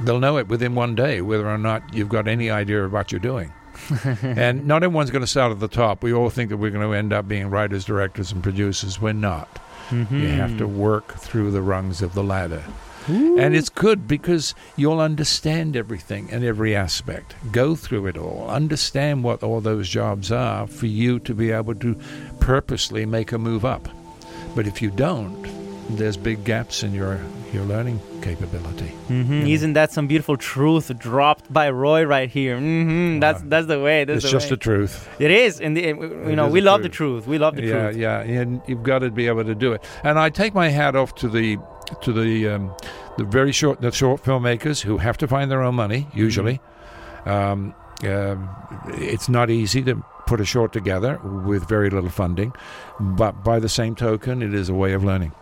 They'll 0.00 0.20
know 0.20 0.38
it 0.38 0.48
within 0.48 0.74
one 0.74 0.94
day 0.94 1.20
whether 1.20 1.48
or 1.48 1.58
not 1.58 1.94
you've 1.94 2.08
got 2.08 2.26
any 2.26 2.50
idea 2.50 2.84
of 2.84 2.92
what 2.92 3.12
you're 3.12 3.20
doing. 3.20 3.52
and 4.22 4.66
not 4.66 4.82
everyone's 4.82 5.10
going 5.10 5.22
to 5.22 5.26
start 5.26 5.52
at 5.52 5.60
the 5.60 5.68
top. 5.68 6.02
We 6.02 6.12
all 6.12 6.30
think 6.30 6.50
that 6.50 6.56
we're 6.56 6.70
going 6.70 6.88
to 6.88 6.96
end 6.96 7.12
up 7.12 7.26
being 7.28 7.50
writers, 7.50 7.84
directors, 7.84 8.32
and 8.32 8.42
producers. 8.42 9.00
We're 9.00 9.12
not. 9.12 9.48
Mm-hmm. 9.88 10.18
You 10.18 10.28
have 10.28 10.56
to 10.58 10.66
work 10.66 11.14
through 11.18 11.50
the 11.50 11.62
rungs 11.62 12.02
of 12.02 12.14
the 12.14 12.22
ladder. 12.22 12.62
And 13.08 13.54
it's 13.56 13.68
good 13.68 14.06
because 14.06 14.54
you'll 14.76 15.00
understand 15.00 15.76
everything 15.76 16.30
and 16.30 16.44
every 16.44 16.74
aspect. 16.76 17.34
Go 17.50 17.74
through 17.74 18.06
it 18.06 18.16
all. 18.16 18.48
Understand 18.48 19.24
what 19.24 19.42
all 19.42 19.60
those 19.60 19.88
jobs 19.88 20.30
are 20.30 20.66
for 20.66 20.86
you 20.86 21.18
to 21.20 21.34
be 21.34 21.50
able 21.50 21.74
to 21.76 21.96
purposely 22.40 23.04
make 23.06 23.32
a 23.32 23.38
move 23.38 23.64
up. 23.64 23.88
But 24.54 24.66
if 24.66 24.82
you 24.82 24.90
don't, 24.90 25.46
there's 25.96 26.16
big 26.16 26.44
gaps 26.44 26.82
in 26.82 26.94
your, 26.94 27.18
your 27.52 27.64
learning 27.64 28.00
capability. 28.22 28.92
Mm-hmm. 29.08 29.46
Isn't 29.46 29.72
that 29.72 29.90
some 29.92 30.06
beautiful 30.06 30.36
truth 30.36 30.96
dropped 30.98 31.52
by 31.52 31.70
Roy 31.70 32.04
right 32.04 32.30
here? 32.30 32.56
Mm-hmm. 32.56 33.18
That's 33.20 33.40
Wow. 33.42 33.48
that's 33.48 33.66
the 33.66 33.80
way. 33.80 34.04
That's 34.04 34.18
it's 34.18 34.24
the 34.26 34.30
just 34.30 34.46
way. 34.46 34.50
the 34.50 34.56
truth. 34.58 35.08
It 35.18 35.30
is, 35.30 35.60
and 35.60 35.76
the, 35.76 35.82
you 35.82 36.02
It 36.30 36.36
know 36.36 36.48
we 36.48 36.60
the 36.60 36.66
love 36.66 36.82
the 36.82 36.88
truth. 36.88 37.24
truth. 37.24 37.26
We 37.26 37.38
love 37.38 37.56
the 37.56 37.62
yeah, 37.64 37.72
truth. 37.90 37.96
Yeah, 37.96 38.22
yeah, 38.24 38.40
and 38.40 38.62
you've 38.68 38.82
got 38.84 39.00
to 39.00 39.10
be 39.10 39.26
able 39.26 39.44
to 39.44 39.54
do 39.54 39.72
it. 39.72 39.82
And 40.04 40.18
I 40.18 40.30
take 40.30 40.54
my 40.54 40.68
hat 40.68 40.94
off 40.94 41.14
to 41.16 41.28
the 41.28 41.58
to 42.02 42.12
the 42.12 42.48
um, 42.48 42.74
the 43.18 43.24
very 43.24 43.52
short 43.52 43.80
the 43.80 43.90
short 43.92 44.22
filmmakers 44.22 44.80
who 44.82 44.98
have 44.98 45.16
to 45.18 45.28
find 45.28 45.50
their 45.50 45.62
own 45.62 45.74
money. 45.74 46.06
Usually, 46.14 46.60
um, 47.26 47.74
um, 48.04 48.48
it's 48.88 49.28
not 49.28 49.50
easy 49.50 49.82
to 49.82 50.02
put 50.26 50.40
a 50.40 50.44
short 50.44 50.72
together 50.72 51.18
with 51.46 51.68
very 51.68 51.90
little 51.90 52.10
funding, 52.10 52.52
but 53.00 53.44
by 53.44 53.58
the 53.58 53.68
same 53.68 53.94
token, 53.94 54.42
it 54.42 54.54
is 54.54 54.68
a 54.68 54.74
way 54.74 54.92
of 54.92 55.04
learning. 55.04 55.32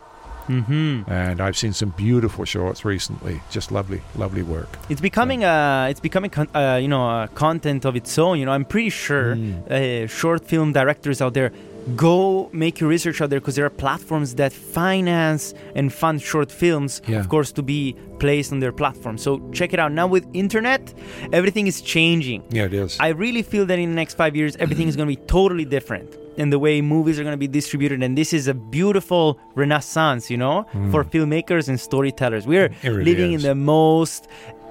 Mm-hmm. 0.48 1.08
And 1.08 1.40
I've 1.40 1.56
seen 1.56 1.72
some 1.72 1.90
beautiful 1.90 2.44
shorts 2.44 2.84
recently. 2.84 3.40
Just 3.50 3.70
lovely, 3.70 4.02
lovely 4.16 4.42
work. 4.42 4.68
It's 4.88 5.00
becoming 5.00 5.44
uh 5.44 5.86
it's 5.90 6.00
becoming 6.00 6.30
con- 6.30 6.48
uh, 6.54 6.78
you 6.82 6.88
know 6.88 7.04
a 7.22 7.28
content 7.28 7.84
of 7.84 7.94
its 7.94 8.18
own. 8.18 8.38
You 8.40 8.46
know, 8.46 8.52
I'm 8.52 8.64
pretty 8.64 8.90
sure 8.90 9.36
Mm. 9.36 9.70
uh, 9.70 10.06
short 10.08 10.44
film 10.44 10.72
directors 10.72 11.20
out 11.22 11.34
there 11.34 11.52
go 11.96 12.48
make 12.52 12.78
your 12.80 12.88
research 12.88 13.20
out 13.20 13.30
there 13.30 13.40
because 13.40 13.56
there 13.56 13.64
are 13.64 13.70
platforms 13.70 14.34
that 14.36 14.52
finance 14.52 15.54
and 15.74 15.92
fund 15.92 16.20
short 16.22 16.50
films 16.52 17.00
Yeah. 17.06 17.20
of 17.20 17.28
course 17.28 17.52
to 17.52 17.62
be 17.62 17.94
placed 18.18 18.52
on 18.52 18.60
their 18.60 18.72
platform 18.72 19.16
so 19.18 19.40
check 19.52 19.72
it 19.72 19.78
out 19.80 19.92
now 19.92 20.06
with 20.06 20.26
internet 20.34 20.92
everything 21.32 21.66
is 21.66 21.80
changing 21.80 22.42
Yeah, 22.50 22.64
it 22.66 22.74
is. 22.74 22.96
I 23.00 23.08
really 23.08 23.42
feel 23.42 23.64
that 23.66 23.78
in 23.78 23.88
the 23.90 23.94
next 23.94 24.14
five 24.14 24.36
years, 24.36 24.56
everything 24.56 24.88
is 24.88 24.96
going 24.96 25.08
to 25.08 25.16
be 25.16 25.22
totally 25.26 25.64
different. 25.64 26.16
And 26.40 26.50
the 26.50 26.58
way 26.66 26.80
movies 26.80 27.16
are 27.20 27.24
going 27.28 27.38
to 27.40 27.44
be 27.48 27.52
distributed. 27.60 28.02
And 28.02 28.16
this 28.16 28.32
is 28.32 28.48
a 28.48 28.54
beautiful 28.78 29.38
renaissance, 29.62 30.30
you 30.32 30.38
know, 30.44 30.56
for 30.92 31.00
filmmakers 31.04 31.68
and 31.68 31.78
storytellers. 31.88 32.46
We're 32.46 32.68
Mm. 32.70 32.82
Really 32.82 33.04
living 33.10 33.32
is. 33.34 33.44
in 33.44 33.48
the 33.50 33.54
most 33.54 34.22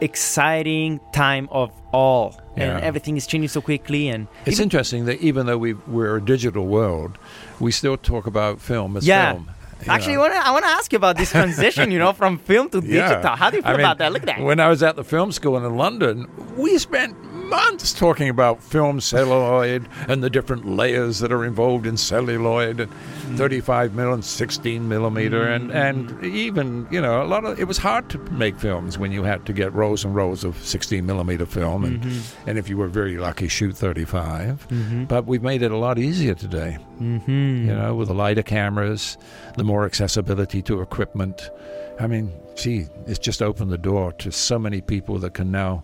exciting 0.02 1.00
time 1.14 1.48
of 1.52 1.70
all. 1.94 2.28
Yeah. 2.58 2.64
And 2.78 2.84
everything 2.90 3.16
is 3.18 3.26
changing 3.28 3.50
so 3.50 3.62
quickly. 3.62 4.10
And 4.10 4.28
It's 4.46 4.58
even- 4.58 4.64
interesting 4.68 5.06
that 5.06 5.18
even 5.30 5.46
though 5.48 5.58
we 5.66 5.72
we're 5.96 6.16
a 6.18 6.22
digital 6.36 6.66
world, 6.78 7.12
we 7.60 7.72
still 7.72 7.98
talk 7.98 8.26
about 8.34 8.60
film 8.72 8.98
as 8.98 9.06
Yeah. 9.08 9.34
film. 9.34 9.46
you 9.86 9.92
Actually, 9.96 10.16
know. 10.16 10.24
I 10.50 10.52
want 10.52 10.66
to 10.66 10.72
ask 10.80 10.92
you 10.92 10.98
about 10.98 11.16
this 11.22 11.32
transition, 11.32 11.86
you 11.94 12.00
know, 12.04 12.12
from 12.22 12.38
film 12.52 12.66
to 12.76 12.82
digital. 13.00 13.36
How 13.42 13.50
do 13.50 13.56
you 13.58 13.64
feel 13.64 13.72
I 13.72 13.78
mean, 13.78 13.86
about 13.88 13.98
that? 14.00 14.12
Look 14.14 14.24
at 14.24 14.30
that. 14.34 14.42
When 14.42 14.60
I 14.60 14.68
was 14.74 14.82
at 14.84 14.96
the 14.98 15.06
film 15.06 15.32
school 15.32 15.56
in 15.58 15.78
London, 15.78 16.28
we 16.58 16.78
spent 16.78 17.16
months 17.50 17.94
talking 17.94 18.30
about 18.30 18.62
film 18.62 19.00
celluloid 19.02 19.88
and 20.08 20.24
the 20.24 20.30
different 20.30 20.66
layers 20.68 21.20
that 21.20 21.32
are 21.32 21.44
involved 21.46 21.86
in 21.86 21.98
celluloid 21.98 22.80
and 22.80 22.92
Mm. 23.30 23.38
35 23.38 23.94
mil 23.94 24.12
and 24.14 24.26
16 24.26 24.88
millimeter 24.88 25.44
and 25.44 25.72
and 25.72 26.24
even 26.26 26.88
you 26.90 27.00
know 27.00 27.22
a 27.22 27.26
lot 27.28 27.46
of 27.46 27.60
it 27.60 27.66
was 27.66 27.78
hard 27.78 28.10
to 28.10 28.18
make 28.32 28.58
films 28.58 28.98
when 28.98 29.12
you 29.12 29.22
had 29.24 29.46
to 29.46 29.54
get 29.54 29.72
rows 29.74 30.04
and 30.04 30.16
rows 30.16 30.44
of 30.44 30.58
16 30.66 31.06
millimeter 31.06 31.46
film 31.46 31.84
and 31.86 32.02
Mm-hmm. 32.02 32.50
and 32.50 32.58
if 32.58 32.70
you 32.70 32.78
were 32.78 32.88
very 32.88 33.18
lucky 33.18 33.48
shoot 33.48 33.76
35 33.78 34.66
but 35.08 35.26
we've 35.28 35.44
made 35.44 35.62
it 35.62 35.72
a 35.72 35.78
lot 35.78 36.00
easier 36.00 36.34
today 36.34 36.78
Mm-hmm. 37.00 37.68
you 37.70 37.74
know, 37.76 37.96
with 37.96 38.08
the 38.10 38.14
lighter 38.14 38.44
cameras, 38.44 39.18
the 39.56 39.64
more 39.64 39.86
accessibility 39.86 40.62
to 40.64 40.82
equipment. 40.82 41.50
I 41.98 42.08
mean, 42.08 42.30
gee, 42.58 42.88
it's 43.08 43.20
just 43.20 43.42
opened 43.42 43.72
the 43.72 43.78
door 43.78 44.12
to 44.14 44.32
so 44.34 44.60
many 44.60 44.82
people 44.82 45.18
that 45.20 45.34
can 45.34 45.50
now 45.50 45.84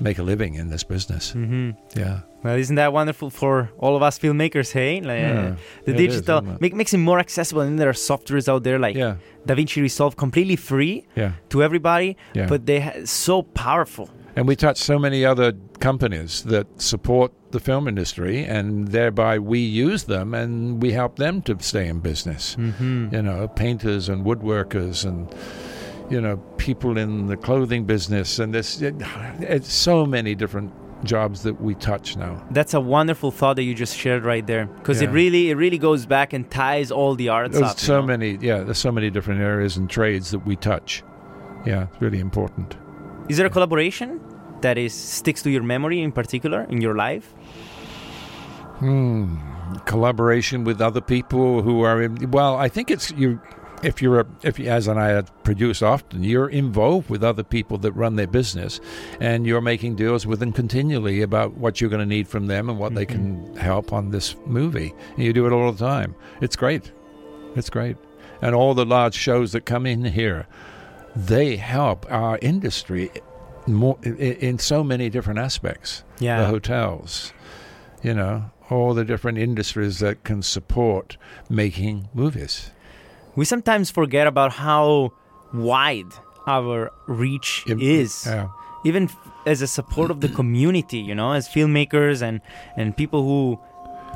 make 0.00 0.18
a 0.18 0.22
living 0.22 0.54
in 0.54 0.68
this 0.68 0.84
business. 0.84 1.32
Mm-hmm. 1.32 1.70
Yeah. 1.98 2.20
Well, 2.42 2.56
isn't 2.56 2.76
that 2.76 2.92
wonderful 2.92 3.30
for 3.30 3.70
all 3.78 3.96
of 3.96 4.02
us 4.02 4.18
filmmakers? 4.18 4.72
Hey, 4.72 5.00
like, 5.00 5.20
Yeah. 5.20 5.56
the 5.84 5.92
digital 5.94 6.38
isn't 6.38 6.60
make, 6.60 6.74
makes 6.74 6.92
it 6.94 6.98
more 6.98 7.18
accessible, 7.18 7.62
and 7.62 7.78
there 7.78 7.88
are 7.88 7.92
softwares 8.10 8.48
out 8.48 8.62
there 8.62 8.78
like 8.78 8.94
Yeah. 8.96 9.16
DaVinci 9.46 9.82
Resolve, 9.82 10.16
completely 10.16 10.56
free 10.56 11.06
Yeah. 11.16 11.32
to 11.48 11.62
everybody, 11.62 12.16
Yeah. 12.34 12.46
but 12.46 12.66
they 12.66 12.80
ha- 12.80 12.92
so 13.04 13.42
powerful. 13.42 14.08
And 14.36 14.46
we 14.46 14.54
touch 14.54 14.76
so 14.76 14.98
many 14.98 15.24
other 15.24 15.54
companies 15.80 16.42
that 16.42 16.66
support 16.80 17.32
the 17.52 17.58
film 17.60 17.88
industry, 17.88 18.44
and 18.44 18.88
thereby 18.88 19.38
we 19.38 19.58
use 19.60 20.04
them 20.04 20.34
and 20.34 20.82
we 20.82 20.92
help 20.92 21.16
them 21.16 21.40
to 21.42 21.56
stay 21.60 21.88
in 21.88 22.00
business. 22.00 22.54
Mm-hmm. 22.60 23.14
You 23.14 23.22
know, 23.22 23.48
painters 23.48 24.08
and 24.10 24.26
woodworkers 24.26 25.06
and 25.06 25.28
you 26.10 26.20
know 26.20 26.36
people 26.56 26.98
in 26.98 27.26
the 27.26 27.36
clothing 27.36 27.84
business, 27.84 28.38
and 28.38 28.54
this 28.54 28.80
it, 28.80 28.94
it's 29.40 29.72
so 29.72 30.06
many 30.06 30.34
different 30.34 30.72
jobs 31.04 31.42
that 31.42 31.60
we 31.60 31.74
touch 31.74 32.16
now. 32.16 32.42
That's 32.50 32.74
a 32.74 32.80
wonderful 32.80 33.30
thought 33.30 33.56
that 33.56 33.64
you 33.64 33.74
just 33.74 33.96
shared 33.96 34.24
right 34.24 34.46
there, 34.46 34.66
because 34.66 35.02
it 35.02 35.10
really 35.10 35.50
it 35.50 35.54
really 35.56 35.78
goes 35.78 36.06
back 36.06 36.32
and 36.32 36.50
ties 36.50 36.90
all 36.90 37.14
the 37.14 37.28
arts 37.28 37.52
There's 37.52 37.70
up. 37.70 37.76
you 37.76 37.84
so 37.84 38.00
know? 38.00 38.06
many, 38.06 38.38
yeah. 38.40 38.60
There's 38.64 38.78
so 38.78 38.92
many 38.92 39.10
different 39.10 39.40
areas 39.40 39.76
and 39.76 39.90
trades 39.90 40.30
that 40.30 40.40
we 40.46 40.56
touch. 40.56 41.02
Yeah, 41.64 41.88
it's 41.92 42.00
really 42.00 42.20
important. 42.20 42.76
Is 43.28 43.36
there 43.36 43.46
a 43.46 43.50
collaboration 43.50 44.20
that 44.62 44.78
is 44.78 44.94
sticks 44.94 45.42
to 45.42 45.50
your 45.50 45.62
memory 45.62 46.00
in 46.00 46.12
particular 46.12 46.62
in 46.70 46.80
your 46.80 46.94
life? 46.94 47.34
Hmm. 48.78 49.36
Collaboration 49.84 50.64
with 50.64 50.80
other 50.80 51.00
people 51.00 51.60
who 51.62 51.82
are 51.82 52.00
in. 52.02 52.30
Well, 52.30 52.56
I 52.56 52.68
think 52.68 52.90
it's 52.90 53.10
you. 53.12 53.40
If 53.82 54.00
you're 54.00 54.20
a, 54.20 54.26
if 54.42 54.58
you, 54.58 54.68
as 54.68 54.88
and 54.88 54.98
I 54.98 55.20
produce 55.44 55.82
often, 55.82 56.24
you're 56.24 56.48
involved 56.48 57.10
with 57.10 57.22
other 57.22 57.42
people 57.42 57.78
that 57.78 57.92
run 57.92 58.16
their 58.16 58.26
business, 58.26 58.80
and 59.20 59.46
you're 59.46 59.60
making 59.60 59.96
deals 59.96 60.26
with 60.26 60.40
them 60.40 60.52
continually 60.52 61.22
about 61.22 61.54
what 61.54 61.80
you're 61.80 61.90
going 61.90 62.00
to 62.00 62.06
need 62.06 62.26
from 62.26 62.46
them 62.46 62.68
and 62.70 62.78
what 62.78 62.94
they 62.94 63.06
can 63.06 63.36
mm-hmm. 63.36 63.56
help 63.56 63.92
on 63.92 64.10
this 64.10 64.34
movie. 64.46 64.94
And 65.14 65.24
you 65.24 65.32
do 65.32 65.46
it 65.46 65.52
all 65.52 65.70
the 65.72 65.78
time. 65.78 66.14
It's 66.40 66.56
great. 66.56 66.90
It's 67.54 67.70
great. 67.70 67.96
And 68.42 68.54
all 68.54 68.74
the 68.74 68.86
large 68.86 69.14
shows 69.14 69.52
that 69.52 69.66
come 69.66 69.86
in 69.86 70.04
here, 70.04 70.46
they 71.14 71.56
help 71.56 72.10
our 72.10 72.38
industry 72.42 73.10
more 73.66 73.98
i- 74.04 74.08
in 74.08 74.58
so 74.58 74.82
many 74.84 75.10
different 75.10 75.38
aspects. 75.38 76.02
Yeah. 76.18 76.40
the 76.40 76.46
hotels, 76.46 77.32
you 78.02 78.14
know, 78.14 78.50
all 78.70 78.94
the 78.94 79.04
different 79.04 79.38
industries 79.38 79.98
that 80.00 80.24
can 80.24 80.42
support 80.42 81.16
making 81.48 82.08
movies. 82.14 82.70
We 83.36 83.44
sometimes 83.44 83.90
forget 83.90 84.26
about 84.26 84.52
how 84.52 85.12
wide 85.52 86.12
our 86.46 86.90
reach 87.06 87.64
Im- 87.68 87.80
is. 87.80 88.24
yeah. 88.26 88.48
Even 88.84 89.04
f- 89.04 89.16
as 89.46 89.62
a 89.62 89.66
support 89.66 90.10
of 90.10 90.20
the 90.20 90.28
community, 90.28 90.98
you 90.98 91.14
know, 91.14 91.32
as 91.32 91.48
filmmakers 91.48 92.22
and, 92.22 92.40
and 92.76 92.96
people 92.96 93.22
who 93.22 93.58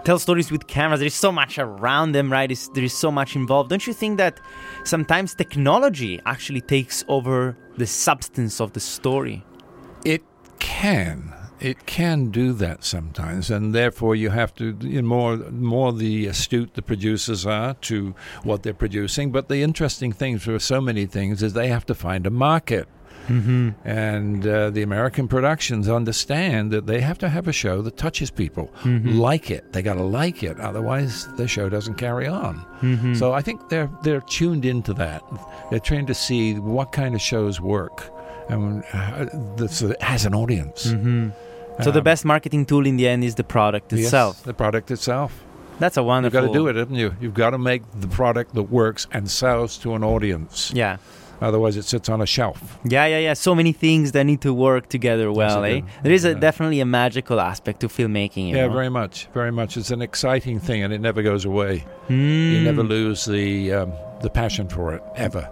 tell 0.05 0.19
stories 0.19 0.51
with 0.51 0.67
cameras, 0.67 1.01
there's 1.01 1.15
so 1.15 1.33
much 1.33 1.59
around 1.59 2.13
them, 2.13 2.31
right? 2.33 2.51
It's, 2.51 2.69
there 2.69 2.85
is 2.85 2.93
so 2.95 3.11
much 3.11 3.37
involved. 3.37 3.71
Don't 3.71 3.87
you 3.87 3.93
think 3.93 4.17
that 4.19 4.41
sometimes 4.85 5.35
technology 5.35 6.21
actually 6.25 6.61
takes 6.61 7.05
over 7.09 7.57
the 7.77 7.87
substance 7.87 8.61
of 8.61 8.73
the 8.73 8.81
story? 8.81 9.45
It 10.05 10.23
can. 10.61 11.35
It 11.61 11.87
can 11.87 12.31
do 12.31 12.53
that 12.55 12.85
sometimes, 12.85 13.51
and 13.51 13.75
therefore 13.75 14.17
you 14.17 14.31
have 14.31 14.55
to 14.57 14.77
you 14.81 15.03
know, 15.03 15.09
more 15.09 15.37
more 15.51 15.93
the 15.93 16.27
astute 16.27 16.75
the 16.75 16.83
producers 16.83 17.45
are 17.45 17.75
to 17.75 18.15
what 18.43 18.63
they're 18.63 18.75
producing. 18.75 19.31
But 19.31 19.49
the 19.49 19.63
interesting 19.63 20.13
thing 20.13 20.39
for 20.39 20.59
so 20.59 20.81
many 20.81 21.07
things 21.07 21.43
is 21.43 21.53
they 21.53 21.69
have 21.69 21.87
to 21.87 21.95
find 21.95 22.27
a 22.27 22.31
market. 22.31 22.89
Mm-hmm. 23.29 23.71
And 23.85 24.45
uh, 24.45 24.71
the 24.71 24.83
American 24.83 25.29
productions 25.29 25.89
understand 25.89 26.73
that 26.73 26.87
they 26.87 27.01
have 27.01 27.19
to 27.19 27.29
have 27.29 27.47
a 27.47 27.53
show 27.53 27.81
that 27.83 27.97
touches 27.97 28.31
people, 28.31 28.73
like 28.85 29.51
it. 29.53 29.73
They 29.73 29.83
got 29.83 29.95
to 29.95 30.03
like 30.03 30.43
it, 30.43 30.59
otherwise 30.59 31.29
the 31.37 31.47
show 31.47 31.69
doesn't 31.69 31.95
carry 31.95 32.27
on. 32.27 32.65
So 33.15 33.33
I 33.33 33.43
think 33.43 33.69
they're 33.69 33.91
they're 34.03 34.23
tuned 34.23 34.65
into 34.65 34.95
that. 34.95 35.23
They're 35.71 35.79
trying 35.79 36.07
to 36.07 36.15
see 36.15 36.55
what 36.55 36.91
kind 36.93 37.15
of 37.15 37.21
shows 37.21 37.61
work 37.61 38.11
and 38.51 38.85
uh, 38.93 39.27
this 39.57 39.85
has 40.01 40.25
an 40.27 40.35
audience. 40.35 40.87
So 41.83 41.91
the 41.91 41.99
Um, 41.99 42.05
best 42.05 42.25
marketing 42.25 42.67
tool 42.67 42.87
in 42.87 42.97
the 42.97 43.07
end 43.09 43.25
is 43.25 43.35
the 43.35 43.45
product 43.45 43.93
Yes, 43.93 44.05
itself. 44.05 44.43
the 44.45 44.55
product 44.55 44.91
itself. 44.91 45.33
That's 45.79 45.97
a 45.97 46.03
wonderful. 46.03 46.41
You've 46.41 46.49
got 46.49 46.53
to 46.53 46.59
do 46.59 46.67
it, 46.69 46.77
haven't 46.77 46.97
you? 46.97 47.15
You've 47.21 47.35
got 47.35 47.51
to 47.51 47.59
make 47.59 47.83
the 48.01 48.09
product 48.09 48.55
that 48.55 48.65
works 48.71 49.07
and 49.13 49.31
sells 49.31 49.79
to 49.79 49.95
an 49.95 50.05
audience. 50.05 50.71
Yeah. 50.75 50.99
Otherwise, 51.41 51.79
it 51.79 51.87
sits 51.87 52.11
on 52.11 52.21
a 52.21 52.27
shelf. 52.27 52.79
Yeah, 52.85 53.07
yeah, 53.07 53.19
yeah. 53.19 53.33
So 53.33 53.55
many 53.55 53.73
things 53.73 54.13
that 54.13 54.25
need 54.25 54.43
to 54.43 54.53
work 54.53 54.91
together 54.91 55.33
well, 55.33 55.65
eh? 55.65 55.81
There 56.03 56.13
is 56.13 56.27
a, 56.27 56.35
definitely 56.35 56.81
a 56.81 56.85
magical 56.85 57.41
aspect 57.41 57.81
to 57.81 57.89
filmmaking. 57.89 58.49
You 58.49 58.57
yeah, 58.57 58.67
know? 58.67 58.75
very 58.75 58.91
much, 58.91 59.27
very 59.33 59.51
much. 59.51 59.79
It's 59.79 59.91
an 59.91 60.03
exciting 60.03 60.61
thing, 60.61 60.83
and 60.83 60.93
it 60.93 61.01
never 61.01 61.23
goes 61.23 61.47
away. 61.47 61.87
Mm. 62.11 62.53
You 62.53 62.61
never 62.61 62.83
lose 62.83 63.25
the 63.25 63.73
um, 63.73 63.93
the 64.21 64.29
passion 64.29 64.69
for 64.69 64.93
it 64.93 65.03
ever. 65.17 65.49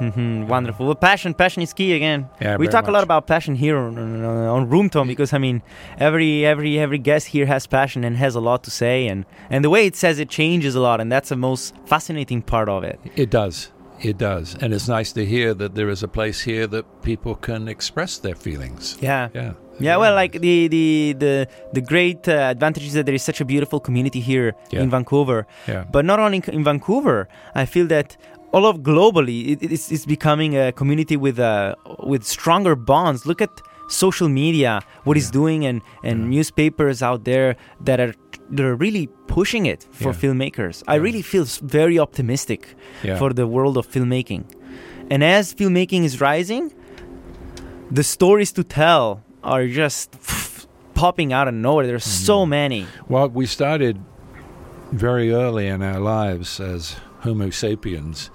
Mhm, 0.00 0.46
Wonderful. 0.48 0.86
Well, 0.86 0.94
passion, 0.94 1.32
passion 1.34 1.62
is 1.62 1.72
key 1.72 1.94
again. 1.94 2.28
Yeah, 2.40 2.56
we 2.56 2.68
talk 2.68 2.86
a 2.86 2.90
lot 2.90 3.02
about 3.02 3.26
passion 3.26 3.54
here 3.54 3.78
on, 3.78 3.96
on, 3.98 4.24
on 4.24 4.68
Room 4.68 4.90
Tone 4.90 5.06
because 5.06 5.32
I 5.32 5.38
mean, 5.38 5.62
every 5.98 6.44
every 6.44 6.78
every 6.78 6.98
guest 6.98 7.28
here 7.28 7.46
has 7.46 7.66
passion 7.66 8.04
and 8.04 8.16
has 8.16 8.34
a 8.34 8.40
lot 8.40 8.62
to 8.64 8.70
say, 8.70 9.06
and 9.08 9.24
and 9.50 9.64
the 9.64 9.70
way 9.70 9.86
it 9.86 9.96
says 9.96 10.18
it 10.18 10.28
changes 10.28 10.74
a 10.74 10.80
lot, 10.80 11.00
and 11.00 11.10
that's 11.10 11.28
the 11.30 11.36
most 11.36 11.74
fascinating 11.86 12.42
part 12.42 12.68
of 12.68 12.84
it. 12.84 13.00
It 13.16 13.30
does. 13.30 13.72
It 14.02 14.18
does, 14.18 14.54
and 14.60 14.74
it's 14.74 14.88
nice 14.88 15.10
to 15.12 15.24
hear 15.24 15.54
that 15.54 15.74
there 15.74 15.88
is 15.88 16.02
a 16.02 16.08
place 16.08 16.42
here 16.42 16.66
that 16.66 16.84
people 17.02 17.34
can 17.34 17.66
express 17.66 18.18
their 18.18 18.34
feelings. 18.34 18.98
Yeah. 19.00 19.28
Yeah. 19.34 19.52
Yeah, 19.78 19.98
well, 19.98 20.14
like 20.14 20.32
the 20.40 20.68
the 20.68 21.14
the 21.18 21.46
the 21.74 21.80
great 21.82 22.26
uh, 22.28 22.32
advantage 22.50 22.86
is 22.86 22.92
that 22.94 23.04
there 23.04 23.14
is 23.14 23.22
such 23.22 23.40
a 23.42 23.44
beautiful 23.44 23.78
community 23.78 24.20
here 24.20 24.54
Yeah. 24.70 24.82
in 24.82 24.90
Vancouver. 24.90 25.46
Yeah. 25.68 25.84
But 25.92 26.04
not 26.06 26.18
only 26.18 26.42
in 26.52 26.64
Vancouver, 26.64 27.28
I 27.54 27.66
feel 27.66 27.86
that 27.88 28.16
all 28.52 28.64
of 28.66 28.78
globally, 28.78 29.50
it, 29.52 29.62
it's, 29.62 29.90
it's 29.92 30.06
becoming 30.06 30.56
a 30.56 30.72
community 30.72 31.16
with 31.16 31.38
uh, 31.38 31.74
with 32.00 32.24
stronger 32.24 32.74
bonds. 32.76 33.26
Look 33.26 33.40
at 33.42 33.50
social 33.88 34.28
media, 34.28 34.80
what 35.04 35.16
it's 35.16 35.30
doing, 35.30 35.64
and 35.66 35.80
and 36.02 36.30
newspapers 36.30 37.02
out 37.02 37.24
there 37.24 37.56
that 37.84 38.00
are 38.00 38.14
that 38.50 38.64
are 38.64 38.76
really 38.76 39.08
pushing 39.26 39.66
it 39.66 39.86
for 39.90 40.12
Yeah. 40.12 40.18
filmmakers. 40.22 40.82
I 40.86 40.96
really 40.96 41.22
feel 41.22 41.44
very 41.62 41.98
optimistic 41.98 42.74
Yeah. 43.02 43.18
for 43.18 43.32
the 43.32 43.46
world 43.46 43.76
of 43.76 43.86
filmmaking. 43.88 44.44
And 45.10 45.22
as 45.22 45.54
filmmaking 45.54 46.04
is 46.04 46.20
rising, 46.20 46.72
the 47.90 48.02
stories 48.02 48.52
to 48.52 48.62
tell 48.64 49.22
are 49.42 49.66
just 49.66 50.10
popping 50.94 51.32
out 51.32 51.46
of 51.48 51.54
nowhere. 51.54 51.86
There's 51.86 52.04
so 52.26 52.44
Mm. 52.44 52.48
many. 52.48 52.86
Well, 53.08 53.28
we 53.28 53.46
started 53.46 53.98
very 54.92 55.32
early 55.32 55.66
in 55.68 55.82
our 55.82 56.00
lives 56.00 56.60
as 56.60 56.96
Homo 57.20 57.50
sapiens 57.50 58.28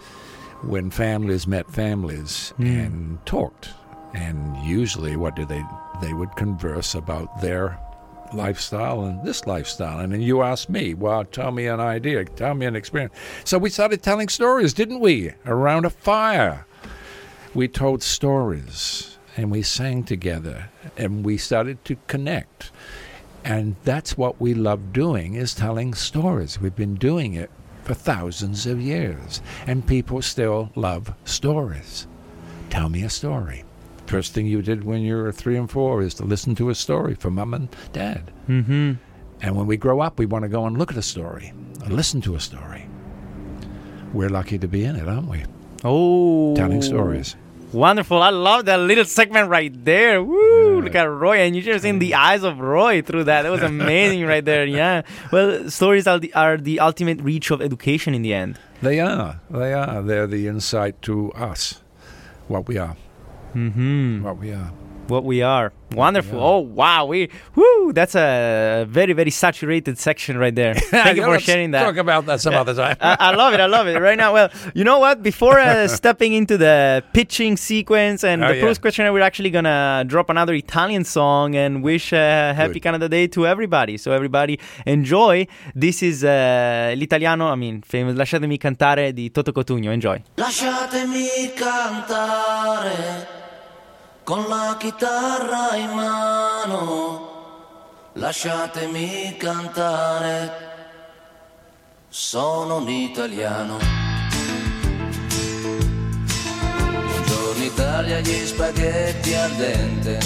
when 0.62 0.92
families 0.92 1.48
met 1.48 1.70
families 1.70 2.50
hmm. 2.58 2.66
and 2.66 3.26
talked. 3.26 3.70
And 4.14 4.58
usually, 4.58 5.16
what 5.16 5.36
did 5.36 5.48
they? 5.48 5.64
They 6.02 6.14
would 6.14 6.36
converse 6.36 6.96
about 6.96 7.42
their 7.42 7.80
lifestyle 8.34 9.04
and 9.04 9.24
this 9.24 9.46
lifestyle. 9.46 10.00
And 10.00 10.14
then 10.14 10.22
you 10.22 10.42
asked 10.42 10.70
me, 10.70 10.94
well, 10.94 11.24
tell 11.26 11.52
me 11.52 11.68
an 11.68 11.80
idea, 11.80 12.26
tell 12.26 12.54
me 12.54 12.66
an 12.66 12.76
experience. 12.76 13.14
So 13.44 13.58
we 13.58 13.70
started 13.70 14.02
telling 14.02 14.30
stories, 14.30 14.74
didn't 14.74 15.00
we? 15.00 15.34
Around 15.46 15.86
a 15.86 15.90
fire. 15.90 16.66
We 17.54 17.68
told 17.68 18.02
stories 18.02 19.18
and 19.38 19.52
we 19.52 19.62
sang 19.62 20.04
together 20.04 20.70
and 20.98 21.26
we 21.26 21.38
started 21.38 21.84
to 21.86 21.98
connect. 22.08 22.72
And 23.44 23.76
that's 23.84 24.18
what 24.18 24.40
we 24.40 24.54
love 24.54 24.94
doing 24.94 25.34
is 25.34 25.54
telling 25.54 25.94
stories. 25.94 26.60
We've 26.60 26.76
been 26.76 26.96
doing 26.96 27.34
it 27.34 27.50
for 27.84 27.94
thousands 27.94 28.66
of 28.66 28.80
years 28.80 29.42
and 29.68 29.86
people 29.86 30.22
still 30.22 30.72
love 30.76 31.14
stories. 31.26 32.08
Tell 32.70 32.90
me 32.90 33.04
a 33.04 33.10
story. 33.10 33.64
First 34.08 34.34
thing 34.34 34.46
you 34.46 34.62
did 34.62 34.84
when 34.84 35.02
you 35.02 35.16
were 35.16 35.32
3 35.32 35.58
and 35.58 35.72
4 35.72 36.02
is 36.02 36.14
to 36.16 36.26
listen 36.26 36.56
to 36.56 36.70
a 36.70 36.76
story 36.76 37.16
from 37.16 37.36
mom 37.36 37.54
and 37.54 37.76
dad. 37.94 38.32
Mm-hmm. 38.48 38.94
And 39.42 39.56
when 39.56 39.68
we 39.68 39.78
grow 39.78 40.02
up, 40.02 40.20
we 40.20 40.26
want 40.26 40.44
to 40.44 40.50
go 40.50 40.66
and 40.66 40.78
look 40.78 40.92
at 40.92 40.98
a 40.98 41.02
story, 41.02 41.54
and 41.84 41.94
listen 41.94 42.22
to 42.22 42.36
a 42.36 42.40
story. 42.40 42.88
We're 44.14 44.30
lucky 44.30 44.60
to 44.60 44.68
be 44.68 44.84
in 44.84 44.96
it, 44.96 45.08
aren't 45.08 45.28
we? 45.28 45.44
Oh, 45.84 46.56
Telling 46.56 46.82
stories. 46.82 47.36
Wonderful. 47.74 48.22
I 48.22 48.30
love 48.30 48.66
that 48.66 48.80
little 48.80 49.06
segment 49.06 49.50
right 49.50 49.72
there. 49.86 50.22
Woo! 50.22 50.82
Look 50.82 50.96
at 50.96 51.04
Roy, 51.04 51.40
and 51.40 51.56
you 51.56 51.62
just 51.62 51.84
seen 51.84 52.00
the 52.00 52.16
eyes 52.16 52.44
of 52.44 52.60
Roy 52.60 53.02
through 53.02 53.26
that. 53.26 53.44
That 53.44 53.52
was 53.52 53.62
amazing 53.64 54.26
right 54.26 54.44
there. 54.44 54.66
Yeah. 54.66 55.04
Well, 55.32 55.70
stories 55.70 56.08
are 56.08 56.20
the, 56.20 56.34
are 56.34 56.58
the 56.58 56.80
ultimate 56.80 57.22
reach 57.22 57.50
of 57.52 57.62
education 57.62 58.14
in 58.14 58.24
the 58.24 58.34
end. 58.34 58.60
They 58.82 59.00
are. 59.00 59.40
They 59.50 59.74
are. 59.74 60.02
They're 60.02 60.28
the 60.28 60.48
insight 60.48 61.02
to 61.04 61.32
us, 61.34 61.82
what 62.48 62.68
we 62.68 62.78
are. 62.78 62.98
Mm-hmm. 63.54 64.24
What 64.24 64.38
we 64.38 64.52
are. 64.52 64.72
What 65.08 65.24
we 65.24 65.42
are. 65.42 65.72
Wonderful. 65.94 66.40
Oh 66.40 66.60
wow. 66.60 67.06
We 67.06 67.30
woo. 67.56 67.92
That's 67.94 68.16
a 68.16 68.86
very 68.90 69.14
very 69.14 69.32
saturated 69.32 69.98
section 69.98 70.38
right 70.38 70.54
there. 70.56 70.74
Thank 70.92 71.18
you 71.18 71.24
for 71.24 71.40
sharing 71.40 71.72
that. 71.72 71.84
Talk 71.84 71.98
about 71.98 72.26
that 72.28 72.40
some 72.42 72.54
other 72.54 72.74
time. 72.74 72.96
I, 73.02 73.18
I 73.20 73.36
love 73.36 73.54
it. 73.54 73.60
I 73.60 73.66
love 73.66 73.88
it. 73.88 74.00
Right 74.00 74.18
now, 74.18 74.34
well, 74.34 74.50
you 74.74 74.84
know 74.84 75.00
what? 75.00 75.22
Before 75.22 75.60
uh, 75.60 75.88
stepping 76.00 76.34
into 76.34 76.58
the 76.58 77.04
pitching 77.14 77.58
sequence 77.58 78.24
and 78.24 78.44
Oh, 78.44 78.48
the 78.48 78.56
yeah. 78.56 78.62
Proust 78.62 78.82
questionnaire, 78.82 79.12
we're 79.14 79.22
actually 79.22 79.50
gonna 79.50 80.04
drop 80.08 80.30
another 80.30 80.54
Italian 80.54 81.04
song 81.04 81.56
and 81.56 81.84
wish 81.84 82.14
uh, 82.14 82.54
Happy 82.54 82.74
Good. 82.74 82.84
Canada 82.84 83.10
Day 83.10 83.28
to 83.28 83.46
everybody. 83.46 83.98
So 83.98 84.12
everybody 84.14 84.60
enjoy. 84.86 85.46
This 85.76 86.02
is 86.04 86.24
uh, 86.24 86.94
l'italiano. 86.96 87.52
I 87.52 87.56
mean, 87.56 87.82
famous. 87.82 88.16
Lasciatemi 88.16 88.58
cantare 88.58 89.14
di 89.14 89.30
Toto 89.32 89.52
Cotugno. 89.52 89.92
Enjoy. 89.92 90.22
Lasciatemi 90.36 91.52
cantare 91.56 93.41
con 94.24 94.46
la 94.48 94.76
chitarra 94.80 95.76
in 95.76 95.90
mano. 95.90 97.30
Lasciatemi 98.14 99.36
cantare. 99.38 100.70
Sono 102.10 102.78
un 102.78 102.90
italiano. 102.90 103.78
Buongiorno 106.88 107.64
Italia, 107.64 108.20
gli 108.20 108.46
spaghetti 108.46 109.34
al 109.34 109.52
dente. 109.52 110.20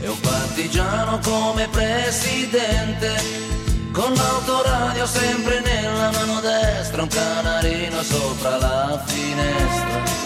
E 0.00 0.08
un 0.08 0.20
partigiano 0.20 1.18
come 1.20 1.68
presidente. 1.68 3.44
Con 3.92 4.12
l'autoradio 4.12 5.06
sempre 5.06 5.60
nella 5.60 6.10
mano 6.10 6.40
destra, 6.40 7.02
un 7.02 7.08
canarino 7.08 8.02
sopra 8.02 8.58
la 8.58 9.02
finestra. 9.06 10.25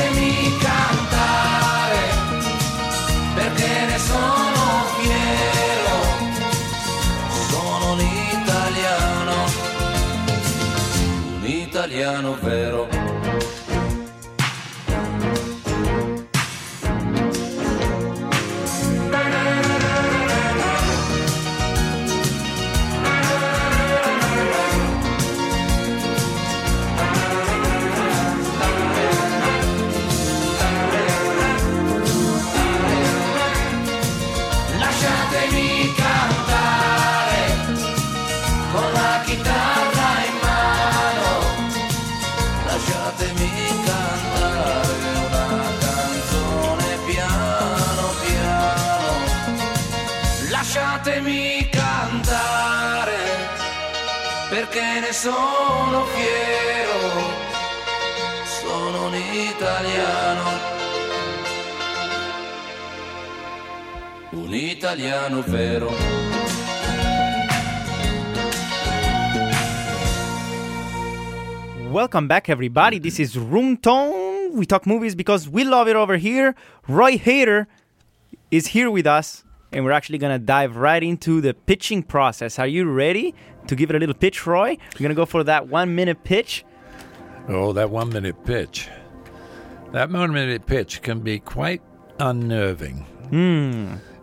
lasciatemi 0.00 0.39
cantare 0.39 0.39
Welcome 72.10 72.26
back, 72.26 72.48
everybody. 72.48 72.98
This 72.98 73.20
is 73.20 73.38
Room 73.38 73.76
Tone. 73.76 74.56
We 74.56 74.66
talk 74.66 74.84
movies 74.84 75.14
because 75.14 75.48
we 75.48 75.62
love 75.62 75.86
it 75.86 75.94
over 75.94 76.16
here. 76.16 76.56
Roy 76.88 77.12
Hader 77.16 77.68
is 78.50 78.66
here 78.66 78.90
with 78.90 79.06
us, 79.06 79.44
and 79.70 79.84
we're 79.84 79.92
actually 79.92 80.18
gonna 80.18 80.40
dive 80.40 80.74
right 80.74 81.04
into 81.04 81.40
the 81.40 81.54
pitching 81.54 82.02
process. 82.02 82.58
Are 82.58 82.66
you 82.66 82.90
ready 82.90 83.32
to 83.68 83.76
give 83.76 83.90
it 83.90 83.94
a 83.94 84.00
little 84.00 84.16
pitch, 84.16 84.44
Roy? 84.44 84.76
We're 84.94 85.04
gonna 85.04 85.14
go 85.14 85.24
for 85.24 85.44
that 85.44 85.68
one 85.68 85.94
minute 85.94 86.24
pitch. 86.24 86.64
Oh, 87.46 87.72
that 87.74 87.90
one 87.90 88.08
minute 88.08 88.44
pitch. 88.44 88.88
That 89.92 90.10
one 90.10 90.32
minute 90.32 90.66
pitch 90.66 91.02
can 91.02 91.20
be 91.20 91.38
quite 91.38 91.80
unnerving. 92.18 93.06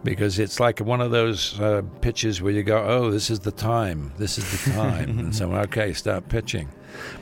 Because 0.03 0.39
it's 0.39 0.59
like 0.59 0.79
one 0.79 0.99
of 0.99 1.11
those 1.11 1.57
uh, 1.61 1.83
pitches 2.01 2.41
where 2.41 2.51
you 2.51 2.63
go, 2.63 2.83
oh, 2.85 3.11
this 3.11 3.29
is 3.29 3.39
the 3.39 3.53
time. 3.53 4.11
This 4.17 4.37
is 4.37 4.65
the 4.65 4.71
time. 4.73 5.19
and 5.19 5.33
so, 5.33 5.53
okay, 5.53 5.93
start 5.93 6.27
pitching. 6.27 6.67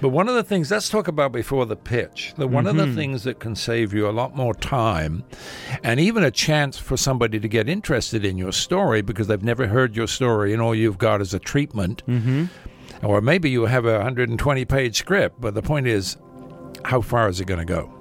But 0.01 0.09
one 0.09 0.27
of 0.27 0.35
the 0.35 0.43
things, 0.43 0.71
let's 0.71 0.89
talk 0.89 1.07
about 1.07 1.31
before 1.31 1.65
the 1.65 1.75
pitch. 1.75 2.33
The, 2.37 2.47
one 2.47 2.67
of 2.67 2.75
the 2.75 2.85
mm-hmm. 2.85 2.95
things 2.95 3.23
that 3.23 3.39
can 3.39 3.55
save 3.55 3.93
you 3.93 4.07
a 4.07 4.11
lot 4.11 4.35
more 4.35 4.53
time 4.53 5.23
and 5.83 5.99
even 5.99 6.23
a 6.23 6.31
chance 6.31 6.77
for 6.77 6.97
somebody 6.97 7.39
to 7.39 7.47
get 7.47 7.69
interested 7.69 8.25
in 8.25 8.37
your 8.37 8.51
story 8.51 9.01
because 9.01 9.27
they've 9.27 9.43
never 9.43 9.67
heard 9.67 9.95
your 9.95 10.07
story 10.07 10.53
and 10.53 10.61
all 10.61 10.75
you've 10.75 10.97
got 10.97 11.21
is 11.21 11.33
a 11.33 11.39
treatment. 11.39 12.05
Mm-hmm. 12.07 12.45
Or 13.05 13.21
maybe 13.21 13.49
you 13.49 13.65
have 13.65 13.85
a 13.85 13.93
120 13.93 14.65
page 14.65 14.97
script, 14.97 15.39
but 15.39 15.53
the 15.53 15.61
point 15.61 15.87
is, 15.87 16.17
how 16.83 17.01
far 17.01 17.29
is 17.29 17.39
it 17.39 17.45
going 17.45 17.65
to 17.65 17.65
go? 17.65 17.91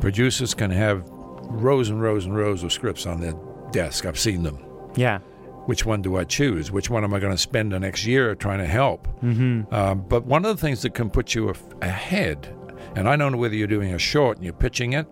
Producers 0.00 0.54
can 0.54 0.70
have 0.70 1.08
rows 1.08 1.88
and 1.88 2.02
rows 2.02 2.26
and 2.26 2.36
rows 2.36 2.62
of 2.62 2.72
scripts 2.72 3.06
on 3.06 3.20
their 3.20 3.34
desk. 3.70 4.06
I've 4.06 4.18
seen 4.18 4.42
them. 4.42 4.58
Yeah. 4.96 5.20
Which 5.66 5.86
one 5.86 6.02
do 6.02 6.16
I 6.16 6.24
choose? 6.24 6.70
Which 6.72 6.90
one 6.90 7.04
am 7.04 7.14
I 7.14 7.20
going 7.20 7.32
to 7.32 7.38
spend 7.38 7.72
the 7.72 7.78
next 7.78 8.04
year 8.04 8.34
trying 8.34 8.58
to 8.58 8.66
help? 8.66 9.06
Mm-hmm. 9.22 9.72
Um, 9.72 10.04
but 10.08 10.24
one 10.24 10.44
of 10.44 10.56
the 10.56 10.60
things 10.60 10.82
that 10.82 10.94
can 10.94 11.08
put 11.08 11.34
you 11.34 11.50
af- 11.50 11.62
ahead, 11.80 12.54
and 12.96 13.08
I 13.08 13.16
don't 13.16 13.32
know 13.32 13.38
whether 13.38 13.54
you're 13.54 13.68
doing 13.68 13.94
a 13.94 13.98
short 13.98 14.38
and 14.38 14.44
you're 14.44 14.54
pitching 14.54 14.92
it, 14.94 15.06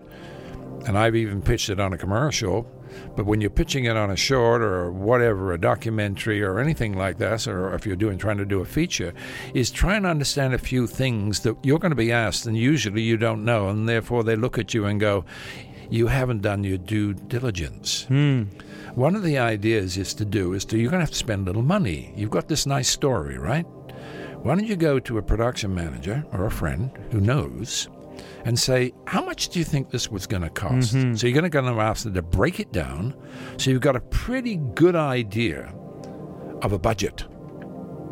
and 0.87 0.99
I've 0.99 1.15
even 1.15 1.41
pitched 1.43 1.71
it 1.71 1.79
on 1.79 1.93
a 1.93 1.99
commercial. 1.99 2.67
But 3.15 3.25
when 3.27 3.41
you're 3.41 3.51
pitching 3.51 3.85
it 3.85 3.97
on 3.97 4.11
a 4.11 4.17
short 4.17 4.63
or 4.63 4.91
whatever, 4.91 5.53
a 5.53 5.61
documentary 5.61 6.43
or 6.43 6.59
anything 6.59 6.97
like 6.97 7.19
that, 7.19 7.47
or 7.47 7.73
if 7.75 7.87
you're 7.87 7.95
doing 7.95 8.19
trying 8.19 8.39
to 8.39 8.45
do 8.45 8.61
a 8.61 8.65
feature, 8.65 9.15
is 9.55 9.71
trying 9.71 10.03
to 10.03 10.09
understand 10.09 10.55
a 10.55 10.59
few 10.59 10.89
things 10.89 11.41
that 11.41 11.57
you're 11.63 11.79
going 11.79 11.93
to 11.93 11.97
be 11.97 12.11
asked, 12.11 12.47
and 12.47 12.57
usually 12.57 13.03
you 13.03 13.17
don't 13.17 13.45
know, 13.45 13.69
and 13.69 13.89
therefore 13.89 14.25
they 14.25 14.35
look 14.35 14.59
at 14.59 14.75
you 14.75 14.87
and 14.87 14.99
go, 14.99 15.25
"You 15.91 16.07
haven't 16.07 16.43
done 16.43 16.65
your 16.65 16.79
due 16.79 17.15
diligence." 17.15 18.05
Hmm. 18.05 18.45
One 18.95 19.15
of 19.15 19.23
the 19.23 19.39
ideas 19.39 19.97
is 19.97 20.15
to 20.15 20.25
do 20.25 20.53
is 20.55 20.65
to 20.67 20.79
you're 20.79 20.91
going 20.91 21.01
to 21.01 21.05
have 21.05 21.11
to 21.11 21.17
spend 21.17 21.43
a 21.43 21.51
little 21.51 21.63
money. 21.63 22.13
You've 22.17 22.31
got 22.31 22.49
this 22.49 22.67
nice 22.67 22.89
story, 22.89 23.39
right? 23.39 23.67
Why 24.43 24.55
don't 24.55 24.67
you 24.67 24.77
go 24.77 24.99
to 24.99 25.19
a 25.19 25.23
production 25.23 25.75
manager 25.75 26.25
or 26.33 26.47
a 26.47 26.51
friend 26.51 26.91
who 27.11 27.21
knows 27.21 27.89
and 28.45 28.59
say, 28.59 28.93
How 29.07 29.25
much 29.25 29.51
do 29.51 29.59
you 29.59 29.65
think 29.65 29.91
this 29.91 30.11
was 30.11 30.27
going 30.27 30.43
to 30.43 30.51
cost? 30.51 30.95
Mm-hmm. 30.95 31.15
So 31.15 31.27
you're 31.27 31.35
going 31.35 31.45
to 31.45 31.51
go 31.51 31.65
and 31.65 31.79
ask 31.79 32.05
them 32.05 32.15
to 32.15 32.23
break 32.23 32.59
it 32.59 32.73
down 32.73 33.15
so 33.59 33.71
you've 33.71 33.83
got 33.83 33.97
a 33.97 34.01
pretty 34.01 34.57
good 34.57 34.97
idea 34.97 35.73
of 36.63 36.73
a 36.73 36.79
budget. 36.79 37.25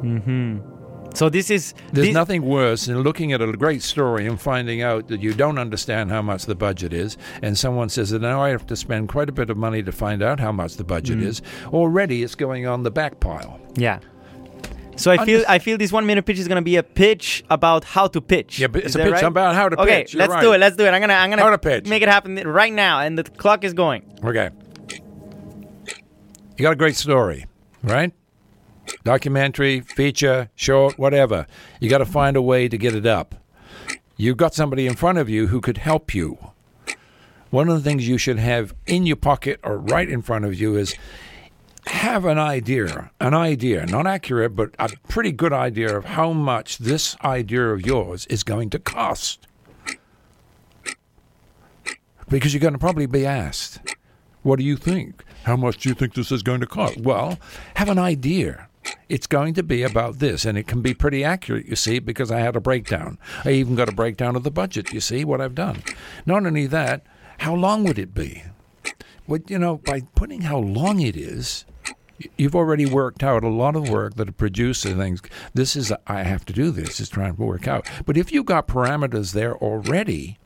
Mm-hmm. 0.03 0.78
So 1.19 1.29
this 1.29 1.51
is 1.51 1.75
There's 1.93 2.07
this- 2.07 2.15
nothing 2.15 2.43
worse 2.43 2.87
than 2.87 3.01
looking 3.03 3.33
at 3.33 3.43
a 3.43 3.53
great 3.53 3.83
story 3.83 4.29
and 4.29 4.41
finding 4.41 4.83
out 4.83 5.09
that 5.09 5.21
you 5.21 5.35
don't 5.35 5.59
understand 5.59 6.13
how 6.13 6.23
much 6.23 6.47
the 6.47 6.55
budget 6.55 6.93
is, 6.93 7.17
and 7.43 7.59
someone 7.59 7.89
says 7.89 8.11
that 8.11 8.23
now 8.23 8.41
I 8.41 8.51
have 8.51 8.65
to 8.69 8.77
spend 8.77 9.09
quite 9.09 9.29
a 9.29 9.33
bit 9.33 9.51
of 9.51 9.57
money 9.57 9.83
to 9.83 9.91
find 9.91 10.23
out 10.23 10.39
how 10.39 10.53
much 10.53 10.77
the 10.77 10.85
budget 10.85 11.19
mm. 11.19 11.25
is. 11.25 11.43
Already 11.73 12.23
it's 12.23 12.37
going 12.37 12.69
on 12.69 12.85
the 12.85 12.93
back 12.93 13.19
pile. 13.19 13.59
Yeah. 13.75 13.99
So 14.95 15.11
I 15.11 15.25
feel 15.25 15.43
I 15.49 15.59
feel 15.59 15.77
this 15.77 15.91
one 15.91 16.07
minute 16.07 16.25
pitch 16.25 16.39
is 16.39 16.47
gonna 16.47 16.63
be 16.63 16.77
a 16.77 16.85
pitch 16.85 17.43
about 17.51 17.83
how 17.83 18.07
to 18.07 18.21
pitch. 18.21 18.61
Yeah, 18.61 18.69
but 18.69 18.85
it's 18.85 18.91
Is 18.91 18.97
a 18.97 18.99
pitch 19.01 19.15
right? 19.15 19.25
about 19.25 19.57
how 19.57 19.69
to 19.69 19.81
okay, 19.81 20.03
pitch. 20.03 20.15
You're 20.15 20.21
let's 20.21 20.35
right. 20.35 20.41
do 20.41 20.53
it. 20.53 20.59
Let's 20.59 20.77
do 20.77 20.87
it. 20.87 20.91
I'm 20.91 21.01
gonna 21.01 21.15
I'm 21.15 21.31
gonna 21.31 21.43
How 21.43 21.51
to 21.51 21.59
pitch. 21.59 21.89
make 21.89 22.05
it 22.05 22.09
happen 22.09 22.37
right 22.47 22.73
now, 22.73 23.01
and 23.01 23.19
the 23.19 23.25
clock 23.25 23.65
is 23.65 23.75
going. 23.75 24.03
Okay. 24.23 24.51
You 26.57 26.63
got 26.63 26.75
a 26.75 26.77
great 26.77 26.95
story, 26.95 27.47
right? 27.83 28.13
Documentary, 29.05 29.81
feature, 29.81 30.51
short, 30.55 30.99
whatever. 30.99 31.47
You 31.81 31.91
got 31.91 31.99
to 31.99 32.07
find 32.07 32.37
a 32.37 32.43
way 32.43 32.69
to 32.69 32.79
get 32.79 32.95
it 32.95 33.07
up. 33.07 33.35
You've 34.17 34.37
got 34.37 34.55
somebody 34.55 34.87
in 34.87 34.97
front 34.97 35.19
of 35.19 35.29
you 35.29 35.47
who 35.49 35.61
could 35.61 35.79
help 35.79 36.15
you. 36.15 36.39
One 37.51 37.69
of 37.69 37.77
the 37.77 37.89
things 37.89 38.09
you 38.09 38.19
should 38.19 38.39
have 38.39 38.75
in 38.87 39.07
your 39.07 39.17
pocket 39.17 39.61
or 39.63 39.79
right 39.79 40.09
in 40.09 40.23
front 40.23 40.45
of 40.45 40.55
you 40.55 40.77
is 40.77 40.95
have 41.87 42.25
an 42.27 42.39
idea, 42.39 43.11
an 43.21 43.33
idea, 43.33 43.87
not 43.87 44.07
accurate, 44.07 44.55
but 44.55 44.75
a 44.79 44.91
pretty 45.09 45.33
good 45.33 45.53
idea 45.53 45.97
of 45.97 46.05
how 46.05 46.33
much 46.33 46.79
this 46.79 47.17
idea 47.25 47.71
of 47.71 47.87
yours 47.87 48.27
is 48.27 48.43
going 48.43 48.71
to 48.71 48.79
cost. 48.79 49.47
Because 52.29 52.53
you're 52.53 52.61
going 52.61 52.75
to 52.75 52.79
probably 52.79 53.07
be 53.07 53.25
asked, 53.25 53.79
what 54.43 54.59
do 54.59 54.65
you 54.65 54.77
think? 54.77 55.25
How 55.45 55.57
much 55.57 55.79
do 55.79 55.89
you 55.89 55.95
think 55.95 56.15
this 56.15 56.31
is 56.31 56.43
going 56.43 56.61
to 56.61 56.67
cost? 56.67 56.99
Well, 56.99 57.39
have 57.77 57.89
an 57.89 57.99
idea. 57.99 58.68
It's 59.09 59.27
going 59.27 59.55
to 59.55 59.63
be 59.63 59.83
about 59.83 60.19
this, 60.19 60.45
and 60.45 60.59
it 60.59 60.67
can 60.67 60.83
be 60.83 60.95
pretty 60.95 61.25
accurate, 61.25 61.67
you 61.67 61.77
see, 61.77 61.99
because 61.99 62.31
I 62.31 62.41
had 62.41 62.57
a 62.57 62.61
breakdown. 62.61 63.19
I 63.45 63.51
even 63.51 63.75
got 63.75 63.89
a 63.89 63.93
breakdown 63.93 64.37
of 64.37 64.45
the 64.45 64.51
budget, 64.51 64.93
you 64.93 65.01
see, 65.01 65.25
what 65.25 65.41
I've 65.41 65.55
done. 65.55 65.83
Not 66.27 66.47
only 66.47 66.67
that, 66.67 67.05
how 67.39 67.55
long 67.55 67.85
would 67.85 67.99
it 67.99 68.15
be? 68.15 68.45
Well, 69.27 69.41
you 69.47 69.59
know, 69.59 69.77
by 69.79 70.03
putting 70.15 70.43
how 70.43 70.59
long 70.59 71.01
it 71.01 71.17
is, 71.17 71.65
you've 72.37 72.57
already 72.57 72.87
worked 72.87 73.23
out 73.23 73.45
a 73.45 73.49
lot 73.49 73.77
of 73.77 73.89
work 73.89 74.15
that 74.15 74.29
a 74.29 74.33
producer 74.33 74.95
thinks, 74.95 75.23
this 75.55 75.77
is, 75.77 75.93
I 76.07 76.23
have 76.23 76.45
to 76.47 76.53
do 76.53 76.71
this, 76.71 77.01
is 77.01 77.09
trying 77.09 77.37
to 77.37 77.43
work 77.43 77.69
out. 77.69 77.89
But 78.07 78.17
if 78.17 78.33
you've 78.33 78.47
got 78.47 78.69
parameters 78.69 79.33
there 79.33 79.57
already, 79.57 80.39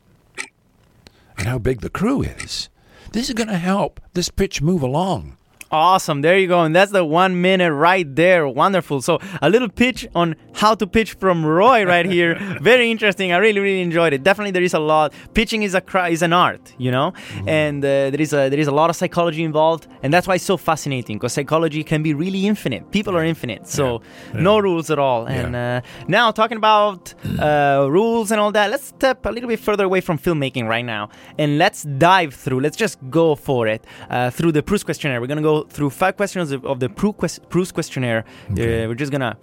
and 1.38 1.48
how 1.48 1.58
big 1.58 1.80
the 1.80 1.90
crew 1.90 2.22
is, 2.22 2.68
this 3.12 3.28
is 3.28 3.34
going 3.34 3.48
to 3.48 3.58
help 3.58 4.00
this 4.14 4.28
pitch 4.28 4.62
move 4.62 4.82
along. 4.82 5.36
Awesome. 5.72 6.20
There 6.20 6.36
you 6.36 6.48
go. 6.48 6.60
And 6.60 6.76
that's 6.76 6.92
the 6.92 7.02
one 7.02 7.40
minute 7.40 7.72
right 7.72 8.14
there. 8.14 8.46
Wonderful. 8.46 9.00
So, 9.00 9.18
a 9.40 9.48
little 9.48 9.70
pitch 9.70 10.06
on 10.14 10.36
how 10.52 10.74
to 10.74 10.86
pitch 10.86 11.14
from 11.14 11.46
Roy 11.46 11.84
right 11.84 12.04
here. 12.04 12.34
Very 12.60 12.90
interesting. 12.90 13.32
I 13.32 13.38
really, 13.38 13.58
really 13.58 13.80
enjoyed 13.80 14.12
it. 14.12 14.22
Definitely, 14.22 14.50
there 14.50 14.62
is 14.62 14.74
a 14.74 14.78
lot. 14.78 15.14
Pitching 15.32 15.62
is 15.62 15.74
a 15.74 15.82
is 16.08 16.20
an 16.20 16.34
art, 16.34 16.74
you 16.76 16.90
know, 16.90 17.14
and 17.46 17.82
uh, 17.82 18.10
there 18.10 18.20
is 18.20 18.34
a 18.34 18.50
there 18.50 18.58
is 18.60 18.66
a 18.66 18.70
lot 18.72 18.90
of 18.90 18.96
psychology 18.96 19.42
involved, 19.42 19.86
and 20.02 20.12
that's 20.12 20.26
why 20.28 20.34
it's 20.34 20.44
so 20.44 20.58
fascinating 20.58 21.16
because 21.16 21.32
psychology 21.32 21.82
can 21.82 22.02
be 22.02 22.12
really 22.12 22.46
infinite. 22.46 22.90
People 22.90 23.16
are 23.16 23.24
infinite, 23.24 23.66
so 23.66 24.02
no 24.34 24.58
rules 24.58 24.90
at 24.90 24.98
all. 24.98 25.24
And 25.26 25.56
uh, 25.56 25.80
now, 26.06 26.30
talking 26.32 26.58
about 26.58 27.14
uh, 27.38 27.86
rules 27.88 28.30
and 28.30 28.38
all 28.38 28.52
that, 28.52 28.70
let's 28.70 28.84
step 28.84 29.24
a 29.24 29.30
little 29.30 29.48
bit 29.48 29.58
further 29.58 29.84
away 29.84 30.02
from 30.02 30.18
filmmaking 30.18 30.68
right 30.68 30.84
now, 30.84 31.08
and 31.38 31.56
let's 31.56 31.82
dive 31.82 32.34
through. 32.34 32.60
Let's 32.60 32.76
just 32.76 32.98
go 33.08 33.34
for 33.34 33.66
it 33.66 33.86
uh, 34.10 34.28
through 34.30 34.52
the 34.52 34.62
Proust 34.62 34.84
questionnaire. 34.84 35.20
We're 35.20 35.28
gonna 35.28 35.40
go 35.40 35.61
through 35.70 35.90
five 35.90 36.16
questions 36.16 36.52
of, 36.52 36.64
of 36.64 36.80
the 36.80 36.88
quest- 36.88 37.48
Proust 37.48 37.74
questionnaire. 37.74 38.24
Uh, 38.50 38.54
we're 38.88 38.94
just 38.94 39.12
gonna 39.12 39.36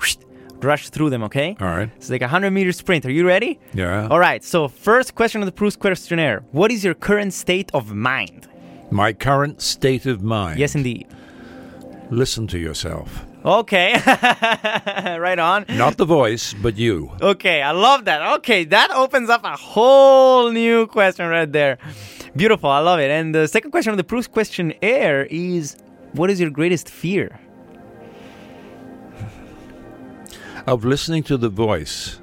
rush 0.62 0.90
through 0.90 1.10
them, 1.10 1.24
okay? 1.24 1.56
All 1.60 1.68
right. 1.68 1.90
It's 1.96 2.10
like 2.10 2.22
a 2.22 2.26
100 2.26 2.52
meter 2.52 2.72
sprint. 2.72 3.06
Are 3.06 3.12
you 3.12 3.26
ready? 3.26 3.60
Yeah. 3.74 4.08
All 4.10 4.20
right. 4.20 4.44
So, 4.44 4.68
first 4.68 5.16
question 5.16 5.42
of 5.42 5.46
the 5.46 5.52
Proust 5.52 5.80
questionnaire 5.80 6.44
What 6.52 6.72
is 6.72 6.84
your 6.84 6.94
current 6.94 7.34
state 7.34 7.72
of 7.74 7.94
mind? 7.94 8.48
My 8.92 9.14
current 9.14 9.62
state 9.62 10.06
of 10.06 10.22
mind. 10.24 10.60
Yes, 10.60 10.76
indeed. 10.76 11.08
Listen 12.10 12.48
to 12.48 12.58
yourself. 12.58 13.26
Okay. 13.46 13.94
right 14.06 15.40
on. 15.40 15.66
Not 15.70 15.98
the 15.98 16.06
voice, 16.06 16.54
but 16.56 16.76
you. 16.78 17.12
Okay, 17.22 17.62
I 17.62 17.72
love 17.72 18.06
that. 18.06 18.22
Okay, 18.40 18.66
that 18.66 18.92
opens 18.92 19.30
up 19.30 19.44
a 19.44 19.56
whole 19.56 20.52
new 20.52 20.88
question 20.88 21.28
right 21.30 21.50
there. 21.52 21.78
Beautiful. 22.36 22.70
I 22.70 22.80
love 22.80 23.00
it. 23.00 23.10
And 23.10 23.34
the 23.34 23.48
second 23.48 23.72
question 23.72 23.92
of 23.92 23.98
the 23.98 24.04
Proust 24.04 24.32
questionnaire 24.32 25.26
is 25.30 25.78
What 26.14 26.30
is 26.30 26.40
your 26.40 26.50
greatest 26.50 26.90
fear? 26.90 27.40
Of 30.68 30.86
listening 30.86 31.24
to 31.24 31.38
the 31.38 31.50
voice 31.50 32.22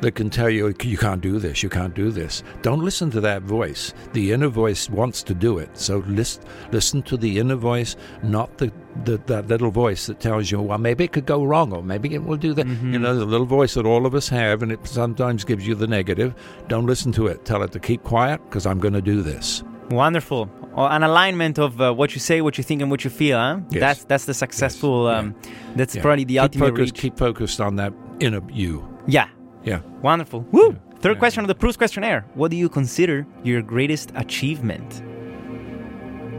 that 0.00 0.12
can 0.12 0.28
tell 0.28 0.50
you, 0.50 0.74
you 0.82 0.98
can't 0.98 1.20
do 1.20 1.38
this, 1.38 1.62
you 1.62 1.68
can't 1.68 1.94
do 1.94 2.10
this. 2.10 2.42
Don't 2.62 2.80
listen 2.80 3.10
to 3.12 3.20
that 3.22 3.42
voice. 3.42 3.94
The 4.12 4.32
inner 4.32 4.48
voice 4.48 4.90
wants 4.90 5.22
to 5.24 5.34
do 5.34 5.58
it. 5.58 5.76
So 5.76 5.98
listen, 6.06 6.42
listen 6.70 7.02
to 7.04 7.16
the 7.16 7.38
inner 7.38 7.56
voice, 7.56 7.96
not 8.22 8.58
the, 8.58 8.72
the 9.04 9.18
that 9.26 9.46
little 9.48 9.70
voice 9.70 10.06
that 10.06 10.20
tells 10.20 10.50
you, 10.50 10.60
well, 10.60 10.78
maybe 10.78 11.04
it 11.04 11.12
could 11.12 11.26
go 11.26 11.44
wrong, 11.44 11.72
or 11.72 11.82
maybe 11.82 12.14
it 12.14 12.22
will 12.22 12.36
do 12.36 12.52
that. 12.54 12.66
You 12.66 12.74
mm-hmm. 12.74 13.02
know, 13.02 13.16
the 13.16 13.24
little 13.24 13.46
voice 13.46 13.74
that 13.74 13.86
all 13.86 14.06
of 14.06 14.14
us 14.14 14.28
have, 14.28 14.62
and 14.62 14.70
it 14.70 14.86
sometimes 14.86 15.44
gives 15.44 15.66
you 15.66 15.74
the 15.74 15.86
negative. 15.86 16.34
Don't 16.68 16.86
listen 16.86 17.12
to 17.12 17.26
it. 17.26 17.44
Tell 17.44 17.62
it 17.62 17.72
to 17.72 17.80
keep 17.80 18.02
quiet 18.02 18.44
because 18.44 18.66
I'm 18.66 18.78
going 18.78 18.94
to 18.94 19.02
do 19.02 19.22
this. 19.22 19.62
Wonderful. 19.90 20.50
Well, 20.76 20.88
an 20.88 21.02
alignment 21.02 21.58
of 21.58 21.80
uh, 21.80 21.92
what 21.94 22.12
you 22.14 22.20
say, 22.20 22.40
what 22.42 22.58
you 22.58 22.64
think, 22.64 22.82
and 22.82 22.90
what 22.90 23.02
you 23.04 23.10
feel. 23.10 23.38
Huh? 23.38 23.60
Yes. 23.70 23.80
That's 23.80 24.04
that's 24.04 24.24
the 24.26 24.34
successful. 24.34 25.06
Yeah. 25.08 25.18
Um, 25.18 25.34
That's 25.76 25.94
Yeah. 25.94 26.02
probably 26.02 26.24
the 26.24 26.34
keep 26.34 26.42
ultimate 26.42 26.68
focused. 26.68 26.94
Keep 26.94 27.18
focused 27.18 27.60
on 27.60 27.76
that 27.76 27.92
inner 28.20 28.42
you. 28.52 28.82
Yeah. 29.06 29.28
Yeah. 29.64 29.80
Wonderful. 30.02 30.40
Woo. 30.52 30.76
Third 31.00 31.16
Yeah. 31.16 31.18
question 31.18 31.40
of 31.44 31.48
the 31.48 31.54
Proust 31.54 31.78
questionnaire. 31.78 32.24
What 32.34 32.50
do 32.50 32.56
you 32.56 32.68
consider 32.68 33.26
your 33.42 33.62
greatest 33.62 34.12
achievement? 34.14 35.02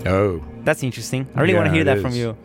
Oh, 0.05 0.41
That's 0.63 0.83
interesting. 0.83 1.27
I 1.35 1.41
really 1.41 1.53
want 1.55 1.67
to 1.67 1.71
hear 1.73 1.83
that 1.85 1.99
from 1.99 2.13
you. 2.13 2.35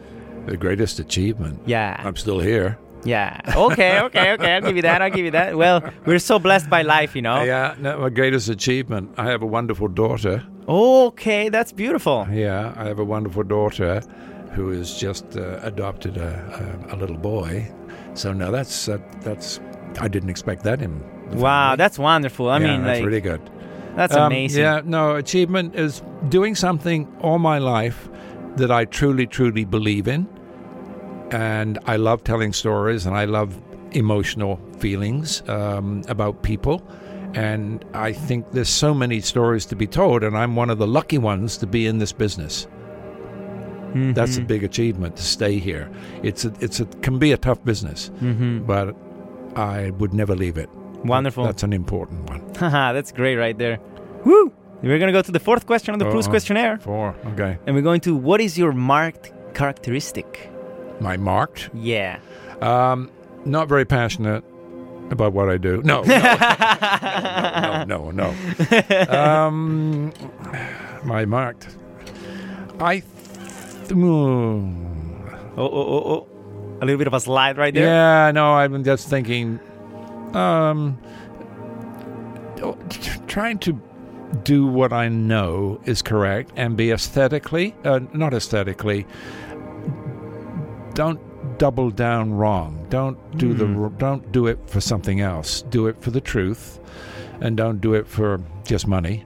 the 0.46 0.56
greatest 0.56 0.98
achievement. 0.98 1.60
Yeah. 1.66 2.00
I'm 2.06 2.16
still 2.16 2.40
here. 2.40 2.78
Yeah. 3.04 3.40
Okay, 3.56 4.00
okay, 4.00 4.32
okay. 4.32 4.52
I'll 4.54 4.60
give 4.62 4.76
you 4.76 4.82
that. 4.82 5.02
I'll 5.02 5.10
give 5.10 5.24
you 5.24 5.32
that. 5.32 5.56
Well, 5.56 5.82
we're 6.06 6.18
so 6.20 6.38
blessed 6.38 6.68
by 6.70 6.82
life, 6.82 7.14
you 7.16 7.22
know. 7.22 7.42
Yeah, 7.42 7.74
no, 7.78 7.98
my 7.98 8.10
greatest 8.10 8.48
achievement. 8.48 9.10
I 9.18 9.26
have 9.26 9.42
a 9.42 9.46
wonderful 9.46 9.88
daughter. 9.88 10.42
Okay, 10.68 11.48
that's 11.48 11.72
beautiful. 11.72 12.26
Yeah, 12.30 12.72
I 12.76 12.84
have 12.84 12.98
a 12.98 13.04
wonderful 13.04 13.42
daughter 13.42 14.00
who 14.52 14.70
has 14.70 14.98
just 14.98 15.36
uh, 15.36 15.58
adopted 15.62 16.16
a, 16.16 16.86
a, 16.90 16.94
a 16.94 16.96
little 16.96 17.16
boy. 17.16 17.70
So 18.14 18.32
now 18.32 18.50
that's 18.50 18.88
uh, 18.88 18.98
that's 19.22 19.60
I 20.00 20.08
didn't 20.08 20.30
expect 20.30 20.62
that 20.64 20.80
in. 20.82 21.02
Wow, 21.32 21.76
that's 21.76 21.98
wonderful. 21.98 22.48
I 22.50 22.58
yeah, 22.58 22.66
mean, 22.66 22.82
that's 22.84 22.98
like, 22.98 23.06
really 23.06 23.20
good. 23.20 23.40
that's 23.96 24.14
Um, 24.14 24.26
amazing. 24.26 24.62
Yeah, 24.62 24.82
no, 24.84 25.16
achievement 25.16 25.74
is 25.74 26.02
doing 26.28 26.54
something 26.54 27.08
all 27.22 27.38
my 27.38 27.58
life 27.58 28.08
that 28.56 28.70
I 28.70 28.84
truly, 28.84 29.26
truly 29.26 29.64
believe 29.64 30.06
in. 30.08 30.28
And 31.30 31.78
I 31.86 31.96
love 31.96 32.22
telling 32.24 32.52
stories 32.52 33.06
and 33.06 33.16
I 33.16 33.24
love 33.24 33.58
emotional 33.92 34.60
feelings 34.78 35.42
um, 35.48 36.02
about 36.08 36.42
people. 36.42 36.82
And 37.34 37.84
I 37.94 38.12
think 38.12 38.50
there's 38.52 38.68
so 38.68 38.92
many 38.92 39.20
stories 39.20 39.64
to 39.66 39.76
be 39.76 39.86
told, 39.86 40.22
and 40.22 40.36
I'm 40.36 40.54
one 40.56 40.68
of 40.70 40.78
the 40.78 40.86
lucky 40.86 41.18
ones 41.18 41.56
to 41.58 41.66
be 41.66 41.86
in 41.86 41.98
this 41.98 42.12
business. 42.12 42.66
That's 43.94 44.36
a 44.36 44.40
Mm-hmm. 44.40 44.46
big 44.46 44.64
achievement 44.64 45.16
to 45.16 45.22
stay 45.22 45.58
here. 45.58 45.90
It's 46.22 46.44
a, 46.46 46.52
it's 46.60 46.80
a 46.80 46.86
can 47.02 47.18
be 47.18 47.32
a 47.32 47.36
tough 47.36 47.62
business, 47.64 48.10
Mm-hmm. 48.22 48.60
but 48.64 48.94
I 49.54 49.90
would 49.90 50.14
never 50.14 50.34
leave 50.34 50.56
it. 50.56 50.70
Wonderful. 51.04 51.44
That's 51.44 51.62
an 51.62 51.72
important 51.74 52.28
one. 52.30 52.40
Haha, 52.56 52.92
that's 52.94 53.12
great 53.12 53.36
right 53.36 53.56
there. 53.58 53.78
Woo! 54.24 54.50
We're 54.82 54.98
gonna 54.98 55.12
go 55.12 55.20
to 55.22 55.32
the 55.32 55.40
fourth 55.40 55.66
question 55.66 55.92
of 55.94 55.98
the 56.00 56.06
Proust 56.06 56.28
Uh-oh. 56.28 56.32
questionnaire, 56.32 56.78
Four. 56.78 57.14
Okay. 57.32 57.58
and 57.66 57.76
we're 57.76 57.82
going 57.82 58.00
to 58.02 58.16
what 58.16 58.40
is 58.40 58.56
your 58.58 58.72
marked 58.72 59.32
characteristic? 59.54 60.50
My 61.00 61.16
marked. 61.18 61.68
Yeah. 61.74 62.18
Um, 62.62 63.10
not 63.44 63.68
very 63.68 63.84
passionate 63.84 64.42
about 65.12 65.32
what 65.32 65.48
I 65.48 65.56
do. 65.58 65.82
No, 65.82 66.02
no, 67.86 67.86
no, 67.86 68.10
no, 68.10 68.10
no. 68.10 68.34
no. 68.90 69.06
Um, 69.08 70.12
my 71.04 71.24
marked. 71.24 71.68
I. 72.80 73.00
Th- 73.00 73.90
mm, 73.90 74.88
Oh, 75.56 75.64
oh, 75.66 75.68
oh, 75.70 76.02
oh. 76.14 76.26
A 76.80 76.84
little 76.86 76.98
bit 76.98 77.06
of 77.06 77.14
a 77.14 77.20
slide 77.20 77.58
right 77.58 77.72
there. 77.72 77.84
yeah, 77.86 78.30
no. 78.32 78.54
I'm 78.54 78.82
just 78.84 79.08
thinking. 79.08 79.60
Um, 80.34 80.98
trying 83.26 83.58
to 83.58 83.80
do 84.44 84.66
what 84.66 84.92
I 84.92 85.08
know 85.08 85.78
is 85.84 86.00
correct 86.00 86.52
and 86.56 86.76
be 86.76 86.90
aesthetically, 86.90 87.74
uh, 87.84 88.00
not 88.14 88.32
aesthetically. 88.34 89.06
Don't 90.94 91.20
double 91.58 91.90
down 91.90 92.32
wrong. 92.34 92.86
Don't 92.90 93.18
do 93.38 93.54
the 93.54 93.66
Hmm. 93.66 93.96
don't 93.98 94.32
do 94.32 94.46
it 94.46 94.58
for 94.66 94.80
something 94.80 95.20
else. 95.20 95.62
Do 95.70 95.86
it 95.86 95.96
for 96.00 96.10
the 96.10 96.20
truth, 96.20 96.78
and 97.40 97.56
don't 97.56 97.80
do 97.80 97.94
it 97.94 98.06
for 98.06 98.40
just 98.64 98.86
money. 98.86 99.24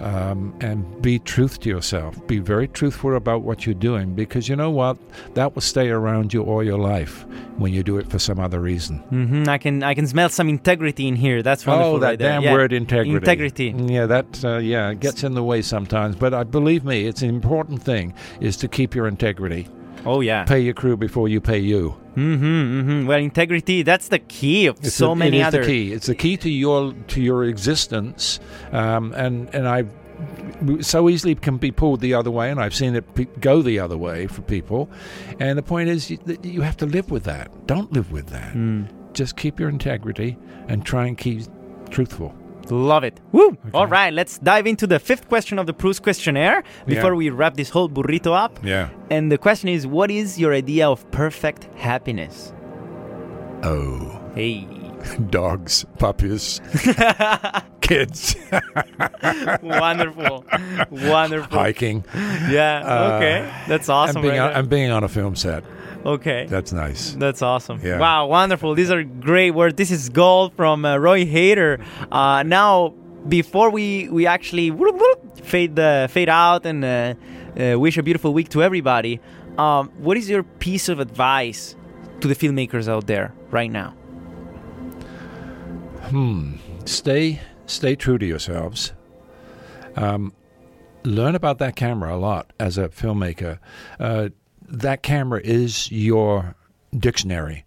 Um, 0.00 0.54
and 0.60 0.84
be 1.02 1.18
truth 1.18 1.58
to 1.60 1.68
yourself. 1.68 2.24
Be 2.28 2.38
very 2.38 2.68
truthful 2.68 3.16
about 3.16 3.42
what 3.42 3.66
you're 3.66 3.74
doing 3.74 4.14
because 4.14 4.48
you 4.48 4.54
know 4.54 4.70
what? 4.70 4.96
That 5.34 5.56
will 5.56 5.60
stay 5.60 5.88
around 5.88 6.32
you 6.32 6.44
all 6.44 6.62
your 6.62 6.78
life 6.78 7.26
when 7.56 7.72
you 7.74 7.82
do 7.82 7.98
it 7.98 8.08
for 8.08 8.20
some 8.20 8.38
other 8.38 8.60
reason. 8.60 8.98
hmm 9.10 9.48
I 9.48 9.58
can 9.58 9.82
I 9.82 9.94
can 9.94 10.06
smell 10.06 10.28
some 10.28 10.48
integrity 10.48 11.08
in 11.08 11.16
here. 11.16 11.42
That's 11.42 11.66
wonderful. 11.66 11.96
Oh, 11.96 11.98
that 11.98 12.06
right 12.10 12.18
there. 12.20 12.30
damn 12.30 12.42
Yeah. 12.44 12.52
word 12.52 12.72
integrity. 12.72 13.16
Integrity. 13.16 13.74
Yeah, 13.92 14.06
that 14.06 14.44
uh, 14.44 14.58
yeah 14.58 14.94
gets 14.94 15.24
in 15.24 15.34
the 15.34 15.42
way 15.42 15.62
sometimes. 15.62 16.14
But 16.14 16.32
I 16.32 16.44
believe 16.44 16.84
me, 16.84 17.06
it's 17.06 17.22
an 17.22 17.30
important 17.30 17.82
thing 17.82 18.14
is 18.40 18.56
to 18.58 18.68
keep 18.68 18.94
your 18.94 19.08
integrity. 19.08 19.66
Oh 20.06 20.20
yeah. 20.20 20.44
Pay 20.44 20.60
your 20.60 20.74
crew 20.74 20.96
before 20.96 21.28
you 21.28 21.40
pay 21.40 21.58
you. 21.58 21.96
Mm-hmm, 22.16 22.44
mm-hmm. 22.44 23.06
Well, 23.06 23.18
integrity. 23.18 23.82
That's 23.82 24.08
the 24.08 24.18
key 24.18 24.66
of 24.66 24.78
It's 24.84 24.94
so 24.94 25.10
the- 25.10 25.14
many 25.16 25.38
it 25.38 25.40
is 25.40 25.46
other. 25.46 25.60
the 25.62 25.66
key. 25.66 25.92
It's 25.92 26.06
the 26.06 26.14
key 26.14 26.36
to 26.38 26.50
your 26.50 26.92
to 27.08 27.20
your 27.22 27.44
existence, 27.44 28.40
um, 28.72 29.12
and 29.14 29.52
and 29.54 29.68
I 29.68 29.84
so 30.80 31.08
easily 31.08 31.34
can 31.36 31.58
be 31.58 31.70
pulled 31.70 32.00
the 32.00 32.14
other 32.14 32.30
way, 32.30 32.50
and 32.50 32.60
I've 32.60 32.74
seen 32.74 32.96
it 32.96 33.40
go 33.40 33.62
the 33.62 33.78
other 33.78 33.96
way 33.96 34.26
for 34.26 34.42
people. 34.42 34.90
And 35.38 35.56
the 35.56 35.62
point 35.62 35.88
is, 35.88 36.10
you, 36.10 36.18
that 36.26 36.44
you 36.44 36.62
have 36.62 36.76
to 36.78 36.86
live 36.86 37.10
with 37.10 37.24
that. 37.24 37.66
Don't 37.68 37.92
live 37.92 38.10
with 38.10 38.26
that. 38.28 38.52
Hmm. 38.52 38.84
Just 39.12 39.36
keep 39.36 39.60
your 39.60 39.68
integrity 39.68 40.36
and 40.66 40.84
try 40.84 41.06
and 41.06 41.16
keep 41.16 41.42
truthful. 41.90 42.34
Love 42.70 43.04
it. 43.04 43.20
Woo! 43.32 43.56
All 43.74 43.86
right, 43.86 44.12
let's 44.12 44.38
dive 44.38 44.66
into 44.66 44.86
the 44.86 44.98
fifth 44.98 45.28
question 45.28 45.58
of 45.58 45.66
the 45.66 45.72
Proust 45.72 46.02
questionnaire 46.02 46.62
before 46.86 47.12
Yeah. 47.12 47.16
we 47.16 47.30
wrap 47.30 47.54
this 47.54 47.70
whole 47.70 47.88
burrito 47.88 48.32
up. 48.36 48.58
Yeah. 48.62 48.88
And 49.10 49.30
the 49.32 49.38
question 49.38 49.68
is, 49.68 49.86
what 49.86 50.10
is 50.10 50.38
your 50.38 50.52
idea 50.54 50.88
of 50.88 51.08
perfect 51.10 51.68
happiness? 51.76 52.52
Oh, 53.62 54.20
Hey. 54.34 54.66
dogs, 55.30 55.86
puppies, 55.98 56.60
kids, 57.80 58.34
Wonderful. 59.62 60.44
Wonderful. 60.90 61.58
hiking. 61.58 62.04
Yeah. 62.50 62.82
Uh, 62.84 63.16
okay. 63.16 63.52
That's 63.68 63.88
awesome. 63.88 64.16
and 64.16 64.22
being 64.24 64.38
right 64.40 64.50
on, 64.50 64.56
and 64.58 64.68
being 64.68 64.90
on 64.90 65.04
a 65.04 65.08
film 65.08 65.36
set. 65.36 65.62
Okay. 66.08 66.46
That's 66.48 66.72
nice. 66.72 67.12
That's 67.12 67.42
awesome. 67.42 67.80
Yeah. 67.82 67.98
Wow, 67.98 68.28
wonderful. 68.28 68.74
These 68.74 68.90
are 68.90 69.04
great 69.04 69.50
words. 69.50 69.74
This 69.76 69.90
is 69.90 70.08
gold 70.08 70.54
from 70.54 70.86
uh, 70.86 70.96
Roy 70.96 71.26
Hader. 71.26 71.84
Uh, 72.10 72.42
now, 72.44 72.94
before 73.28 73.68
we 73.70 74.08
we 74.08 74.26
actually 74.26 74.70
whoop, 74.70 74.96
whoop, 74.96 75.44
fade 75.44 75.76
the 75.76 76.08
fade 76.10 76.30
out 76.30 76.64
and 76.64 76.82
uh, 76.82 77.14
uh, 77.60 77.78
wish 77.78 77.98
a 77.98 78.02
beautiful 78.02 78.32
week 78.32 78.48
to 78.50 78.62
everybody, 78.62 79.20
um, 79.58 79.90
what 79.98 80.16
is 80.16 80.30
your 80.30 80.44
piece 80.44 80.88
of 80.88 80.98
advice 80.98 81.76
to 82.20 82.28
the 82.28 82.34
filmmakers 82.34 82.88
out 82.88 83.06
there 83.06 83.34
right 83.50 83.70
now? 83.70 83.90
Hmm. 86.08 86.54
Stay 86.86 87.40
stay 87.66 87.94
true 87.96 88.16
to 88.16 88.24
yourselves. 88.24 88.94
Um, 89.94 90.32
learn 91.04 91.34
about 91.34 91.58
that 91.58 91.76
camera 91.76 92.14
a 92.14 92.16
lot 92.16 92.52
as 92.58 92.78
a 92.78 92.88
filmmaker. 92.88 93.58
Uh, 94.00 94.30
that 94.68 95.02
camera 95.02 95.40
is 95.42 95.90
your 95.90 96.54
dictionary, 96.96 97.64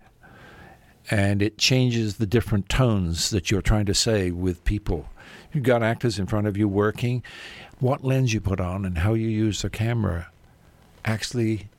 and 1.10 1.42
it 1.42 1.58
changes 1.58 2.18
the 2.18 2.26
different 2.26 2.70
tones 2.70 3.32
that 3.32 3.50
you're 3.50 3.62
trying 3.62 3.86
to 3.88 3.94
say 3.94 4.32
with 4.32 4.64
people. 4.64 5.08
You've 5.52 5.64
got 5.64 5.84
actors 5.84 6.20
in 6.20 6.28
front 6.28 6.48
of 6.48 6.56
you 6.56 6.68
working. 6.68 7.24
What 7.80 8.04
lens 8.04 8.34
you 8.34 8.40
put 8.40 8.62
on 8.62 8.86
and 8.86 9.00
how 9.00 9.14
you 9.14 9.28
use 9.28 9.62
the 9.62 9.70
camera 9.70 10.30
actually 11.04 11.70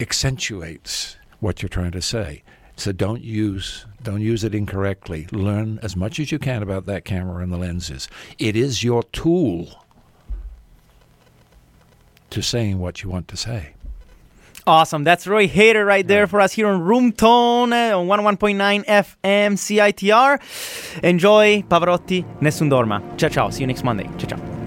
accentuates 0.00 1.16
what 1.40 1.60
you're 1.60 1.68
trying 1.68 1.92
to 1.92 2.02
say. 2.02 2.42
So 2.76 2.92
don't 2.92 3.22
use 3.22 3.86
don't 4.02 4.20
use 4.20 4.44
it 4.44 4.54
incorrectly. 4.54 5.26
Learn 5.32 5.80
as 5.82 5.96
much 5.96 6.20
as 6.20 6.30
you 6.30 6.38
can 6.38 6.62
about 6.62 6.86
that 6.86 7.04
camera 7.04 7.42
and 7.42 7.52
the 7.52 7.56
lenses. 7.56 8.08
It 8.38 8.54
is 8.54 8.84
your 8.84 9.02
tool 9.02 9.84
to 12.30 12.40
saying 12.40 12.78
what 12.78 13.02
you 13.02 13.10
want 13.10 13.26
to 13.28 13.36
say. 13.36 13.74
Awesome. 14.68 15.02
That's 15.02 15.26
Roy 15.26 15.48
Hader 15.48 15.86
right 15.86 16.06
there 16.06 16.26
for 16.26 16.42
us 16.42 16.52
here 16.52 16.68
on 16.68 16.82
Room 16.82 17.10
Tone 17.10 17.72
uh, 17.72 17.98
on 17.98 18.06
101.9 18.06 18.84
FM 18.84 19.52
CITR. 19.56 21.02
Enjoy 21.02 21.62
Pavarotti, 21.62 22.22
Nessun 22.42 22.68
Dorma. 22.68 23.00
Ciao, 23.16 23.30
ciao. 23.30 23.48
See 23.48 23.62
you 23.62 23.66
next 23.66 23.82
Monday. 23.82 24.04
Ciao, 24.18 24.36
ciao. 24.36 24.57